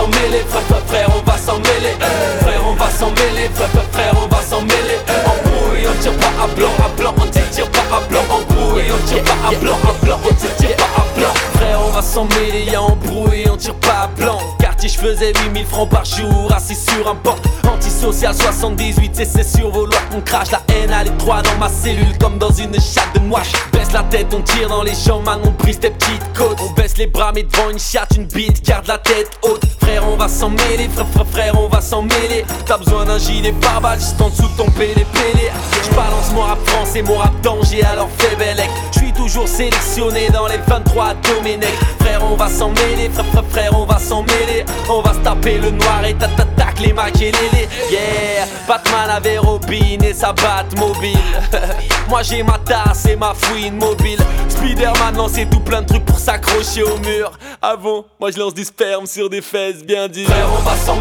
s'en 0.05 0.21
mêler, 0.21 0.43
frère, 0.47 0.61
frère, 0.63 0.85
frère, 0.85 1.09
on 1.15 1.29
va 1.29 1.37
s'en 1.37 1.57
mêler. 1.59 1.95
Frère, 2.41 2.61
on 2.67 2.73
va 2.73 2.89
s'en 2.89 3.09
mêler, 3.11 3.49
frère, 3.91 4.13
on 4.23 4.27
va 4.27 4.41
s'en 4.41 4.61
mêler. 4.61 4.99
En 5.25 5.49
bouille, 5.49 5.87
on 5.87 6.01
tire 6.01 6.13
pas 6.17 6.43
à 6.43 6.47
blanc, 6.47 6.69
à 6.83 6.89
blanc, 6.99 7.13
on 7.17 7.27
tire, 7.27 7.69
pas 7.71 7.97
à 7.97 8.01
blanc. 8.07 8.21
En 8.29 8.41
bouille, 8.53 8.91
on 8.91 9.07
tire 9.07 9.23
pas 9.23 9.49
à 9.49 9.55
blanc, 9.55 9.77
à 9.83 10.05
blanc, 10.05 10.19
on 10.23 10.33
tire 10.33 10.75
pas 10.75 10.83
à 10.83 11.19
blanc. 11.19 11.33
Frère, 11.55 11.79
on 11.85 11.89
va 11.89 12.01
s'en 12.01 12.25
mêler, 12.25 12.63
y'a 12.71 12.81
embrouille, 12.81 13.45
on 13.51 13.57
tire 13.57 13.75
pas 13.75 14.03
à 14.03 14.07
blanc. 14.07 14.39
Quartier, 14.75 14.89
je 14.89 14.99
faisais 14.99 15.31
8000 15.45 15.65
francs 15.65 15.89
par 15.89 16.03
jour, 16.03 16.51
assis 16.53 16.75
sur 16.75 17.09
un 17.09 17.13
banc. 17.13 17.35
Antisocial 17.71 18.35
78, 18.35 19.19
et 19.21 19.25
c'est 19.25 19.43
sur 19.43 19.69
vos 19.69 19.85
lois 19.85 20.01
qu'on 20.11 20.19
crache. 20.19 20.51
La 20.51 20.61
haine 20.67 20.91
à 20.91 21.03
l'étroit 21.03 21.41
dans 21.41 21.57
ma 21.57 21.69
cellule, 21.69 22.17
comme 22.19 22.37
dans 22.37 22.51
une 22.51 22.73
chatte 22.73 23.13
de 23.15 23.19
noix. 23.19 23.43
Baisse 23.71 23.93
la 23.93 24.03
tête, 24.03 24.33
on 24.33 24.41
tire 24.41 24.67
dans 24.67 24.83
les 24.83 24.93
champs, 24.93 25.23
on 25.43 25.51
brise 25.51 25.79
tes 25.79 25.91
petites 25.91 26.33
côtes. 26.33 26.59
On 26.61 26.73
baisse 26.73 26.97
les 26.97 27.07
bras, 27.07 27.31
mais 27.33 27.43
devant 27.43 27.69
une 27.69 27.79
chatte, 27.79 28.17
une 28.17 28.25
bite, 28.25 28.65
garde 28.65 28.87
la 28.87 28.97
tête 28.97 29.29
haute. 29.43 29.63
Frère, 29.79 30.03
on 30.09 30.17
va 30.17 30.27
s'en 30.27 30.49
mêler, 30.49 30.89
frère, 30.93 31.07
frère, 31.07 31.27
frère, 31.27 31.59
on 31.59 31.69
va 31.69 31.79
s'en 31.79 32.01
mêler. 32.01 32.43
T'as 32.65 32.77
besoin 32.77 33.05
d'un 33.05 33.17
gilet 33.17 33.53
pare 33.53 33.95
juste 33.95 34.19
en 34.19 34.29
dessous 34.29 34.49
de 34.49 34.57
ton 34.57 34.69
pélé 34.71 35.05
pélé. 35.13 35.51
Je 35.83 35.95
balance 35.95 36.31
mon 36.33 36.41
rap 36.41 36.59
français, 36.67 37.01
mon 37.01 37.17
rap 37.17 37.39
danger, 37.41 37.83
alors 37.83 38.09
fais 38.17 38.35
bellec. 38.35 38.69
Je 38.91 38.99
suis 38.99 39.13
toujours 39.13 39.47
sélectionné 39.47 40.29
dans 40.33 40.47
les 40.47 40.57
23 40.67 41.13
Domenech. 41.15 41.69
Frère, 41.99 42.23
on 42.23 42.35
va 42.35 42.49
s'en 42.49 42.69
mêler, 42.69 43.09
frère, 43.13 43.25
frère, 43.27 43.45
frère, 43.49 43.79
on 43.79 43.85
va 43.85 43.99
s'en 43.99 44.23
mêler. 44.23 44.64
On 44.89 45.01
va 45.01 45.13
se 45.13 45.19
taper 45.19 45.57
le 45.57 45.71
noir 45.71 46.05
et 46.05 46.13
tatatac 46.13 46.79
les 46.79 46.93
maquelélés. 46.93 47.67
Yeah, 47.89 48.45
Batman 48.67 49.09
avait 49.09 49.37
Robin 49.37 49.99
et 50.03 50.13
sa 50.13 50.33
batte 50.33 50.77
mobile. 50.77 51.17
Moi 52.09 52.21
j'ai 52.23 52.43
ma 52.43 52.59
tasse 52.59 53.05
et 53.05 53.15
ma 53.15 53.33
fouine 53.33 53.77
mobile. 53.77 54.19
Spider-Man 54.49 55.17
lançait 55.17 55.45
tout 55.45 55.59
plein 55.59 55.81
de 55.81 55.87
trucs 55.87 56.05
pour 56.05 56.19
s'accrocher 56.19 56.83
au 56.83 56.97
mur. 56.99 57.31
Avant, 57.61 58.05
moi 58.19 58.31
je 58.31 58.39
lance 58.39 58.53
du 58.53 58.63
sperme 58.63 59.05
sur 59.05 59.29
des 59.29 59.41
fesses 59.41 59.83
bien 59.83 60.07
dures. 60.07 60.29
On 60.57 60.61
va 60.61 60.75
s'en 60.77 60.95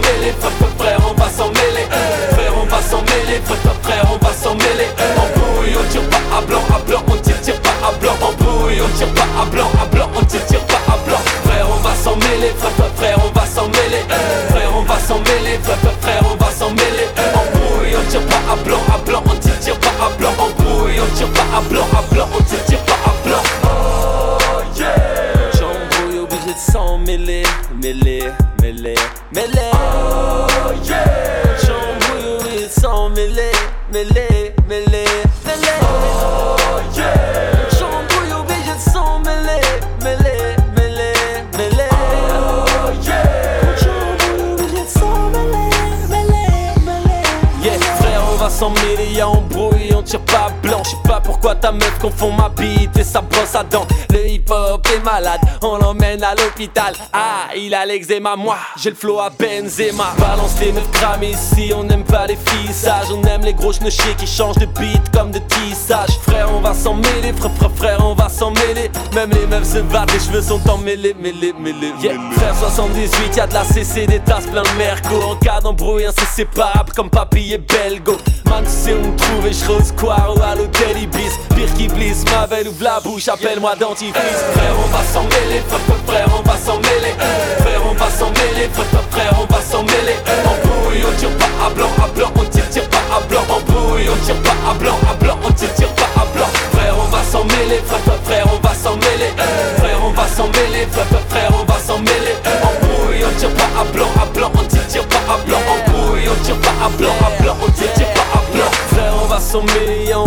confond 52.05 52.33
ma 52.33 52.51
bite 52.51 52.99
et 52.99 53.05
sa 53.05 53.23
brosse 53.23 53.55
à 53.55 53.65
dents. 53.65 53.87
Le 54.11 54.29
hip 54.29 54.51
hop 54.51 54.87
est 54.95 55.03
malade, 55.03 55.41
on 55.63 55.79
l'emmène 55.79 56.23
à 56.23 56.35
l'hôpital. 56.35 56.93
Ah, 57.15 57.49
il 57.57 57.75
a 57.75 57.87
l'eczéma, 57.87 58.37
moi 58.37 58.59
j'ai 58.77 58.91
le 58.91 58.97
flow 58.97 59.21
à 59.21 59.31
Benzema. 59.31 60.13
Balance 60.19 60.57
les 60.61 60.73
meufs 60.73 60.91
cramées 60.91 61.31
ici, 61.31 61.73
on 61.75 61.85
n'aime 61.85 62.05
pas 62.05 62.27
les 62.27 62.37
filles 62.37 62.75
sages. 62.75 63.07
On 63.11 63.23
aime 63.27 63.41
les 63.43 63.55
gros 63.55 63.73
chenechés 63.73 64.15
qui 64.19 64.27
changent 64.27 64.59
de 64.59 64.67
beat 64.67 65.01
comme 65.15 65.31
de 65.31 65.39
tissage. 65.39 66.19
Frère, 66.29 66.49
on 66.55 66.61
va 66.61 66.75
s'en 66.75 66.93
mêler, 66.93 67.33
frère, 67.35 67.51
frère, 67.57 67.71
frère, 67.75 67.99
on 68.05 68.15
va 68.15 68.29
s'en 68.29 68.51
mêler. 68.51 68.91
Même 69.15 69.31
les 69.31 69.47
meufs 69.47 69.73
se 69.73 69.79
battent, 69.79 70.13
les 70.13 70.21
cheveux 70.21 70.43
sont 70.43 70.61
emmêlés, 70.69 71.17
mêlés, 71.19 71.55
mêlés. 71.59 71.95
Yeah. 72.03 72.17
Frère 72.33 72.55
78, 72.55 73.37
y'a 73.37 73.47
de 73.47 73.55
la 73.55 73.65
CC, 73.65 74.07
des 74.07 74.21
tasses 74.21 74.47
plein 74.47 74.63
de 74.63 74.77
merco. 74.77 75.23
En 75.23 75.37
cas 75.37 75.61
d'embrouille, 75.63 76.05
inséparable 76.05 76.93
comme 76.95 77.09
papy 77.09 77.55
et 77.55 77.59
belgo. 77.59 78.19
Man, 78.45 78.63
tu 78.65 78.71
sais 78.71 78.93
où 78.93 79.01
me 79.01 79.17
trouver, 79.17 79.53
je 79.55 79.73
au 79.73 79.83
square 79.83 80.35
ou 80.37 80.43
à 80.43 80.55
l'hôtel 80.55 80.99
Ibis. 81.01 81.54
Pire 81.55 81.73
qui 81.75 81.89
blisse, 81.89 82.25
ma 82.33 82.47
veille 82.47 82.67
ouvre 82.69 82.83
la 82.83 83.01
bouche, 83.01 83.29
appelle-moi 83.29 83.77
dentifrice. 83.77 84.43
Frère, 84.55 84.75
on 84.85 84.89
va 84.89 85.03
s'en 85.05 85.23
mêler, 85.23 85.63
frère, 85.69 85.81
frère, 86.07 86.29
on 86.37 86.43
va 86.43 86.57
s'en 86.57 86.79
mêler. 86.79 87.15
Frère, 87.61 87.81
on 87.89 87.95
va 87.95 88.11
s'en 88.11 88.31
mêler, 88.31 88.69
frère, 88.73 89.05
frère, 89.11 89.35
on 89.41 89.47
va 89.53 89.61
s'en 89.63 89.83
mêler. 89.85 90.17
En 90.45 90.57
bouille, 90.67 91.05
on 91.07 91.19
tire 91.19 91.37
pas 91.39 91.67
à 91.67 91.71
blanc, 91.71 91.91
à 92.03 92.09
blanc, 92.09 92.33
on 92.37 92.45
tire, 92.45 92.69
tire 92.71 92.89
pas 92.89 93.05
à 93.17 93.21
blanc. 93.29 93.45
En 93.49 93.61
bouille, 93.61 94.09
on 94.11 94.25
tire 94.25 94.41
pas 94.43 94.71
à 94.71 94.75
blanc, 94.75 94.99
à 95.09 95.15
blanc, 95.15 95.39
on 95.45 95.53
tire, 95.53 95.73
tire 95.75 95.95
pas 95.95 96.11
à 96.21 96.25
blanc. 96.35 96.51
Frère, 96.73 96.97
on 96.99 97.09
va 97.15 97.23
s'en 97.23 97.45
mêler, 97.45 97.81
frère, 97.87 98.19
frère, 98.25 98.47
on 98.53 98.67
va 98.67 98.75
s'en 98.75 98.97
mêler. 98.97 99.31
Frère, 99.79 99.99
on 100.05 100.11
va 100.11 100.27
s'en 100.27 100.49
mêler, 100.49 100.87
frère, 100.91 101.07
frère, 101.29 101.51
on 101.55 101.65
va 101.71 101.79
s'en 101.79 101.99
mêler. 101.99 102.35
En 102.67 102.75
bouille, 102.83 103.25
on 103.25 103.39
tire 103.39 103.55
pas 103.55 103.81
à 103.81 103.85
blanc, 103.85 104.11
à 104.21 104.27
blanc, 104.27 104.51
on 104.59 104.65
tire, 104.65 104.87
tire 104.89 105.07
pas 105.07 105.23
à 105.31 105.39
blanc. 105.47 105.63
En 105.71 105.91
bouille, 105.91 106.27
on 106.29 106.45
tire 106.45 106.59
pas 106.59 106.75
à 106.85 106.89
blanc, 106.99 107.15
à 107.23 107.43
blanc, 107.43 107.57
on 107.63 107.71
tire, 107.71 107.93
tire 107.95 108.13
pas 108.13 108.27
à 108.35 108.43
blanc. 108.53 108.71
Frère, 108.91 109.15
on 109.23 109.27
va 109.27 109.39
s'en 109.39 109.63
mêler, 109.63 110.13
en 110.15 110.27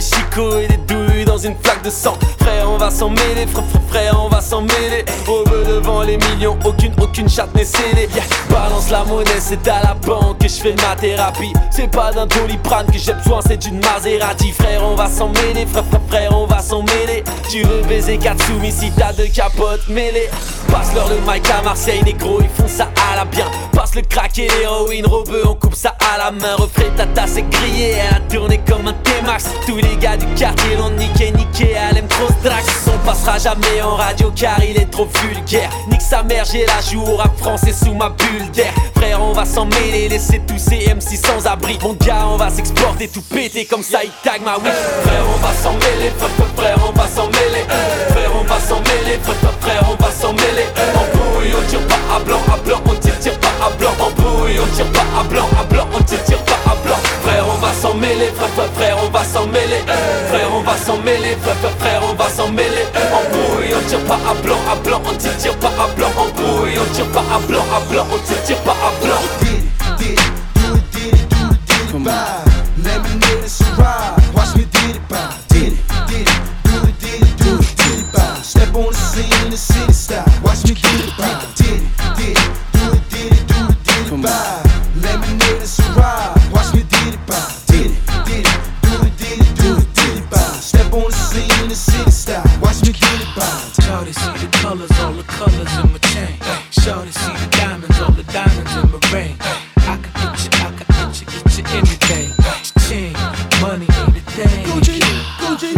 chicots 0.00 0.58
et 0.58 0.66
des 0.66 0.76
douilles 0.76 1.03
une 1.38 1.56
flaque 1.62 1.82
de 1.82 1.90
sang. 1.90 2.16
Frère, 2.40 2.70
on 2.70 2.76
va 2.76 2.90
s'en 2.90 3.10
mêler, 3.10 3.46
frère, 3.46 3.64
frère, 3.64 3.82
frère, 3.88 4.20
on 4.24 4.28
va 4.28 4.40
s'en 4.40 4.60
mêler. 4.62 5.04
Veut 5.26 5.64
devant 5.64 6.02
les 6.02 6.16
millions, 6.16 6.56
aucune, 6.64 6.92
aucune 7.00 7.28
chatte 7.28 7.54
n'est 7.54 7.64
scellée. 7.64 8.08
Balance 8.50 8.90
la 8.90 9.04
monnaie, 9.04 9.40
c'est 9.40 9.66
à 9.68 9.82
la 9.82 9.94
banque 9.94 10.38
que 10.38 10.48
je 10.48 10.54
fais 10.54 10.74
ma 10.82 10.94
thérapie. 10.96 11.52
C'est 11.70 11.90
pas 11.90 12.12
d'un 12.12 12.26
doliprane 12.26 12.86
que 12.86 12.98
j'ai 12.98 13.14
besoin, 13.14 13.40
c'est 13.46 13.56
d'une 13.56 13.80
Maserati. 13.80 14.52
Frère, 14.52 14.82
on 14.84 14.94
va 14.94 15.08
s'en 15.08 15.28
mêler, 15.28 15.66
frère, 15.66 15.84
frère, 15.84 16.00
frère, 16.08 16.36
on 16.36 16.46
va 16.46 16.60
s'en 16.60 16.82
mêler. 16.82 17.24
Tu 17.50 17.62
veux 17.62 17.82
baiser 17.88 18.18
Katsumi 18.18 18.70
si 18.70 18.90
t'as 18.92 19.12
deux 19.12 19.28
capotes 19.28 19.88
mêlées. 19.88 20.28
Passe 20.70 20.94
leur 20.94 21.08
le 21.08 21.16
mic 21.20 21.48
à 21.50 21.62
Marseille, 21.62 22.02
négro, 22.04 22.40
ils 22.40 22.48
font 22.48 22.68
ça 22.68 22.90
à 23.12 23.16
la 23.16 23.24
bien. 23.24 23.46
Passe 23.72 23.94
le 23.94 24.02
crack 24.02 24.38
et 24.38 24.48
l'héroïne, 24.48 25.06
robeux, 25.06 25.42
on 25.46 25.54
coupe 25.54 25.74
ça 25.74 25.94
à 26.14 26.18
la 26.18 26.30
main. 26.30 26.56
Refrais, 26.56 26.90
ta 26.96 27.06
tasse 27.06 27.36
grillée, 27.50 27.92
elle 27.92 28.16
a 28.16 28.20
tourné 28.20 28.60
comme 28.66 28.88
un 28.88 28.92
T-Max. 28.92 29.50
Tous 29.66 29.76
les 29.76 29.96
gars 29.96 30.16
du 30.16 30.26
quartier 30.34 30.76
l'ont 30.76 30.90
niqué, 30.90 31.23
niqué, 31.30 31.72
elle 31.72 31.98
aime 31.98 32.08
trop 32.08 32.28
ce 32.28 32.48
drax. 32.48 32.66
On 32.92 33.06
passera 33.06 33.38
jamais 33.38 33.82
en 33.82 33.96
radio 33.96 34.32
car 34.34 34.62
il 34.62 34.76
est 34.76 34.90
trop 34.90 35.08
vulgaire. 35.22 35.70
Nique 35.90 36.02
sa 36.02 36.22
mère, 36.22 36.44
j'ai 36.44 36.66
la 36.66 36.80
joue 36.80 37.02
au 37.02 37.16
rap 37.16 37.36
français 37.38 37.72
sous 37.72 37.94
ma 37.94 38.10
bulle 38.10 38.50
d'air. 38.52 38.72
Frère, 38.96 39.22
on 39.22 39.32
va 39.32 39.44
s'en 39.44 39.66
mêler, 39.66 40.08
laisser 40.08 40.40
tous 40.46 40.58
ces 40.58 40.94
MC 40.94 41.16
sans 41.16 41.46
abri. 41.46 41.78
Mon 41.82 41.94
gars, 41.94 42.26
on 42.26 42.36
va 42.36 42.50
s'exporter, 42.50 43.08
tout 43.08 43.22
péter 43.22 43.64
comme 43.64 43.82
ça, 43.82 44.00
il 44.02 44.10
tag 44.22 44.42
ma 44.44 44.56
weed. 44.56 44.72
Frère, 45.02 45.24
on 45.34 45.38
va 45.46 45.52
s'en 45.52 45.72
mêler, 45.72 46.10
frère, 46.16 46.48
frère, 46.56 46.78
on 46.88 46.92
va 46.92 47.06
s'en 47.06 47.26
mêler. 47.26 47.64
Frère, 48.10 48.30
on 48.40 48.44
va 48.44 48.60
s'en 48.60 48.80
mêler, 48.80 49.18
frère, 49.22 49.52
frère, 49.60 49.84
on 49.90 50.02
va 50.02 50.10
s'en 50.10 50.32
mêler. 50.32 50.66
En 50.94 51.04
bouille, 51.16 51.54
on 51.58 51.68
tire 51.68 51.86
pas 51.86 52.16
à 52.16 52.20
blanc, 52.20 52.40
à 52.52 52.56
blanc, 52.56 52.80
on 52.86 52.94
tire, 52.94 53.18
tire 53.18 53.38
pas 53.40 53.66
à 53.66 53.70
blanc. 53.70 53.94
En 54.00 54.10
bouille, 54.10 54.58
on 54.58 54.76
tire 54.76 54.90
pas 54.92 55.20
à 55.20 55.22
blanc, 55.24 55.48
à 55.60 55.64
blanc, 55.64 55.86
on 55.94 56.02
tire, 56.02 56.22
tire 56.24 56.42
pas 56.44 56.58
à 56.70 56.74
blanc. 56.86 56.98
Frère, 57.22 57.44
on 57.48 57.58
va 57.58 57.72
s'en 57.94 58.00
mêler, 58.00 58.26
frère, 58.34 58.48
frère, 58.50 58.72
frère, 58.72 58.96
on 59.04 59.10
va 59.10 59.24
s'en 59.24 59.46
mêler. 59.46 59.82
Frère, 60.28 60.48
on 60.52 60.62
va 60.62 60.76
s'en 60.76 60.98
mêler, 60.98 61.36
frère, 61.40 61.56
frère, 61.56 61.76
frère, 61.78 62.02
on 62.10 62.14
va 62.14 62.28
s'en 62.28 62.48
mêler. 62.50 62.86
En 63.12 63.22
bouille, 63.30 63.74
on 63.74 63.88
tire 63.88 64.04
pas 64.04 64.18
à 64.28 64.34
blanc, 64.42 64.58
à 64.70 64.74
blanc, 64.76 65.02
on 65.04 65.14
tire, 65.14 65.36
tire 65.36 65.56
pas 65.58 65.68
à 65.68 65.86
blanc. 65.94 66.10
En 66.16 66.26
bouille, 66.26 66.74
on 66.78 66.94
tire 66.94 67.06
pas 67.06 67.24
à 67.32 67.38
blanc, 67.46 67.64
à 67.74 67.80
blanc, 67.92 68.06
on 68.12 68.18
tire, 68.26 68.42
tire 68.44 68.58
pas 68.58 68.72
à 68.72 69.04
blanc. 69.04 69.22
Come 71.92 72.08
on. 72.08 72.82
Let 72.82 73.02
me 73.02 73.14
know 73.20 73.40
this 73.40 73.63
Shawty 96.84 97.14
see 97.16 97.32
the 97.32 97.48
diamonds, 97.56 97.98
all 97.98 98.12
the 98.12 98.24
diamonds 98.24 98.76
in 98.76 98.84
my 98.92 99.00
ring. 99.08 99.36
I 99.88 99.96
can 99.96 100.12
get 100.20 100.36
you, 100.44 100.50
I 100.52 100.68
can 100.68 100.84
get 100.92 101.16
you, 101.16 101.26
get 101.32 101.56
you 101.56 101.64
anything. 101.80 102.28
Chain, 102.84 103.16
money 103.64 103.88
ain't 104.04 104.20
a 104.20 104.24
thing. 104.36 104.68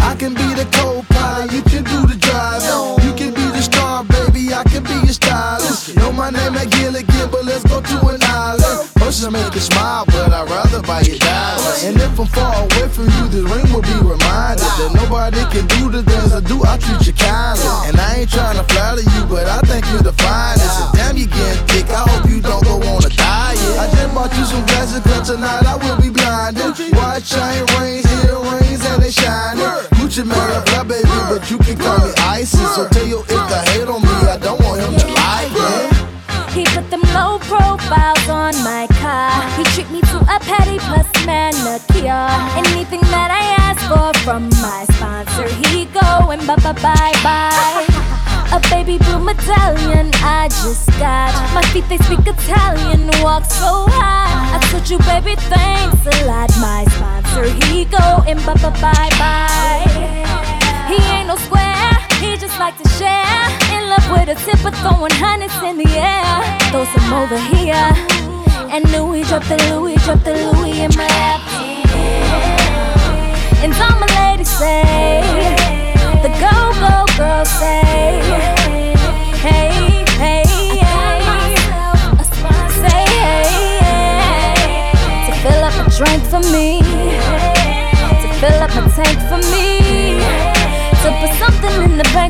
I 0.03 0.17
can 0.19 0.35
be 0.35 0.49
the 0.59 0.67
co-pilot, 0.75 1.53
you 1.53 1.63
can 1.63 1.85
do 1.85 2.11
the 2.11 2.19
driving. 2.19 3.07
You 3.07 3.15
can 3.15 3.31
be 3.33 3.47
the 3.55 3.63
star, 3.63 4.03
baby, 4.03 4.53
I 4.53 4.65
can 4.65 4.83
be 4.83 4.99
your 5.07 5.15
stylist. 5.15 5.95
Know 5.95 6.11
my 6.11 6.31
name 6.31 6.59
at 6.59 6.75
Gilligan, 6.75 7.31
but 7.31 7.45
let's 7.45 7.63
go 7.63 7.81
to 7.81 7.97
an 8.11 8.19
island. 8.27 8.91
Motions 8.99 9.31
make 9.31 9.55
you 9.55 9.61
smile, 9.61 10.07
but 10.07 10.35
I'd 10.35 10.51
rather 10.51 10.83
buy 10.83 11.03
you 11.03 11.19
diamonds. 11.23 11.85
And 11.85 11.97
if 12.03 12.19
I'm 12.19 12.27
far 12.27 12.67
away 12.67 12.89
from 12.91 13.07
you, 13.15 13.31
this 13.31 13.47
ring 13.47 13.71
will 13.71 13.87
be 13.87 13.95
reminded 14.03 14.67
that 14.75 14.91
nobody 14.91 15.39
can 15.55 15.71
do 15.79 15.87
the 15.87 16.03
things 16.03 16.35
I 16.35 16.41
do. 16.41 16.65
I 16.67 16.77
treat 16.79 17.07
you 17.07 17.13
kindly. 17.15 17.63
And 17.87 17.95
I 17.95 18.27
ain't 18.27 18.31
trying 18.31 18.59
to 18.59 18.67
tonight 25.27 25.67
I 25.67 25.75
will 25.77 26.01
be 26.01 26.09
blinded. 26.09 26.79
Watch 26.95 27.31
chain 27.35 27.67
rings, 27.83 28.07
earrings, 28.23 28.83
and 28.87 29.03
they 29.03 29.11
shining. 29.11 29.67
Gucci 29.99 30.23
Mane, 30.23 30.39
I 30.39 30.63
fly, 30.71 30.83
baby, 30.85 31.19
but 31.29 31.51
you 31.51 31.59
can 31.59 31.77
call 31.77 31.99
me 31.99 32.13
ISIS. 32.19 32.75
So 32.77 32.89
tell 32.89 33.07
your 33.07 33.23
if 33.23 33.43
to 33.51 33.59
hate 33.71 33.89
on 33.89 34.01
me, 34.03 34.15
I 34.31 34.39
don't 34.39 34.61
want 34.63 34.81
him 34.81 34.95
to 34.95 35.07
like 35.19 35.51
me. 35.51 35.75
He 36.55 36.65
put 36.73 36.89
them 36.91 37.03
low 37.13 37.39
profiles 37.41 38.29
on 38.29 38.55
my 38.63 38.87
car. 39.03 39.35
He 39.59 39.65
treat 39.75 39.91
me 39.91 40.01
to 40.13 40.19
a 40.31 40.39
petty 40.47 40.79
plus 40.79 41.11
manicure. 41.27 42.31
Anything 42.63 43.03
that 43.11 43.31
I 43.35 43.45
ask 43.67 43.83
for 43.91 44.15
from 44.25 44.49
my 44.63 44.87
sponsor, 44.95 45.49
he 45.69 45.87
go 45.87 46.31
and 46.31 46.47
bye 46.47 46.57
bye 46.57 46.73
bye 46.73 47.13
bye. 47.23 47.86
Baby 48.87 49.03
blue 49.03 49.19
medallion 49.19 50.15
I 50.23 50.47
just 50.47 50.87
got. 50.91 51.35
My 51.53 51.63
feet 51.75 51.89
they 51.89 51.99
speak 52.07 52.23
Italian, 52.23 53.11
walk 53.21 53.45
so 53.45 53.91
high. 53.91 54.55
I 54.55 54.63
told 54.71 54.89
you, 54.89 54.99
baby, 54.99 55.35
thanks 55.51 56.07
a 56.07 56.25
lot. 56.25 56.55
My 56.63 56.87
sponsor, 56.95 57.51
he 57.67 57.87
go 57.87 58.23
and 58.31 58.39
bye 58.47 58.55
bye 58.63 58.71
bye 58.79 59.11
bye. 59.19 59.83
He 60.87 61.03
ain't 61.11 61.27
no 61.27 61.35
square, 61.35 61.99
he 62.23 62.37
just 62.39 62.61
like 62.61 62.79
to 62.79 62.89
share. 62.91 63.43
In 63.75 63.91
love 63.91 64.07
with 64.07 64.31
a 64.31 64.39
tip 64.47 64.63
of 64.63 64.79
throwing 64.79 65.11
hundreds 65.19 65.59
in 65.67 65.83
the 65.83 65.91
air. 65.91 66.39
Throw 66.71 66.85
some 66.87 67.13
over 67.13 67.39
here. 67.51 67.91
And 68.71 68.87
Louis 68.95 69.25
drop 69.27 69.43
the 69.51 69.59
Louis, 69.67 69.97
drop 70.07 70.23
the 70.23 70.31
Louis 70.31 70.79
in 70.79 70.95
my 70.95 71.11
lap. 71.11 71.43
And 73.67 73.75
all 73.83 73.99
my 73.99 74.07
ladies 74.31 74.49
say, 74.49 75.16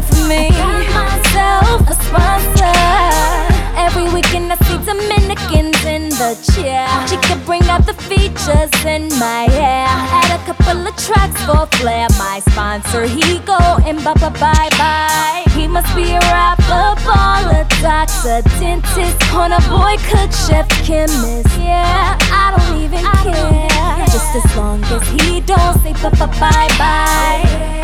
something 0.03 0.31
in 0.31 0.49
the 0.49 0.57
bank 0.57 0.65
for 0.65 0.69
me. 0.69 0.89
Myself 0.95 1.89
a 1.89 1.95
sponsor. 2.05 3.53
Every 3.77 4.05
weekend 4.13 4.53
I 4.53 4.57
see 4.65 4.79
Dominicans 4.85 5.85
in 5.85 6.09
the 6.09 6.35
chair. 6.55 6.89
She 7.09 7.17
could 7.29 7.45
bring 7.45 7.63
out 7.69 7.87
the 7.87 7.95
features 7.95 8.73
in 8.85 9.09
my 9.19 9.47
hair. 9.51 9.87
Add 9.89 10.41
a 10.41 10.45
couple 10.45 10.87
of 10.87 10.97
tracks 10.97 11.41
for 11.45 11.67
flair. 11.79 12.09
My 12.19 12.41
sponsor, 12.51 13.07
he 13.07 13.39
go 13.41 13.59
and 13.85 14.03
bye 14.03 14.15
bye 14.15 14.31
bye 14.31 14.69
bye. 14.79 15.45
He 15.53 15.67
must 15.67 15.95
be 15.95 16.13
a 16.13 16.21
rapper, 16.21 16.97
baller, 17.05 17.67
doctor, 17.81 18.43
dentist, 18.59 19.21
corner 19.31 19.61
boy, 19.69 19.97
cook, 20.09 20.33
chef, 20.33 20.69
chemist. 20.85 21.49
Yeah, 21.59 22.17
I 22.33 22.55
don't 22.57 22.83
even 22.83 23.05
care. 23.25 24.07
Just 24.07 24.35
as 24.37 24.57
long 24.57 24.83
as 24.85 25.07
he 25.11 25.41
don't 25.41 25.79
say 25.83 25.93
bye 25.95 26.11
bye 26.11 26.27
bye 26.41 26.69
bye. 26.79 27.83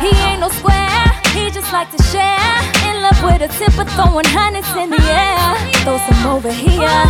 He 0.00 0.08
ain't 0.26 0.40
no 0.40 0.48
square, 0.48 1.11
he 1.32 1.50
just 1.50 1.72
like 1.72 1.90
to 1.90 2.02
share. 2.04 2.54
In 2.88 3.02
love 3.02 3.18
with 3.24 3.42
a 3.42 3.48
tip 3.58 3.74
of 3.78 3.88
throwing 3.94 4.26
hundreds 4.26 4.68
in 4.76 4.90
the 4.90 5.02
air. 5.02 5.56
Throw 5.84 5.98
some 5.98 6.26
over 6.26 6.52
here. 6.52 7.06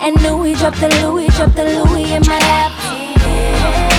And 0.00 0.20
Louis 0.22 0.54
drop 0.54 0.74
the 0.76 0.88
Louis, 1.02 1.28
drop 1.36 1.52
the 1.54 1.64
Louis 1.64 2.12
in 2.12 2.22
my 2.26 2.38
lap. 2.38 2.72
All 2.82 3.89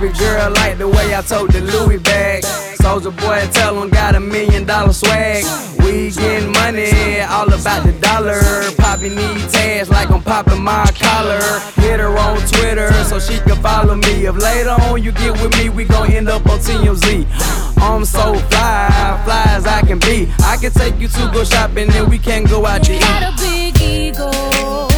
Baby 0.00 0.16
girl 0.16 0.50
like 0.52 0.78
the 0.78 0.88
way 0.88 1.14
I 1.14 1.20
told 1.20 1.50
the 1.50 1.60
Louis 1.60 1.98
bag. 1.98 2.42
Soulja 2.80 3.14
Boy, 3.20 3.46
tell 3.52 3.82
him 3.82 3.90
got 3.90 4.14
a 4.14 4.20
million 4.20 4.64
dollar 4.64 4.94
swag. 4.94 5.44
We 5.80 6.10
getting 6.10 6.52
money, 6.52 7.20
all 7.20 7.52
about 7.52 7.84
the 7.84 7.92
dollar. 8.00 8.40
Poppy 8.78 9.10
need 9.10 9.50
tags 9.50 9.90
like 9.90 10.10
I'm 10.10 10.22
popping 10.22 10.62
my 10.64 10.90
collar. 10.98 11.42
Hit 11.76 12.00
her 12.00 12.16
on 12.16 12.38
Twitter 12.48 12.90
so 13.04 13.20
she 13.20 13.40
can 13.40 13.60
follow 13.60 13.94
me. 13.94 14.24
If 14.24 14.36
later 14.36 14.70
on 14.70 15.02
you 15.02 15.12
get 15.12 15.32
with 15.32 15.54
me, 15.58 15.68
we 15.68 15.84
gon' 15.84 16.10
end 16.10 16.30
up 16.30 16.46
on 16.46 16.60
TMZ. 16.60 17.26
I'm 17.82 18.06
so 18.06 18.32
fly, 18.48 19.20
fly 19.26 19.44
as 19.48 19.66
I 19.66 19.82
can 19.82 19.98
be. 19.98 20.32
I 20.44 20.56
can 20.56 20.72
take 20.72 20.98
you 20.98 21.08
to 21.08 21.30
go 21.30 21.44
shopping 21.44 21.90
and 21.92 22.08
we 22.08 22.16
can 22.16 22.44
go 22.44 22.64
out 22.64 22.84
to 22.84 22.94
eat. 22.94 23.00
Got 23.00 23.34
a 23.34 23.42
big 23.42 23.78
ego. 23.82 24.89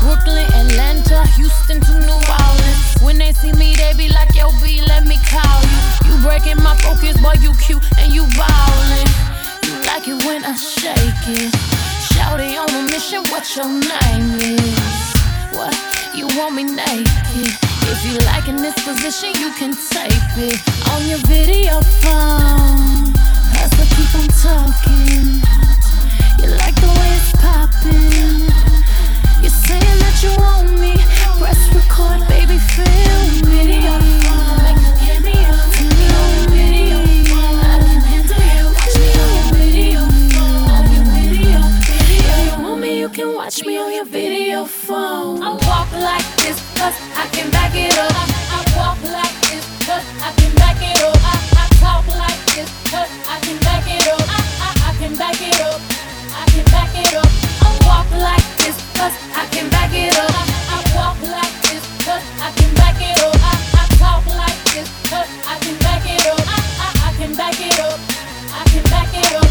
Brooklyn, 0.00 0.46
Atlanta, 0.52 1.26
Houston 1.36 1.80
to 1.80 1.92
New 2.00 2.20
Orleans. 2.28 2.80
When 3.02 3.18
they 3.18 3.32
see 3.32 3.52
me, 3.52 3.74
they 3.76 3.92
be 3.96 4.08
like, 4.08 4.34
Yo, 4.34 4.50
B, 4.62 4.82
let 4.86 5.06
me 5.06 5.16
call 5.28 5.60
you. 5.62 5.80
You 6.08 6.14
breaking 6.22 6.62
my 6.62 6.76
focus, 6.78 7.16
boy, 7.20 7.34
you 7.40 7.52
cute 7.54 7.84
and 7.98 8.12
you 8.12 8.26
ballin'. 8.36 9.08
You 9.66 9.74
like 9.86 10.08
it 10.08 10.18
when 10.26 10.44
I 10.44 10.54
shake 10.54 11.24
it. 11.28 11.52
Shouty 12.12 12.58
on 12.58 12.68
a 12.74 12.82
mission, 12.90 13.22
what 13.30 13.44
your 13.56 13.68
name 13.68 14.58
is? 14.58 15.14
What? 15.52 15.74
You 16.14 16.26
want 16.38 16.54
me 16.54 16.64
naked? 16.64 17.70
If 17.92 18.04
you 18.04 18.18
like 18.26 18.48
in 18.48 18.56
this 18.56 18.74
position, 18.84 19.30
you 19.40 19.50
can 19.52 19.72
tape 19.72 20.36
it 20.36 20.58
on 20.90 21.06
your 21.08 21.18
video 21.26 21.80
phone. 22.02 23.12
Hustle, 23.54 23.86
keep 23.94 24.12
on 24.18 24.28
talking. 24.42 25.40
You 26.42 26.56
like 26.56 26.74
the 26.80 26.88
way 26.88 27.10
it's 27.18 27.32
popping. 27.40 28.79
Watch 29.70 30.26
me 30.26 30.36
on 32.18 33.02
your 33.02 33.14
video 33.14 33.94
phone. 33.94 34.20
On 40.70 40.86
your 40.92 41.04
video, 41.04 41.60
video. 42.06 42.30
If 42.30 42.46
you 42.46 42.62
want 42.62 42.80
me, 42.80 42.90
you 43.00 43.08
can 43.08 43.34
watch 43.34 43.64
me 43.64 43.78
on 43.78 43.92
your 43.92 44.04
video 44.04 44.64
phone. 44.64 45.42
I 45.42 45.50
walk 45.50 45.90
like 45.92 46.24
I 47.16 47.26
can 47.32 47.50
back 47.50 47.74
it 47.74 47.98
up. 47.98 48.12
I, 48.14 48.62
walk 48.76 49.02
like 49.02 49.34
I 50.22 50.32
can 50.36 50.54
back 50.54 50.78
it 50.80 51.02
up. 51.02 51.16
I, 51.20 51.66
talk 51.80 52.06
like 52.06 52.38
I 53.26 53.40
can 53.42 53.58
back 53.60 53.86
it 53.90 54.06
up. 54.06 54.22
I, 54.28 54.70
I 54.86 54.94
can 55.00 55.16
back 55.16 55.40
it 55.42 55.60
up. 55.60 55.80
I 56.32 56.46
can 56.52 56.64
back 56.66 56.94
it 56.94 57.14
up. 57.14 57.26
I 57.60 57.68
walk 57.86 58.10
like 58.22 58.46
this, 58.58 58.76
cause 59.00 59.16
I 59.32 59.44
can 59.48 59.66
back 59.70 59.92
it 59.94 60.12
up. 60.12 60.28
I, 60.28 60.78
walk 60.96 61.16
like 61.24 61.56
this, 61.64 61.82
cause 62.04 62.24
I 62.44 62.52
can 62.52 62.70
back 62.76 63.00
it 63.00 63.16
up. 63.24 63.36
I, 63.80 63.84
talk 63.96 64.24
like 64.28 64.60
this, 64.72 64.88
cause 65.08 65.30
I 65.48 65.56
can 65.64 65.76
back 65.80 66.04
it 66.04 66.20
up. 66.28 66.40
I, 67.08 67.12
can 67.16 67.32
back 67.34 67.56
it 67.56 67.80
up. 67.80 67.98
I 68.52 68.62
can 68.72 68.84
back 68.92 69.08
it 69.22 69.32
up. 69.32 69.48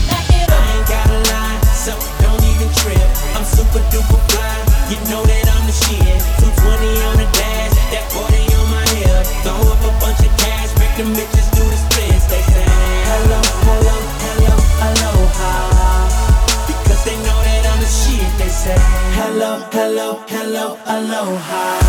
I 0.54 0.62
ain't 0.76 0.88
lie, 1.34 1.60
so 1.74 1.94
don't 2.22 2.44
even 2.52 2.70
trip. 2.78 3.02
I'm 3.36 3.46
super 3.46 3.82
duper 3.90 4.20
fly, 4.30 4.54
you 4.92 4.98
know 5.10 5.26
that 5.26 5.39
hello, 20.28 20.78
aloha. 20.86 21.80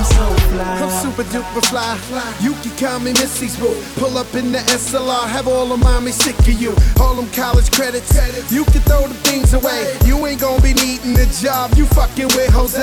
I'm 0.00 0.04
so 0.04 0.26
fly. 0.48 0.80
I'm 0.80 0.90
super 0.90 1.24
duper 1.24 1.62
fly. 1.64 2.34
You 2.40 2.54
can 2.62 2.76
call 2.76 3.00
me 3.00 3.12
Missy's 3.12 3.56
boo. 3.56 3.74
Pull 3.96 4.18
up 4.18 4.34
in 4.34 4.52
the 4.52 4.58
SLR, 4.58 5.28
have 5.28 5.48
all 5.48 5.72
of 5.72 5.80
mommy 5.80 6.12
sick 6.12 6.38
of 6.40 6.60
you. 6.60 6.74
All 7.00 7.14
them 7.14 7.30
college 7.30 7.70
credits. 7.70 8.10
You 8.50 8.64
can 8.64 8.82
throw 8.82 9.06
the 9.06 9.14
things 9.28 9.54
away. 9.54 9.96
You 10.04 10.26
ain't 10.26 10.40
gonna 10.40 10.62
be 10.62 10.74
needing 10.74 11.18
a 11.18 11.26
job. 11.26 11.74
You 11.76 11.86
fucking 11.86 12.28
with 12.36 12.50
Jose. 12.52 12.80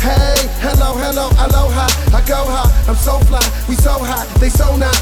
Hey, 0.00 0.36
hello, 0.60 0.94
hello, 0.96 1.28
aloha. 1.38 1.86
I 2.14 2.20
go 2.26 2.44
high. 2.44 2.70
I'm 2.88 2.96
so 2.96 3.18
fly. 3.26 3.44
We 3.68 3.74
so 3.74 3.92
hot. 3.92 4.26
They 4.40 4.48
so 4.48 4.76
not. 4.76 4.94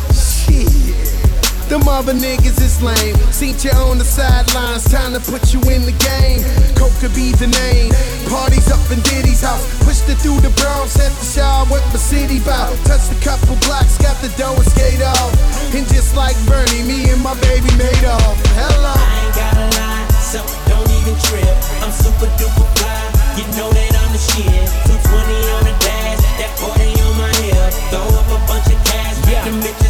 Shit. 1.73 1.81
Them 1.81 1.89
other 1.89 2.13
niggas 2.13 2.61
is 2.61 2.83
lame. 2.83 3.17
Seen 3.33 3.57
you 3.59 3.71
on 3.73 3.99
the 3.99 4.05
sidelines, 4.05 4.85
time 4.91 5.13
to 5.15 5.21
put 5.21 5.53
you 5.53 5.61
in 5.73 5.83
the 5.89 5.97
game. 5.97 6.45
Coke 6.77 6.93
could 7.01 7.15
be 7.15 7.33
the 7.33 7.47
name. 7.49 7.93
Parties 8.29 8.71
up 8.71 8.85
in 8.93 9.01
Diddy's 9.01 9.41
house. 9.43 9.65
Pushed 9.85 10.09
it 10.09 10.19
through 10.21 10.41
the 10.41 10.53
Bronx, 10.61 11.01
at 11.01 11.13
the 11.13 11.25
shower 11.25 11.65
with 11.71 11.85
my 11.93 11.99
city 11.99 12.41
bout. 12.41 12.77
Touched 12.85 13.13
a 13.13 13.19
couple 13.25 13.57
blocks, 13.65 13.97
got 13.99 14.17
the 14.21 14.29
dough 14.37 14.55
and 14.55 14.69
skate 14.69 15.03
off. 15.03 15.33
And 15.75 15.87
just 15.89 16.15
like 16.17 16.37
Bernie, 16.47 16.85
me 16.85 17.11
and 17.11 17.23
my 17.23 17.35
baby 17.41 17.73
made 17.81 18.05
off. 18.05 18.37
Hello. 18.53 18.93
I 18.93 19.09
ain't 19.25 19.35
gotta 19.35 19.67
lie, 19.81 20.07
so 20.21 20.41
don't 20.69 20.89
even 21.01 21.17
trip. 21.25 21.57
I'm 21.81 21.93
super 21.93 22.29
duper 22.37 22.69
fly, 22.77 23.01
you 23.41 23.45
know 23.57 23.73
that 23.73 23.93
I'm 23.97 24.11
the 24.13 24.21
shit. 24.21 24.69
220 24.93 25.57
on 25.57 25.63
the 25.65 25.75
dash, 25.81 26.21
that 26.37 26.53
40 26.61 27.01
on 27.01 27.13
my 27.17 27.33
hip. 27.41 27.73
Throw 27.89 28.05
up 28.13 28.29
a 28.29 28.39
bunch 28.45 28.69
of 28.69 28.79
cash, 28.85 29.17
make 29.65 29.82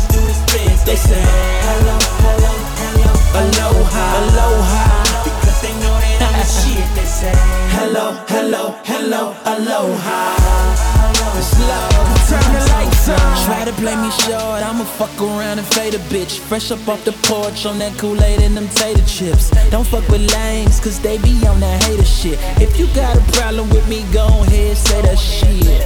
fuck 15.13 15.29
around 15.29 15.59
and 15.59 15.67
fade 15.67 15.95
a 15.95 15.99
bitch. 16.11 16.39
Fresh 16.39 16.71
up 16.71 16.87
off 16.89 17.05
the 17.05 17.13
porch 17.29 17.67
on 17.67 17.79
that 17.79 17.97
Kool-Aid 17.99 18.41
and 18.41 18.57
them 18.57 18.69
tater 18.69 19.05
chips. 19.07 19.51
Don't 19.71 19.87
fuck 19.87 20.07
with 20.09 20.33
lames, 20.33 20.81
cause 20.81 21.01
they 21.01 21.19
be 21.19 21.47
on 21.47 21.61
that 21.61 21.83
hater 21.85 22.05
shit. 22.05 22.39
If 22.61 22.79
you 22.79 22.87
got 22.95 23.17
a 23.17 23.33
problem 23.33 23.69
with 23.71 23.89
me, 23.89 24.05
go 24.13 24.27
ahead, 24.27 24.77
say 24.77 25.01
that 25.03 25.19
shit. 25.19 25.83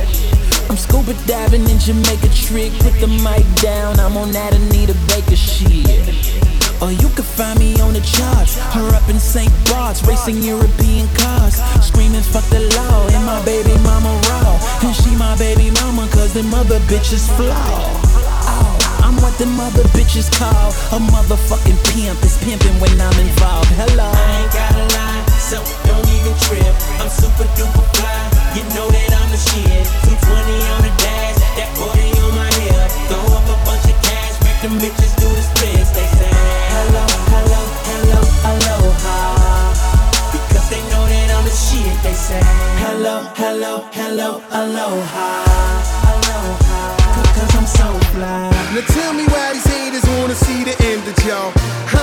I'm 0.70 0.77
scuba 0.77 1.14
diving 1.27 1.68
in 1.68 1.79
Jamaica 1.79 2.29
trick, 2.35 2.72
put 2.81 2.95
the 3.01 3.07
mic 3.07 3.47
down, 3.62 3.99
I'm 4.01 4.16
on 4.16 4.33
that 4.33 4.55
Anita 4.55 4.95
Baker 5.09 5.37
shit. 5.37 6.37
Or 6.83 6.93
you 6.93 7.09
can 7.16 7.24
find 7.24 7.59
me 7.59 7.81
on 7.81 7.95
the 7.95 8.01
charts, 8.01 8.59
her 8.74 8.95
up 8.95 9.09
in 9.09 9.18
St. 9.18 9.53
Bart's, 9.70 10.05
racing 10.07 10.43
European 10.43 11.09
cars, 11.14 11.57
screaming 11.81 12.20
fuck 12.20 12.45
the 12.51 12.61
law, 12.77 13.09
and 13.09 13.24
my 13.24 13.43
baby 13.45 13.72
mama 13.81 14.12
raw, 14.29 14.61
and 14.83 14.95
she 14.95 15.16
my 15.16 15.37
baby 15.39 15.70
mama, 15.70 16.07
cause 16.12 16.35
them 16.35 16.53
other 16.53 16.81
bitches 16.81 17.24
flaw. 17.37 17.95
What 19.23 19.39
them 19.39 19.59
other 19.61 19.83
bitches 19.97 20.31
call 20.33 20.71
a 20.93 20.99
motherfucking 21.01 21.79
pimp. 21.93 22.23
It's 22.23 22.37
pimping 22.43 22.79
when 22.81 23.01
I'm 23.01 23.19
involved. 23.19 23.69
Hello. 23.77 24.09
I 24.09 24.43
ain't 24.43 24.53
gotta 24.53 24.85
lie, 24.97 25.23
so 25.41 25.59
don't 25.89 26.09
even 26.09 26.35
trip. 26.47 26.75
I'm 27.01 27.11
super 27.11 27.49
duper 27.57 27.85
fly. 27.97 28.21
You 28.57 28.62
know 28.73 28.89
that 28.89 29.11
I'm 29.12 29.29
the 29.29 29.41
shit. 29.41 29.85
220 30.09 30.73
on 30.73 30.81
the 30.89 30.93
dash, 31.01 31.37
that 31.59 31.69
40 31.77 32.01
on 32.25 32.33
my 32.37 32.49
hip. 32.61 32.89
Throw 33.09 33.25
up 33.37 33.45
a 33.45 33.57
bunch 33.69 33.85
of 33.89 33.97
cash, 34.05 34.37
make 34.45 34.61
them 34.64 34.77
bitches 34.81 35.12
do 35.21 35.29
the 35.29 35.45
splits. 35.45 35.91
They 35.93 36.09
say 36.17 36.33
hello, 36.73 37.05
hello, 37.33 37.62
hello, 37.89 38.21
aloha. 38.53 39.19
Because 40.33 40.67
they 40.73 40.83
know 40.93 41.05
that 41.05 41.29
I'm 41.37 41.45
the 41.45 41.53
shit. 41.53 41.93
They 42.05 42.17
say 42.17 42.41
hello, 42.85 43.29
hello, 43.37 43.85
hello, 43.93 44.41
aloha, 44.53 45.29
aloha. 46.09 47.05
Cause 47.37 47.55
I'm 47.55 47.66
so 47.66 47.89
fly. 48.16 48.51
Now 48.74 48.84
tell 48.97 49.12
me 49.12 49.24
why 49.26 49.53
these 49.53 49.66
haters 49.66 50.05
wanna 50.16 50.34
see 50.34 50.64
the 50.64 50.76
end 50.91 51.07
of 51.07 51.16
y'all. 51.24 51.53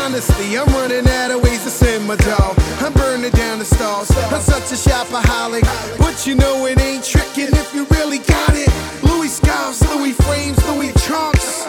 Honestly, 0.04 0.58
I'm 0.58 0.68
running 0.78 1.08
out 1.08 1.32
of 1.32 1.44
ways 1.44 1.64
to 1.64 1.72
send 1.72 2.08
my 2.08 2.16
dog. 2.16 2.54
I'm 2.80 2.94
burning 2.94 3.32
down 3.32 3.60
the 3.60 3.66
stalls. 3.66 4.12
I'm 4.32 4.42
such 4.42 4.72
a 4.72 4.78
shopaholic, 4.78 5.66
but 5.98 6.28
you 6.28 6.36
know 6.36 6.66
it 6.68 6.80
ain't 6.80 7.04
tricking 7.04 7.50
if 7.52 7.74
you 7.74 7.86
really 7.90 8.20
got 8.20 8.54
it. 8.54 8.70
Louis 9.04 9.30
scarves, 9.30 9.82
Louis 9.96 10.14
frames, 10.14 10.58
Louis 10.70 10.94
trunks. 11.06 11.66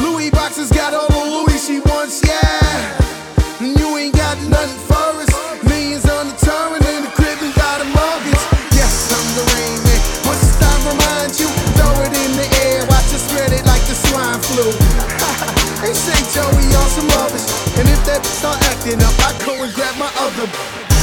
Louis 0.00 0.30
boxes 0.30 0.70
got 0.70 0.94
all 0.94 1.08
the 1.08 1.24
Louis 1.36 1.58
she 1.66 1.80
wants, 1.80 2.22
yeah. 2.24 3.60
And 3.60 3.78
you 3.78 3.96
ain't 3.96 4.14
got 4.14 4.36
nothing 4.48 4.87
they 15.88 15.94
say 15.94 16.20
Joey 16.34 16.68
on 16.76 16.88
some 16.90 17.08
rubbish. 17.08 17.48
And 17.78 17.88
if 17.88 18.04
that 18.04 18.20
start 18.26 18.60
acting 18.68 19.00
up, 19.00 19.16
I 19.24 19.32
go 19.44 19.56
and 19.64 19.72
grab 19.72 19.96
my 19.96 20.12
other. 20.20 20.97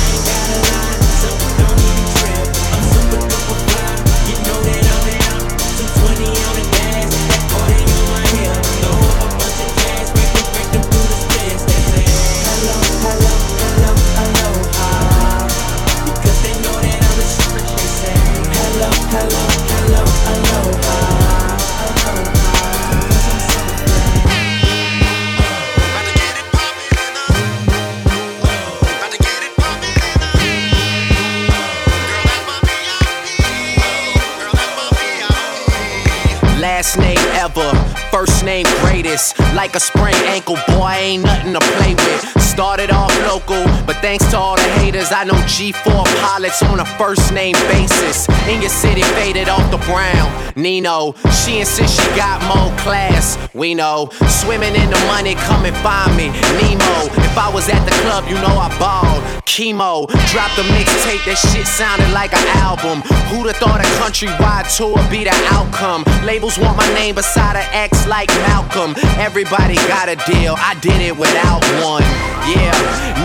Last 36.86 37.00
name 37.00 37.18
ever, 37.18 38.05
first 38.16 38.46
name 38.46 38.66
greatest. 38.80 39.38
Like 39.54 39.76
a 39.76 39.80
sprained 39.80 40.16
ankle, 40.36 40.56
boy, 40.70 40.92
ain't 40.92 41.24
nothing 41.26 41.52
to 41.52 41.60
play 41.76 41.96
with. 41.96 42.42
Started 42.42 42.90
off 42.90 43.12
local, 43.28 43.62
but 43.86 43.98
thanks 43.98 44.26
to 44.32 44.38
all 44.38 44.56
the 44.56 44.70
haters, 44.80 45.12
I 45.12 45.26
know 45.26 45.40
G4 45.56 46.06
pilots 46.24 46.64
on 46.64 46.80
a 46.80 46.86
first 46.98 47.34
name 47.34 47.56
basis. 47.68 48.30
In 48.48 48.62
your 48.62 48.70
city, 48.70 49.02
faded 49.20 49.50
off 49.50 49.70
the 49.70 49.80
brown. 49.80 50.32
Nino, 50.56 51.14
she 51.44 51.60
insists 51.60 52.00
she 52.00 52.08
got 52.16 52.40
more 52.48 52.72
class. 52.80 53.38
We 53.54 53.74
know, 53.74 54.10
swimming 54.30 54.76
in 54.76 54.90
the 54.90 55.02
money, 55.08 55.36
come 55.36 55.66
and 55.66 55.76
find 55.78 56.16
me. 56.16 56.28
Nemo, 56.56 56.96
if 57.20 57.38
I 57.38 57.52
was 57.54 57.68
at 57.68 57.84
the 57.84 57.92
club, 58.04 58.24
you 58.30 58.36
know 58.36 58.56
I 58.56 58.72
balled. 58.80 59.24
Chemo, 59.44 60.08
dropped 60.32 60.58
a 60.58 60.66
mixtape, 60.76 61.24
that 61.26 61.38
shit 61.40 61.68
sounded 61.68 62.12
like 62.12 62.34
an 62.34 62.48
album. 62.60 63.00
Who'da 63.32 63.54
thought 63.54 63.80
a 63.80 63.88
countrywide 64.00 64.68
tour 64.76 65.00
be 65.10 65.24
the 65.24 65.36
outcome? 65.52 66.04
Labels 66.26 66.58
want 66.58 66.78
my 66.78 66.88
name 66.94 67.16
beside 67.16 67.56
an 67.56 67.68
X 67.72 68.05
like 68.08 68.30
Malcolm. 68.50 68.94
Everybody 69.18 69.76
got 69.90 70.10
a 70.10 70.18
deal, 70.30 70.56
I 70.58 70.78
did 70.82 71.02
it 71.02 71.16
without 71.16 71.62
one. 71.82 72.06
Yeah, 72.46 72.74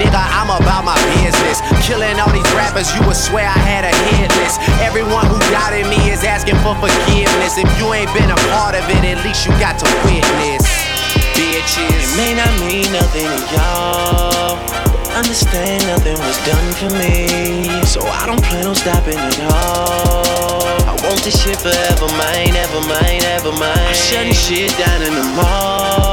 nigga, 0.01 0.17
I'm 0.17 0.49
about 0.49 0.85
my 0.85 0.97
business. 1.21 1.61
Killing 1.85 2.17
all 2.21 2.33
these 2.33 2.47
rappers, 2.57 2.89
you 2.97 3.05
would 3.07 3.17
swear 3.17 3.45
I 3.45 3.61
had 3.61 3.85
a 3.85 3.93
hit 4.17 4.33
list. 4.41 4.61
Everyone 4.81 5.27
who 5.27 5.39
doubted 5.53 5.87
me 5.89 6.11
is 6.11 6.25
asking 6.25 6.57
for 6.65 6.75
forgiveness. 6.81 7.61
If 7.61 7.69
you 7.77 7.93
ain't 7.93 8.13
been 8.17 8.31
a 8.31 8.41
part 8.53 8.75
of 8.75 8.85
it, 8.89 9.03
at 9.05 9.21
least 9.25 9.45
you 9.45 9.53
got 9.61 9.77
to 9.81 9.87
witness. 10.09 10.65
Bitches. 11.37 12.01
It 12.01 12.17
may 12.17 12.33
not 12.33 12.53
mean 12.65 12.89
nothing 12.93 13.29
to 13.29 13.41
y'all. 13.53 14.57
Understand 15.17 15.85
nothing 15.87 16.17
was 16.17 16.39
done 16.49 16.71
for 16.81 16.91
me. 16.97 17.85
So 17.85 18.01
I 18.07 18.25
don't 18.25 18.43
plan 18.43 18.67
on 18.67 18.75
stopping 18.75 19.19
at 19.19 19.53
all. 19.53 20.60
I 20.91 20.93
want 21.07 21.23
this 21.23 21.41
shit 21.41 21.57
forever, 21.57 22.09
mine, 22.19 22.57
ever 22.57 22.81
mine, 22.81 23.23
ever 23.23 23.53
mine. 23.53 23.79
I'm 23.79 23.95
shutting 23.95 24.33
shit 24.33 24.77
down 24.77 25.03
in 25.03 25.15
the 25.15 25.23
mall. 25.39 26.10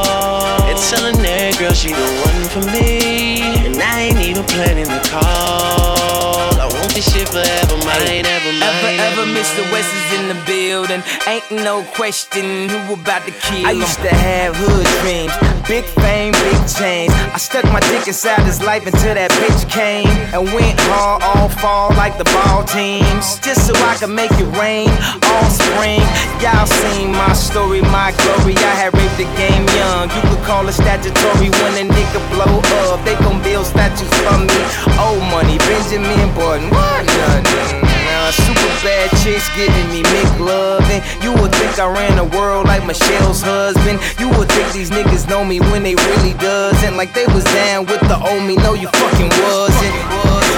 Telling 0.77 1.17
that 1.25 1.57
girl 1.57 1.73
she 1.73 1.89
the 1.89 2.07
one 2.21 2.43
for 2.53 2.63
me. 2.71 3.41
And 3.65 3.81
I 3.81 4.13
ain't 4.13 4.21
even 4.21 4.45
planning 4.45 4.85
to 4.85 5.01
call. 5.09 6.53
I 6.53 6.69
want 6.69 6.93
this 6.93 7.11
shit 7.11 7.27
forever, 7.27 7.75
mine, 7.81 8.23
ever 8.23 8.53
mine. 8.55 9.01
Ever, 9.01 9.25
ever 9.25 9.25
Mr. 9.33 9.65
West 9.73 9.89
is 9.89 10.19
in 10.21 10.27
the 10.29 10.39
building. 10.45 11.01
Ain't 11.25 11.49
no 11.65 11.83
question 11.97 12.69
who 12.69 12.93
about 12.93 13.25
to 13.25 13.33
kill 13.33 13.65
I 13.65 13.71
used 13.71 13.99
to 14.05 14.13
have 14.13 14.55
hood 14.55 14.87
dreams. 15.01 15.33
Big 15.67 15.83
fame, 15.99 16.31
big 16.31 16.59
chains. 16.69 17.11
I 17.33 17.37
stuck 17.37 17.65
my 17.65 17.81
dick 17.91 18.07
inside 18.07 18.45
his 18.45 18.61
life 18.61 18.85
until 18.85 19.15
that 19.15 19.31
bitch 19.31 19.67
came. 19.67 20.07
And 20.31 20.45
went 20.53 20.79
hard 20.87 21.23
all 21.23 21.49
fall 21.49 21.89
like 21.97 22.17
the 22.17 22.27
ball 22.31 22.63
teams. 22.63 23.39
Just 23.41 23.67
so 23.67 23.73
I 23.83 23.97
could 23.99 24.13
make 24.13 24.31
it 24.31 24.47
rain 24.55 24.87
all 25.25 25.49
spring. 25.49 26.05
Y'all 26.39 26.69
seen 26.69 27.11
my 27.11 27.33
story, 27.33 27.81
my 27.81 28.13
glory. 28.23 28.55
I 28.55 28.73
had 28.77 28.93
raped 28.95 29.17
the 29.17 29.27
game 29.35 29.65
young. 29.75 30.07
You 30.15 30.21
could 30.29 30.43
call 30.45 30.66
it 30.67 30.73
statutory 30.73 31.49
when 31.63 31.73
a 31.79 31.85
nigga 31.87 32.19
blow 32.31 32.59
up. 32.87 33.03
They 33.05 33.15
gon' 33.23 33.41
build 33.43 33.65
statues 33.65 34.09
for 34.23 34.37
me. 34.37 34.59
Old 34.99 35.23
money, 35.31 35.57
Benjamin 35.63 36.29
Button. 36.35 36.69
What? 36.69 37.05
Nothing. 37.05 37.81
Now, 38.07 38.31
super 38.31 38.73
bad 38.83 39.09
chicks 39.23 39.47
giving 39.55 39.87
me 39.91 40.03
McLovin. 40.03 40.99
You 41.23 41.31
would 41.39 41.53
think 41.55 41.79
I 41.79 41.87
ran 41.87 42.17
the 42.17 42.25
world 42.35 42.67
like 42.67 42.85
Michelle's 42.85 43.41
husband. 43.41 43.99
You 44.19 44.29
would 44.37 44.49
think 44.51 44.71
these 44.73 44.89
niggas 44.89 45.29
know 45.29 45.45
me 45.45 45.59
when 45.59 45.83
they 45.83 45.95
really 45.95 46.33
doesn't. 46.39 46.97
Like 46.97 47.13
they 47.13 47.25
was 47.27 47.43
down 47.55 47.85
with 47.85 48.01
the 48.01 48.17
old 48.19 48.43
me. 48.43 48.55
No, 48.57 48.73
you 48.73 48.87
fucking 48.87 49.31
wasn't. 49.47 49.95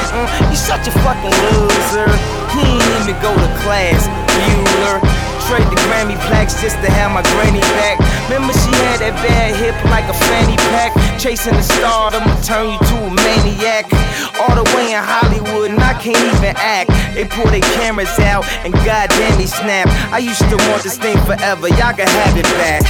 Mm, 0.09 0.49
you 0.49 0.55
such 0.55 0.87
a 0.87 0.91
fucking 1.05 1.35
loser. 1.53 2.09
He 2.57 2.65
ain't 2.65 3.09
even 3.09 3.17
go 3.21 3.29
to 3.29 3.49
class, 3.61 4.07
Bueller. 4.33 5.28
Trade 5.49 5.65
the 5.65 5.81
Grammy 5.89 6.13
plaques 6.29 6.61
just 6.61 6.77
to 6.85 6.93
have 6.93 7.09
my 7.09 7.25
granny 7.33 7.57
back. 7.81 7.97
Remember 8.29 8.53
she 8.53 8.69
had 8.85 9.01
that 9.01 9.17
bad 9.17 9.57
hip 9.57 9.73
like 9.89 10.05
a 10.05 10.13
fanny 10.13 10.53
pack. 10.69 10.93
Chasing 11.17 11.57
the 11.57 11.65
star, 11.65 12.13
I'ma 12.13 12.37
turn 12.45 12.69
you 12.69 12.77
to 12.77 12.95
a 13.01 13.11
maniac. 13.17 13.89
All 14.37 14.53
the 14.53 14.61
way 14.77 14.93
in 14.93 15.01
Hollywood, 15.01 15.73
and 15.73 15.81
I 15.81 15.97
can't 15.97 16.21
even 16.21 16.53
act. 16.53 16.93
They 17.17 17.25
pull 17.25 17.49
their 17.49 17.65
cameras 17.81 18.13
out, 18.21 18.45
and 18.61 18.77
goddamn, 18.85 19.41
he 19.41 19.49
snap. 19.49 19.89
I 20.13 20.21
used 20.21 20.45
to 20.53 20.57
want 20.69 20.85
this 20.85 21.01
thing 21.01 21.17
forever, 21.25 21.65
y'all 21.81 21.97
can 21.97 22.05
have 22.05 22.37
it 22.37 22.45
back. 22.61 22.85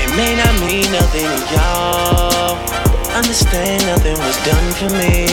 It 0.00 0.08
may 0.16 0.32
not 0.32 0.56
mean 0.64 0.88
nothing 0.88 1.28
to 1.28 1.40
y'all. 1.52 2.56
Understand 3.12 3.84
nothing 3.84 4.16
was 4.16 4.38
done 4.48 4.68
for 4.80 4.88
me. 4.96 5.28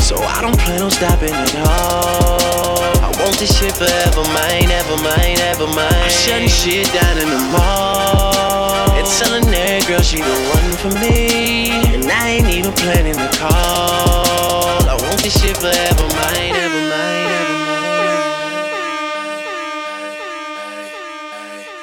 So 0.00 0.16
I 0.24 0.40
don't 0.40 0.56
plan 0.56 0.80
on 0.80 0.90
stopping 0.90 1.36
at 1.36 1.52
all. 1.68 2.93
I 3.24 3.28
want 3.28 3.38
this 3.38 3.58
shit 3.58 3.72
forever, 3.72 4.22
mine, 4.36 4.70
ever 4.70 5.00
mine, 5.00 5.40
ever 5.48 5.66
mine. 5.66 5.88
I'm 5.88 6.10
shutting 6.10 6.46
shit 6.46 6.92
down 6.92 7.16
in 7.16 7.30
the 7.30 7.40
mall. 7.56 8.92
And 8.92 9.06
telling 9.16 9.46
that 9.50 9.86
girl 9.88 10.02
she 10.02 10.18
the 10.18 10.36
one 10.52 10.72
for 10.76 10.92
me. 11.00 11.70
And 11.94 12.04
I 12.04 12.36
ain't 12.36 12.48
even 12.48 12.74
planning 12.74 13.14
to 13.14 13.28
call. 13.38 14.84
I 14.84 14.98
want 15.00 15.22
this 15.22 15.40
shit 15.40 15.56
forever, 15.56 16.04
mine, 16.04 16.52
ever 16.52 16.82
mine, 16.92 17.32
ever 17.40 17.53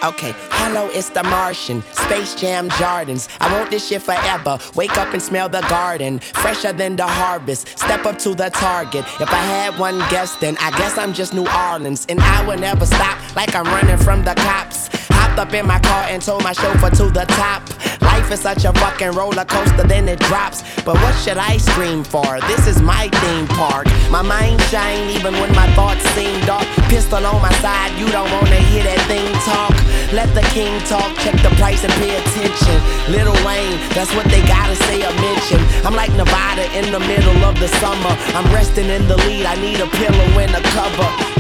Okay, 0.04 0.34
hello, 0.50 0.88
it's 0.88 1.10
the 1.10 1.22
Martian. 1.22 1.84
Space 1.94 2.34
Jam 2.34 2.70
Jordans. 2.70 3.30
I 3.40 3.54
want 3.54 3.70
this 3.70 3.88
shit 3.88 4.02
forever. 4.02 4.58
Wake 4.74 4.98
up 4.98 5.14
and 5.14 5.22
smell 5.22 5.48
the 5.48 5.62
garden. 5.70 6.18
Fresher 6.18 6.74
than 6.74 6.96
the 6.96 7.06
harvest. 7.06 7.78
Step 7.78 8.08
up 8.08 8.18
to 8.20 8.34
the 8.34 8.50
target. 8.50 9.06
If 9.22 9.30
I 9.30 9.38
had 9.38 9.78
one 9.78 10.00
guess, 10.10 10.36
then 10.38 10.58
I 10.60 10.72
guess 10.72 10.98
I'm 10.98 11.14
just 11.14 11.36
New 11.36 11.46
Orleans. 11.70 12.08
And 12.10 12.20
I 12.20 12.44
will 12.48 12.58
never 12.58 12.88
stop 12.88 13.36
like 13.36 13.54
I'm 13.54 13.66
running 13.66 13.98
from 13.98 14.24
the 14.24 14.34
cops. 14.34 14.90
Hopped 15.32 15.48
up 15.48 15.54
in 15.54 15.66
my 15.66 15.80
car 15.80 16.04
and 16.12 16.22
told 16.22 16.44
my 16.44 16.52
chauffeur 16.52 16.90
to 16.90 17.06
the 17.08 17.24
top. 17.40 17.64
Life 18.02 18.30
is 18.34 18.42
such 18.42 18.66
a 18.66 18.74
fucking 18.74 19.12
roller 19.12 19.46
coaster, 19.46 19.88
then 19.88 20.10
it 20.10 20.20
drops. 20.20 20.60
But 20.84 21.00
what 21.00 21.16
should 21.24 21.38
I 21.38 21.56
scream 21.56 22.04
for? 22.04 22.28
This 22.52 22.68
is 22.68 22.82
my 22.82 23.08
theme 23.08 23.48
park. 23.48 23.88
My 24.12 24.22
mind 24.22 24.60
shine 24.64 25.08
even 25.16 25.32
when 25.40 25.56
my 25.56 25.72
thoughts 25.72 26.04
seem 26.20 26.36
dark. 26.44 26.68
Pistol 26.92 27.26
on 27.26 27.42
my 27.42 27.54
side, 27.64 27.98
you 27.98 28.12
don't 28.12 28.30
wanna 28.30 28.60
hear 28.76 28.84
that 28.84 29.00
thing 29.08 29.32
talk. 29.48 29.72
Let 30.12 30.28
the 30.36 30.44
king 30.52 30.76
talk, 30.84 31.16
check 31.24 31.40
the 31.40 31.56
price 31.56 31.82
and 31.86 31.94
pay 32.04 32.12
attention. 32.12 32.78
Lil 33.08 33.32
Wayne, 33.48 33.80
that's 33.96 34.12
what 34.12 34.28
they 34.28 34.44
gotta 34.52 34.76
say 34.84 35.00
or 35.00 35.16
mention. 35.16 35.64
I'm 35.88 35.96
like 35.96 36.12
Nevada 36.12 36.68
in 36.76 36.92
the 36.92 37.00
middle 37.00 37.40
of 37.48 37.56
the 37.58 37.70
summer. 37.80 38.12
I'm 38.36 38.52
resting 38.52 38.90
in 38.92 39.08
the 39.08 39.16
lead, 39.24 39.46
I 39.46 39.56
need 39.56 39.80
a 39.80 39.88
pillow 39.96 40.28
and 40.44 40.52
a 40.52 40.62
cover. 40.76 41.31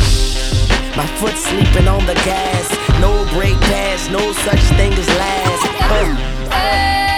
My 0.97 1.05
foot 1.17 1.37
sleeping 1.37 1.87
on 1.87 2.05
the 2.05 2.15
gas. 2.15 2.69
No 2.99 3.25
break 3.33 3.59
pass, 3.61 4.09
no 4.09 4.33
such 4.33 4.61
thing 4.77 4.93
as 4.93 5.07
last. 5.07 5.67
Huh. 5.79 6.03
We 6.05 7.10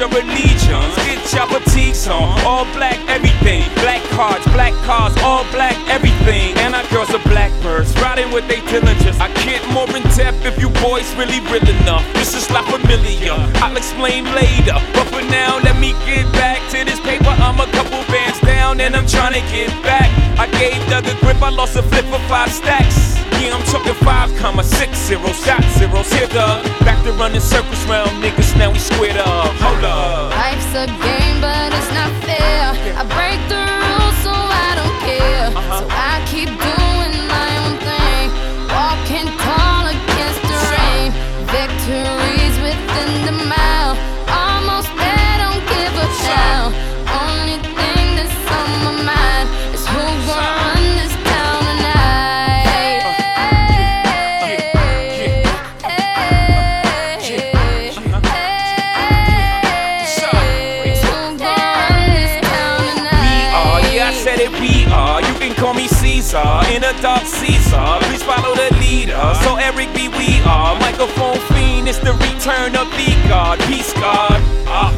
your 0.00 0.08
allegiance. 0.08 0.96
Get 1.04 1.20
your 1.32 1.46
boutiques 1.46 2.08
on. 2.08 2.40
All 2.48 2.64
black, 2.72 2.96
everything. 3.08 3.62
Black 3.84 4.02
cards, 4.16 4.44
black 4.56 4.72
cars, 4.88 5.12
all 5.22 5.44
black, 5.52 5.76
everything. 5.88 6.56
And 6.64 6.74
our 6.74 6.86
girls 6.88 7.10
are 7.12 7.22
blackbirds, 7.28 7.92
riding 8.00 8.32
with 8.32 8.48
they 8.48 8.64
diligence. 8.72 9.20
I 9.20 9.28
get 9.44 9.60
more 9.76 9.88
in 9.94 10.02
depth 10.16 10.46
if 10.46 10.58
you 10.58 10.70
boys 10.80 11.04
really 11.20 11.40
real 11.52 11.68
enough. 11.82 12.04
This 12.14 12.32
is 12.32 12.50
La 12.50 12.62
Familia. 12.62 13.36
I'll 13.60 13.76
explain 13.76 14.24
later. 14.32 14.80
But 14.96 15.06
for 15.12 15.22
now, 15.28 15.60
let 15.60 15.78
me 15.78 15.92
get 16.08 16.24
back 16.32 16.58
to 16.72 16.82
this 16.84 17.00
paper. 17.00 17.34
I'm 17.44 17.60
a 17.60 17.68
couple 17.76 18.00
bands 18.08 18.29
down 18.42 18.80
and 18.80 18.96
I'm 18.96 19.06
trying 19.06 19.34
to 19.34 19.44
get 19.52 19.70
back. 19.82 20.08
I 20.38 20.46
gave 20.58 20.78
Doug 20.88 21.06
a 21.06 21.14
grip, 21.20 21.40
I 21.42 21.50
lost 21.50 21.76
a 21.76 21.82
flip 21.82 22.04
for 22.06 22.20
five 22.28 22.50
stacks. 22.52 23.16
Yeah, 23.40 23.56
I'm 23.56 23.64
talking 23.72 23.94
five 24.04 24.34
comma 24.36 24.62
six 24.62 24.98
zero 24.98 25.32
shot 25.32 25.64
zeros. 25.78 26.12
Here. 26.12 26.28
Back 26.84 27.02
to 27.04 27.12
running 27.12 27.40
circles 27.40 27.82
round 27.86 28.22
niggas. 28.22 28.56
Now 28.58 28.70
we 28.70 28.78
squared 28.78 29.16
up. 29.16 29.52
Hold 29.64 29.84
up. 29.84 30.30
Life's 30.36 30.74
a 30.74 30.86
game, 30.86 31.40
but 31.40 31.72
it's 31.72 31.90
not 31.92 32.12
fair. 32.24 32.76
I 32.96 33.02
break 33.16 33.40
the 33.48 33.79
a. 67.56 67.98
Please 68.04 68.22
follow 68.22 68.54
the 68.54 68.70
leader. 68.78 69.18
So 69.42 69.56
Eric 69.56 69.94
B, 69.94 70.08
we 70.08 70.40
are. 70.46 70.78
Microphone 70.78 71.38
fiend, 71.50 71.88
it's 71.88 71.98
the 71.98 72.12
return 72.12 72.76
of 72.76 72.90
the 72.94 73.10
God. 73.28 73.58
Peace 73.66 73.92
God. 73.94 74.38
Uh, 74.66 74.92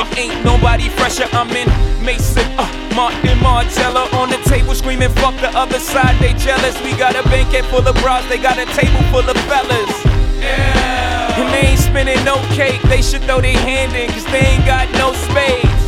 it 0.00 0.18
ain't 0.18 0.44
nobody 0.44 0.88
fresher. 0.88 1.28
I'm 1.32 1.50
in 1.50 1.68
Maison, 2.04 2.46
uh, 2.58 2.64
Martin 2.94 3.38
Margiela 3.44 4.10
on 4.14 4.30
the 4.30 4.38
table 4.48 4.74
screaming, 4.74 5.10
fuck 5.20 5.36
the 5.36 5.50
other 5.52 5.78
side, 5.78 6.16
they 6.20 6.32
jealous. 6.34 6.80
We 6.82 6.96
got 6.96 7.14
a 7.16 7.22
banquet 7.28 7.64
full 7.66 7.86
of 7.86 7.94
bras, 7.96 8.26
they 8.28 8.38
got 8.38 8.56
a 8.58 8.66
table 8.72 9.02
full 9.10 9.28
of 9.28 9.36
fellas. 9.44 9.92
Yeah. 10.40 11.36
And 11.38 11.52
they 11.52 11.68
ain't 11.68 11.80
spinning 11.80 12.22
no 12.24 12.36
cake, 12.54 12.80
they 12.82 13.02
should 13.02 13.22
throw 13.24 13.40
their 13.40 13.58
hand 13.58 13.92
in, 13.94 14.08
cause 14.10 14.24
they 14.32 14.40
ain't 14.40 14.64
got 14.64 14.90
no 14.96 15.12
space. 15.12 15.78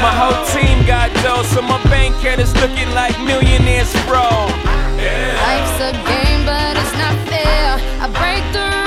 My 0.00 0.14
whole 0.14 0.38
team 0.54 0.86
got 0.86 1.12
dough, 1.22 1.42
so 1.42 1.62
my 1.62 1.82
bank 1.84 2.14
account 2.16 2.40
is 2.40 2.54
looking 2.56 2.90
like 2.94 3.18
millionaires, 3.20 3.92
bro. 4.06 4.69
Life's 5.00 5.80
a 5.80 5.92
game, 5.92 6.44
but 6.44 6.76
it's 6.76 6.92
not 6.98 7.14
fair. 7.26 7.80
I 8.00 8.06
break 8.20 8.44
the 8.52 8.79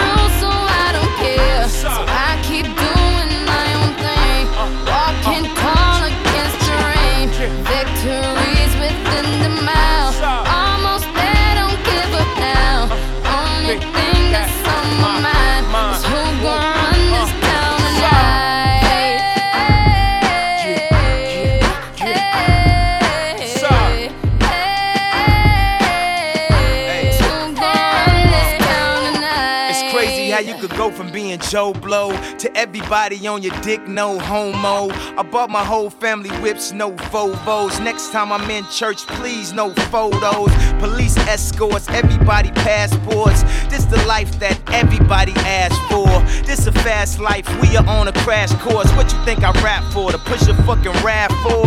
Joe 31.50 31.74
Blow 31.74 32.12
to 32.38 32.58
everybody 32.58 33.28
on 33.28 33.44
your 33.44 33.56
dick, 33.62 33.88
no 33.88 34.20
homo. 34.20 34.94
I 35.18 35.24
bought 35.24 35.50
my 35.50 35.64
whole 35.64 35.89
family 35.89 36.32
whips, 36.41 36.72
no 36.72 36.91
Volvos. 37.12 37.84
Next 37.84 38.12
time 38.12 38.32
I'm 38.32 38.50
in 38.50 38.66
church, 38.66 39.06
please, 39.08 39.54
no 39.54 39.72
photos. 39.91 40.52
Police 40.80 41.18
escorts, 41.18 41.88
everybody 41.89 42.52
passports. 42.52 43.44
This 43.70 43.86
the 43.86 44.04
life 44.08 44.39
that 44.39 44.58
everybody 44.74 45.34
asks 45.46 45.78
for. 45.91 46.08
This 46.46 46.66
a 46.66 46.72
fast 46.72 47.20
life, 47.20 47.48
we 47.62 47.78
are 47.78 47.86
on 47.88 48.08
a 48.08 48.14
crash 48.26 48.52
course. 48.62 48.89
What 48.94 49.12
you 49.14 49.20
think 49.26 49.44
I 49.44 49.52
rap 49.62 49.84
for? 49.94 50.12
To 50.12 50.18
push 50.18 50.48
a 50.48 50.56
fucking 50.64 50.98
rap 51.04 51.32
for? 51.44 51.64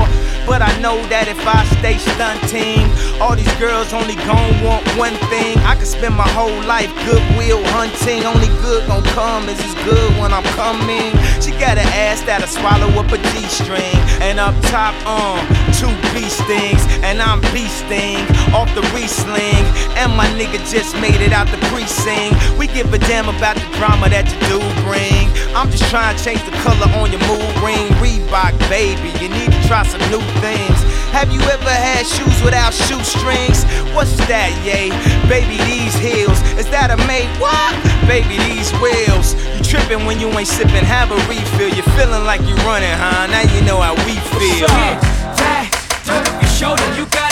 But 0.47 0.63
I 0.63 0.71
know 0.81 0.97
that 1.07 1.29
if 1.29 1.39
I 1.47 1.65
stay 1.79 1.99
stunting, 1.99 2.87
all 3.21 3.35
these 3.37 3.53
girls 3.59 3.93
only 3.93 4.17
gon' 4.27 4.63
want 4.63 4.87
one 4.99 5.15
thing. 5.31 5.59
I 5.59 5.75
could 5.77 5.87
spend 5.87 6.15
my 6.15 6.29
whole 6.31 6.61
life 6.67 6.91
goodwill 7.07 7.63
hunting. 7.75 8.25
Only 8.25 8.49
good 8.63 8.87
gon' 8.87 9.05
come 9.15 9.49
is 9.49 9.66
as 9.67 9.75
good 9.83 10.11
when 10.19 10.33
I'm 10.33 10.47
coming. 10.55 11.11
She 11.43 11.51
got 11.59 11.75
an 11.79 11.89
ass 11.99 12.23
that'll 12.23 12.47
swallow 12.47 12.87
up 12.95 13.11
a 13.11 13.19
G-string. 13.35 13.99
And 14.23 14.39
up 14.39 14.55
top, 14.71 14.95
um, 15.07 15.43
two 15.75 15.91
beast 16.15 16.39
things. 16.47 16.83
And 17.03 17.21
I'm 17.21 17.43
beasting 17.51 18.23
off 18.55 18.71
the 18.75 18.83
re-sling. 18.95 19.67
And 19.99 20.15
my 20.15 20.27
nigga 20.39 20.63
just 20.71 20.95
made 21.03 21.21
it 21.21 21.33
out 21.33 21.49
the 21.51 21.59
precinct. 21.69 22.39
We 22.59 22.67
give 22.69 22.93
a 22.95 22.99
damn 23.11 23.29
about 23.29 23.57
the 23.57 23.69
drama 23.77 24.09
that 24.11 24.31
you 24.31 24.39
do 24.47 24.61
bring. 24.87 25.27
I'm 25.57 25.71
just 25.71 25.91
trying 25.91 26.15
to 26.15 26.21
change 26.23 26.43
the 26.47 26.55
color 26.63 26.87
on 27.01 27.11
your 27.11 27.23
mood 27.27 27.55
ring. 27.65 27.87
Reebok, 27.99 28.55
baby, 28.71 29.11
you 29.19 29.29
need 29.29 29.51
to 29.51 29.61
try 29.67 29.83
some 29.83 30.03
new 30.13 30.23
things. 30.39 30.79
Have 31.17 31.33
you 31.33 31.41
ever 31.41 31.73
had 31.73 32.05
shoes 32.05 32.43
without 32.45 32.75
shoestrings? 32.75 33.65
What's 33.97 34.13
that, 34.29 34.53
yay? 34.61 34.93
Baby, 35.33 35.57
these 35.65 35.97
heels. 35.97 36.37
Is 36.61 36.69
that 36.69 36.93
a 36.93 37.01
mate? 37.09 37.25
What? 37.41 37.73
Baby, 38.05 38.37
these 38.45 38.69
wheels. 38.85 39.33
You 39.57 39.65
tripping 39.65 40.05
when 40.05 40.21
you 40.21 40.29
ain't 40.37 40.45
sipping, 40.45 40.85
have 40.85 41.09
a 41.09 41.17
refill. 41.25 41.73
You're 41.73 41.89
feeling 41.97 42.29
like 42.29 42.45
you're 42.45 42.61
running, 42.69 42.93
huh? 43.01 43.33
Now 43.33 43.49
you 43.49 43.65
know 43.65 43.81
how 43.81 43.97
we 44.05 44.13
feel. 44.37 44.69
That, 44.69 45.73
turn 46.05 46.21
up 46.21 46.37
your 46.37 46.53
shoulder, 46.53 46.85
you 47.01 47.09
gotta 47.09 47.26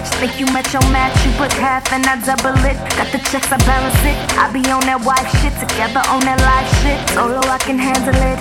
bitch. 0.00 0.20
Think 0.20 0.40
you 0.40 0.46
met 0.52 0.72
your 0.72 0.82
match, 0.90 1.14
you 1.24 1.32
put 1.36 1.52
half 1.52 1.92
and 1.92 2.04
I 2.06 2.16
double 2.24 2.56
it. 2.64 2.76
Got 2.96 3.12
the 3.12 3.18
checks, 3.30 3.52
I 3.52 3.58
balance 3.64 3.96
it. 4.04 4.16
I 4.38 4.50
be 4.52 4.60
on 4.70 4.80
that 4.88 5.00
wife 5.04 5.28
shit, 5.40 5.52
together 5.60 6.02
on 6.08 6.20
that 6.24 6.40
life 6.40 6.68
shit. 6.80 6.98
Solo, 7.14 7.40
I 7.40 7.58
can 7.58 7.78
handle 7.78 8.16
it. 8.16 8.38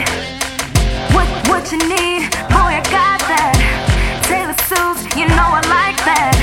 What, 1.14 1.28
what 1.50 1.72
you 1.72 1.80
need? 1.80 2.30
Boy, 2.52 2.80
I 2.80 2.84
got 2.92 3.20
that. 3.28 3.56
tailor 4.28 4.58
suits, 4.70 5.04
you 5.16 5.28
know 5.28 5.50
I 5.50 5.62
like 5.68 6.00
that. 6.06 6.34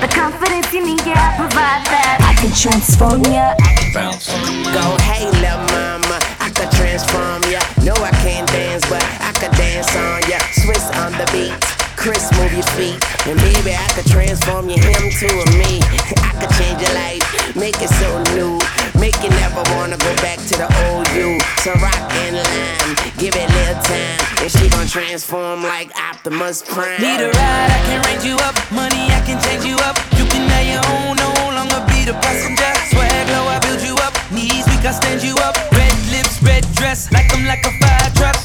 The 0.00 0.08
confidence 0.08 0.72
you 0.72 0.84
need, 0.84 1.02
yeah, 1.06 1.18
I 1.18 1.36
provide 1.36 1.82
that. 1.88 2.22
I 2.22 2.34
can 2.38 2.52
transform 2.54 3.24
ya. 3.30 3.54
Go, 3.94 4.84
hey, 5.02 5.26
lil' 5.40 5.64
mama, 5.74 6.18
I 6.40 6.50
can 6.54 6.70
transform 6.76 7.42
ya. 7.50 7.60
No, 7.82 7.94
I 8.02 8.10
can't 8.22 8.46
dance, 8.48 8.84
but 8.88 9.02
I 9.20 9.32
can 9.32 9.50
dance 9.56 9.90
on 9.96 10.22
ya. 10.30 10.38
Swizz 10.54 10.86
on 11.02 11.12
the 11.12 11.26
beat. 11.32 11.77
Chris, 11.98 12.30
move 12.38 12.54
your 12.54 12.62
feet. 12.78 12.94
And 13.26 13.34
baby, 13.42 13.74
I 13.74 13.82
could 13.90 14.06
transform 14.06 14.70
you, 14.70 14.78
him 14.78 15.10
to 15.18 15.28
a 15.34 15.46
me. 15.58 15.82
I 16.22 16.30
could 16.38 16.54
change 16.54 16.78
your 16.78 16.94
life, 16.94 17.26
make 17.58 17.74
it 17.82 17.90
so 17.90 18.22
new. 18.38 18.54
Make 18.94 19.18
you 19.18 19.30
never 19.42 19.66
wanna 19.74 19.98
go 19.98 20.14
back 20.22 20.38
to 20.46 20.54
the 20.62 20.70
old 20.86 21.10
you. 21.10 21.42
So 21.66 21.74
rock 21.82 21.98
and 22.22 22.38
line, 22.38 22.94
give 23.18 23.34
it 23.34 23.42
a 23.42 23.50
little 23.50 23.82
time. 23.82 24.18
And 24.38 24.46
she 24.46 24.70
gon' 24.70 24.86
transform 24.86 25.66
like 25.66 25.90
Optimus 25.98 26.62
Prime. 26.62 27.02
Need 27.02 27.18
a 27.18 27.34
ride, 27.34 27.70
I 27.74 27.80
can 27.90 27.98
range 28.06 28.22
you 28.22 28.38
up. 28.46 28.54
Money, 28.70 29.10
I 29.10 29.18
can 29.26 29.42
change 29.42 29.66
you 29.66 29.74
up. 29.82 29.98
You 30.14 30.24
can 30.30 30.46
have 30.54 30.70
your 30.70 30.84
own, 31.02 31.18
no 31.18 31.34
longer 31.50 31.82
be 31.90 32.06
the 32.06 32.14
passenger. 32.22 32.70
Swag 32.94 33.26
low, 33.34 33.50
I 33.50 33.58
build 33.58 33.82
you 33.82 33.98
up. 34.06 34.14
Knees 34.30 34.70
weak, 34.70 34.86
I 34.86 34.94
stand 34.94 35.20
you 35.26 35.34
up. 35.42 35.58
Red 35.74 35.98
lips, 36.14 36.38
red 36.46 36.62
dress, 36.78 37.10
like 37.10 37.26
I'm 37.34 37.42
like 37.42 37.66
a 37.66 37.74
fire 37.82 38.10
truck. 38.14 38.38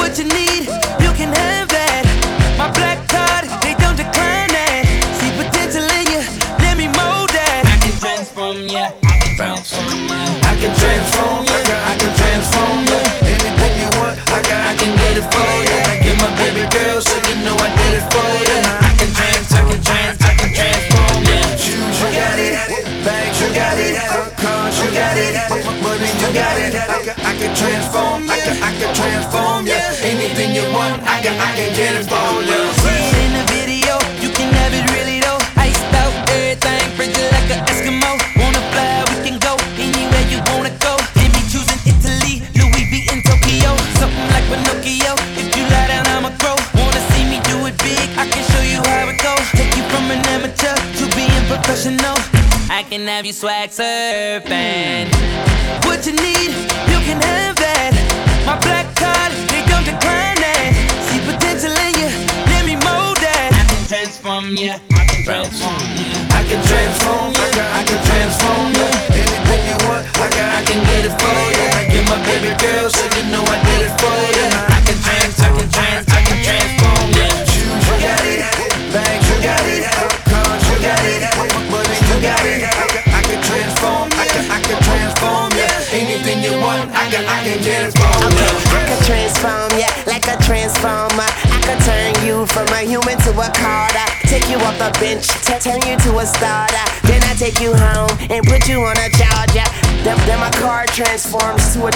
What 0.00 0.16
you 0.16 0.24
need, 0.24 0.72
you 1.04 1.12
can 1.20 1.36
have. 1.36 1.71
My 2.62 2.70
black 2.78 3.02
card, 3.10 3.42
they 3.58 3.74
don't 3.74 3.98
decline 3.98 4.46
that. 4.54 4.86
See 5.18 5.34
potential 5.34 5.82
in 5.82 6.14
you, 6.14 6.22
let 6.62 6.78
me 6.78 6.86
mold 6.94 7.26
that. 7.34 7.66
I 7.66 7.74
can 7.82 7.90
transform. 7.98 8.70
I 8.70 10.54
can 10.62 10.70
transform. 10.70 11.42
I 11.42 11.94
can 11.98 12.12
transform. 12.14 12.86
Anything 13.26 13.74
you 13.82 13.90
want, 13.98 14.14
I 14.30 14.38
I 14.46 14.78
can 14.78 14.94
get 14.94 15.18
it 15.18 15.26
for 15.26 15.42
my 16.22 16.30
baby 16.38 16.62
girl, 16.70 17.02
so 17.02 17.18
you 17.26 17.42
know 17.42 17.58
I 17.58 17.66
did 17.66 17.98
it 17.98 18.06
for. 18.14 18.30
I 18.30 18.94
can 18.94 19.10
I 19.10 19.62
can 19.66 19.82
I 20.22 20.34
can 20.38 20.50
transform. 20.54 21.18
Shoes, 21.58 21.98
you 21.98 22.14
got 22.14 22.38
it. 22.38 22.62
Bags, 23.02 23.42
you 23.42 23.50
got 23.58 23.74
it. 23.74 23.98
You 23.98 24.86
got 24.94 25.18
it. 25.18 25.34
Money, 25.82 26.10
you 26.14 26.30
got 26.30 26.54
it. 26.62 26.78
I 26.78 27.34
can, 27.34 27.50
transform. 27.58 28.41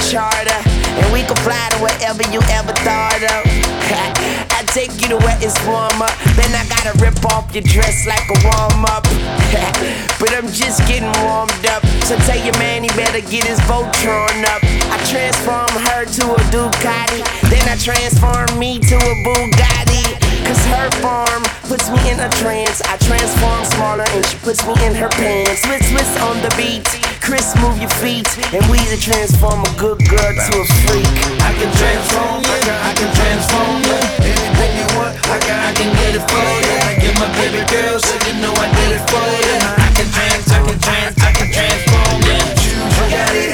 Charter. 0.06 0.62
And 1.02 1.12
we 1.12 1.26
can 1.26 1.34
fly 1.42 1.58
to 1.74 1.78
wherever 1.82 2.22
you 2.30 2.38
ever 2.54 2.70
thought 2.86 3.22
of. 3.26 3.42
I 4.54 4.62
take 4.70 4.94
you 5.02 5.10
to 5.10 5.18
where 5.18 5.34
it's 5.42 5.58
warmer. 5.66 6.06
Then 6.38 6.54
I 6.54 6.62
gotta 6.70 6.94
rip 7.02 7.18
off 7.34 7.50
your 7.50 7.66
dress 7.66 8.06
like 8.06 8.22
a 8.30 8.38
warm 8.46 8.86
up. 8.86 9.02
but 10.22 10.30
I'm 10.30 10.46
just 10.46 10.86
getting 10.86 11.10
warmed 11.26 11.66
up. 11.66 11.82
So 12.06 12.14
tell 12.22 12.38
your 12.38 12.54
man 12.62 12.86
he 12.86 12.90
better 12.94 13.18
get 13.18 13.50
his 13.50 13.58
Voltron 13.66 14.46
up. 14.46 14.62
I 14.94 14.96
transform 15.10 15.74
her 15.90 16.06
to 16.06 16.24
a 16.38 16.40
Ducati. 16.54 17.26
Then 17.50 17.66
I 17.66 17.74
transform 17.74 18.46
me 18.58 18.78
to 18.78 18.94
a 18.94 19.14
Bugatti. 19.26 20.06
Cause 20.46 20.62
her 20.70 20.86
form 21.02 21.42
puts 21.66 21.90
me 21.90 21.98
in 22.06 22.20
a 22.20 22.30
trance. 22.38 22.80
I 22.86 22.96
transform 23.02 23.64
smaller 23.74 24.06
and 24.14 24.24
she 24.24 24.38
puts 24.38 24.64
me 24.66 24.74
in 24.86 24.94
her 24.94 25.08
pants. 25.08 25.66
Swizz, 25.66 25.90
Swizz 25.90 26.14
on 26.22 26.38
the 26.46 26.54
beat. 26.54 27.05
Chris, 27.26 27.58
move 27.58 27.74
your 27.82 27.90
feet. 27.98 28.22
And 28.54 28.62
we 28.70 28.78
to 28.86 28.94
transform 28.94 29.58
a 29.58 29.72
good 29.74 29.98
girl 30.06 30.30
to 30.30 30.54
a 30.62 30.66
freak. 30.86 31.10
I 31.42 31.50
can 31.58 31.74
transform 31.74 32.38
ya. 32.46 32.54
I 32.54 32.62
can, 32.62 32.78
I 32.86 32.92
can 32.94 33.10
transform 33.18 33.82
ya. 33.82 33.98
Anything 34.22 34.72
you 34.78 34.86
want, 34.94 35.18
I 35.26 35.38
can, 35.42 35.58
I 35.58 35.70
can 35.74 35.90
get 35.98 36.14
it 36.14 36.22
for 36.22 36.38
ya. 36.38 36.76
I 36.86 36.94
get 37.02 37.18
my 37.18 37.26
baby 37.34 37.66
girl, 37.66 37.98
so 37.98 38.14
you 38.30 38.34
know 38.38 38.54
I 38.54 38.70
did 38.78 38.94
it 38.94 39.02
for 39.10 39.26
ya. 39.42 39.58
I 39.58 39.90
can 39.98 40.06
trans, 40.14 40.46
I 40.54 40.58
can 40.70 40.78
trans, 40.78 41.14
I 41.18 41.30
can 41.34 41.48
transform 41.50 42.18
ya. 42.30 42.38
Shoes, 42.62 42.94
you 42.94 43.06
got 43.10 43.34
it. 43.34 43.50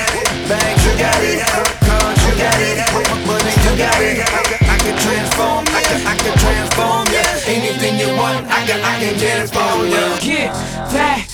Bags, 0.53 0.83
you 0.85 0.93
got 1.01 1.23
it. 1.25 1.41
Cars, 1.81 2.20
you 2.29 2.33
got 2.37 2.61
it. 2.61 2.77
Money, 3.25 3.53
you 3.57 3.73
got 3.81 3.97
it. 4.05 4.20
I 4.20 4.43
can, 4.53 4.61
I 4.68 4.77
can 4.85 4.97
transform, 5.01 5.64
I 5.73 5.81
can, 5.81 6.01
I 6.12 6.14
can 6.20 6.35
transform 6.45 7.05
ya. 7.09 7.25
Anything 7.49 7.97
you 7.97 8.20
want, 8.20 8.37
I 8.53 8.68
can, 8.68 8.85
I 8.85 9.01
can 9.01 9.16
get 9.16 9.41
it 9.41 9.49
for 9.49 9.81
ya. 9.89 10.05
Get 10.20 10.53
that 10.93 10.93
dirt 11.01 11.12
up 11.12 11.29
your 11.29 11.32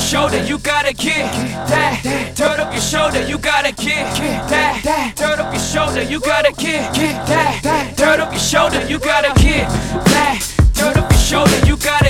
shoulder, 0.00 0.42
you 0.44 0.58
gotta 0.58 0.92
get 0.94 1.30
that 1.68 2.32
dirt 2.34 2.58
up 2.58 2.72
your 2.72 2.82
shoulder, 2.82 3.26
you 3.26 3.38
gotta 3.38 3.72
get 3.72 4.06
that 4.16 5.12
dirt 5.16 5.38
up 5.38 5.52
your 5.52 5.62
shoulder, 5.62 6.02
you 6.02 6.20
gotta 6.20 6.52
get 6.52 6.94
that 6.94 7.94
dirt 7.96 8.20
up 8.20 8.32
your 8.32 8.40
shoulder, 8.40 8.84
you 8.88 8.98
gotta 8.98 9.32
get 9.40 9.68
that 10.10 10.40
dirt 10.74 10.96
up 10.96 11.10
your 11.10 11.20
shoulder, 11.20 11.66
you 11.66 11.76
gotta 11.76 12.09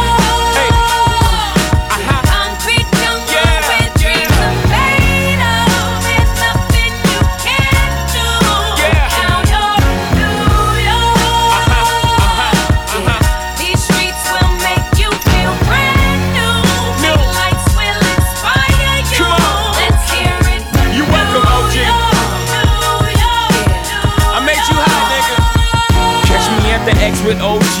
X 26.97 27.21
with 27.23 27.39
OG 27.41 27.80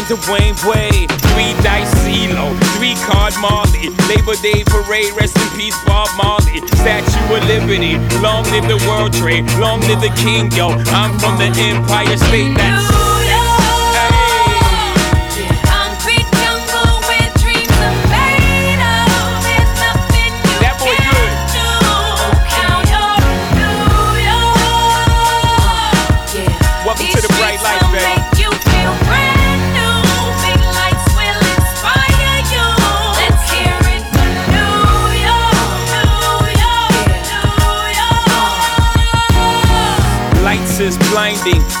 Dwyane 0.05 0.57
Wade. 0.65 1.11
Three 1.31 1.53
dice 1.63 1.91
CeeLo, 2.03 2.51
three 2.77 2.95
card 3.07 3.33
Marley. 3.39 3.89
Labor 4.09 4.35
Day 4.41 4.63
parade, 4.65 5.13
rest 5.15 5.37
in 5.37 5.49
peace, 5.57 5.77
Bob 5.85 6.09
Marley. 6.17 6.59
Statue 6.81 7.35
of 7.35 7.43
Liberty, 7.47 7.97
long 8.19 8.43
live 8.51 8.67
the 8.67 8.79
World 8.87 9.13
Trade, 9.13 9.45
long 9.59 9.79
live 9.81 10.01
the 10.01 10.13
King, 10.15 10.51
yo. 10.51 10.69
I'm 10.93 11.17
from 11.19 11.37
the 11.37 11.49
Empire 11.57 12.17
State. 12.17 12.57
That's 12.57 13.30
blinding, 41.43 41.80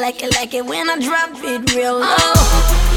Like 0.00 0.22
it, 0.22 0.34
like 0.34 0.54
it, 0.54 0.64
when 0.64 0.88
I 0.88 0.98
drop 0.98 1.30
it 1.44 1.74
real 1.74 1.98
low. 2.00 2.93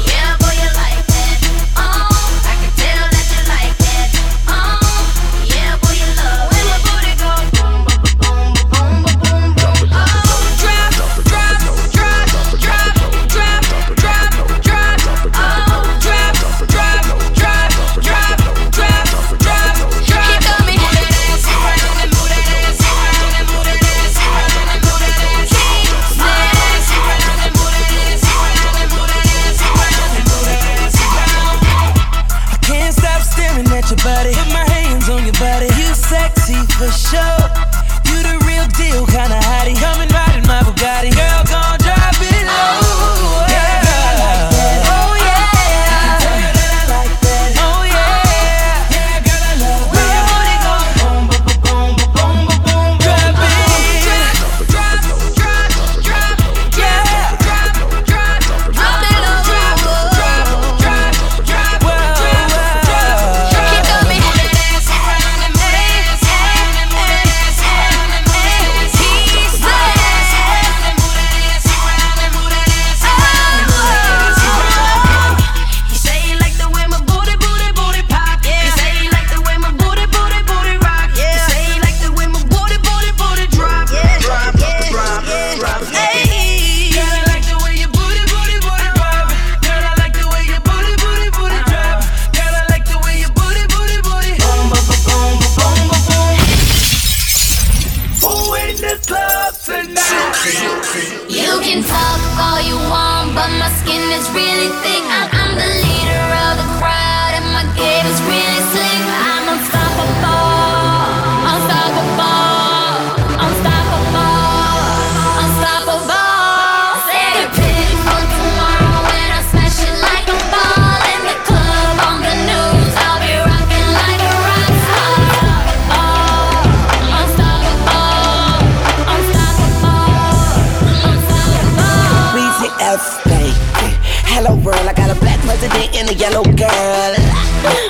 And 135.98 136.08
a 136.10 136.14
yellow 136.14 136.44
girl. 136.54 137.12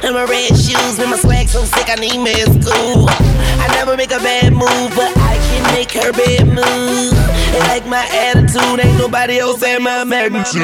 And 0.02 0.14
my 0.16 0.24
red 0.24 0.56
shoes, 0.56 0.96
with 0.96 1.10
my 1.12 1.18
swag 1.18 1.48
so 1.48 1.62
sick, 1.64 1.92
I 1.92 1.96
need 1.96 2.16
me 2.16 2.32
at 2.40 2.48
school. 2.56 3.04
I 3.60 3.68
never 3.76 3.96
make 3.96 4.12
a 4.12 4.18
bad 4.18 4.52
move, 4.52 4.90
but 4.96 5.12
I 5.20 5.36
can 5.36 5.62
make 5.76 5.92
her 5.92 6.12
bad 6.12 6.48
move. 6.48 7.12
They 7.52 7.60
like 7.68 7.86
my 7.86 8.04
attitude, 8.08 8.80
ain't 8.80 8.98
nobody 8.98 9.38
else 9.38 9.62
at 9.62 9.82
my 9.82 10.04
magnitude. 10.04 10.62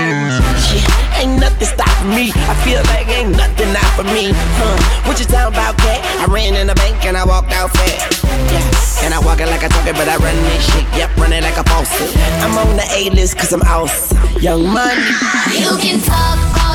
Ain't 1.20 1.38
nothing 1.38 1.68
stopping 1.68 2.10
me. 2.16 2.32
I 2.48 2.54
feel 2.64 2.80
like 2.96 3.08
ain't 3.08 3.36
nothing 3.36 3.68
out 3.76 3.92
for 3.92 4.04
me. 4.04 4.32
Huh? 4.32 5.04
What 5.06 5.20
you 5.20 5.26
talking 5.26 5.52
about, 5.52 5.76
cat? 5.78 6.00
I 6.20 6.26
ran 6.32 6.56
in 6.56 6.66
the 6.66 6.74
bank 6.74 7.04
and 7.04 7.16
I 7.16 7.24
walked 7.24 7.52
out 7.52 7.70
fast. 7.76 8.24
Yeah, 8.24 9.04
and 9.04 9.12
I 9.12 9.20
walk 9.20 9.40
it 9.40 9.46
like 9.46 9.62
I 9.62 9.68
talk 9.68 9.86
it, 9.86 9.94
but 9.94 10.08
I 10.08 10.16
run 10.16 10.36
this 10.48 10.64
shit. 10.72 10.84
Yep, 10.96 11.16
run 11.16 11.32
it 11.32 11.42
like 11.44 11.56
a 11.56 11.64
faucet. 11.64 12.08
I'm 12.40 12.56
on 12.56 12.76
the 12.76 12.86
A 12.88 13.10
list 13.10 13.36
cause 13.36 13.52
I'm 13.52 13.62
awesome. 13.62 14.16
Young 14.40 14.64
money. 14.64 15.04
You 15.52 15.76
can 15.78 16.00
talk 16.00 16.40
all 16.64 16.73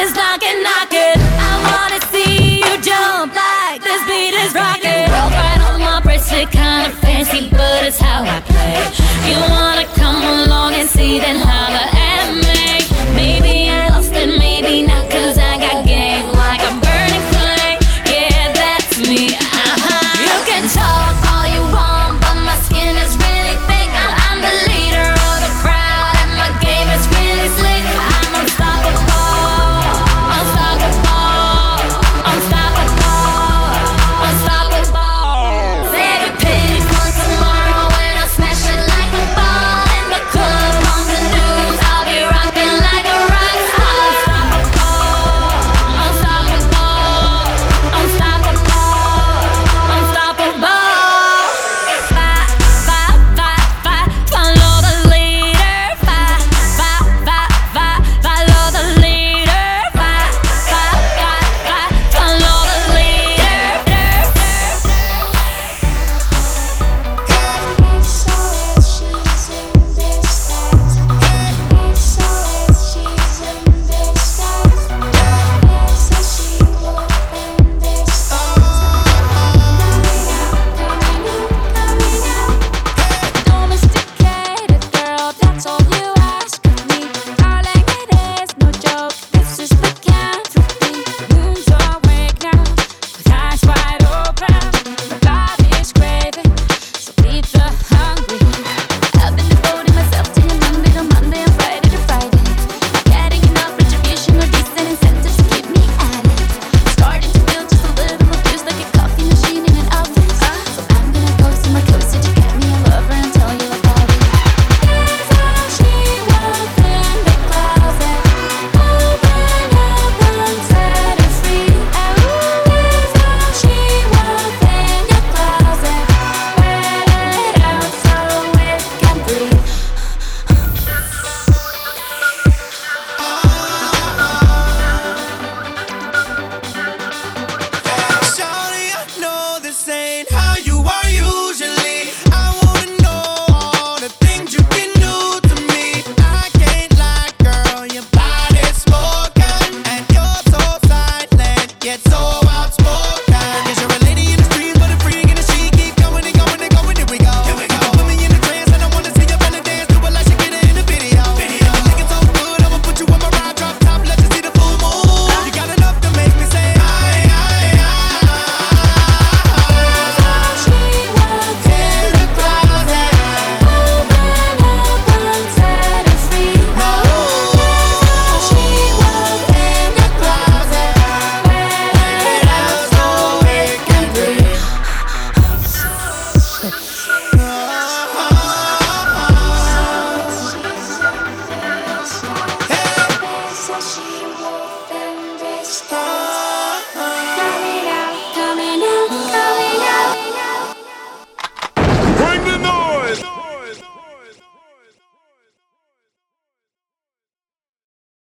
is 0.00 0.14
knocking, 0.14 0.62
knocking. 0.62 1.18
I 1.48 1.52
wanna 1.68 2.00
see 2.12 2.58
you 2.64 2.74
jump 2.80 3.34
like 3.34 3.82
this 3.82 4.02
beat 4.08 4.34
is 4.44 4.54
rocking. 4.54 5.06
Roll 5.12 5.30
right 5.36 5.60
on 5.68 5.80
my 5.80 6.00
bracelet, 6.00 6.50
kinda 6.50 6.90
fancy, 7.02 7.48
but 7.50 7.84
it's 7.84 8.00
how 8.00 8.22
I 8.24 8.40
play. 8.50 8.80
You 9.28 9.38
wanna 9.54 9.86
come 10.00 10.22
along 10.40 10.74
and 10.74 10.88
see 10.88 11.18
then 11.18 11.36
holla. 11.36 11.89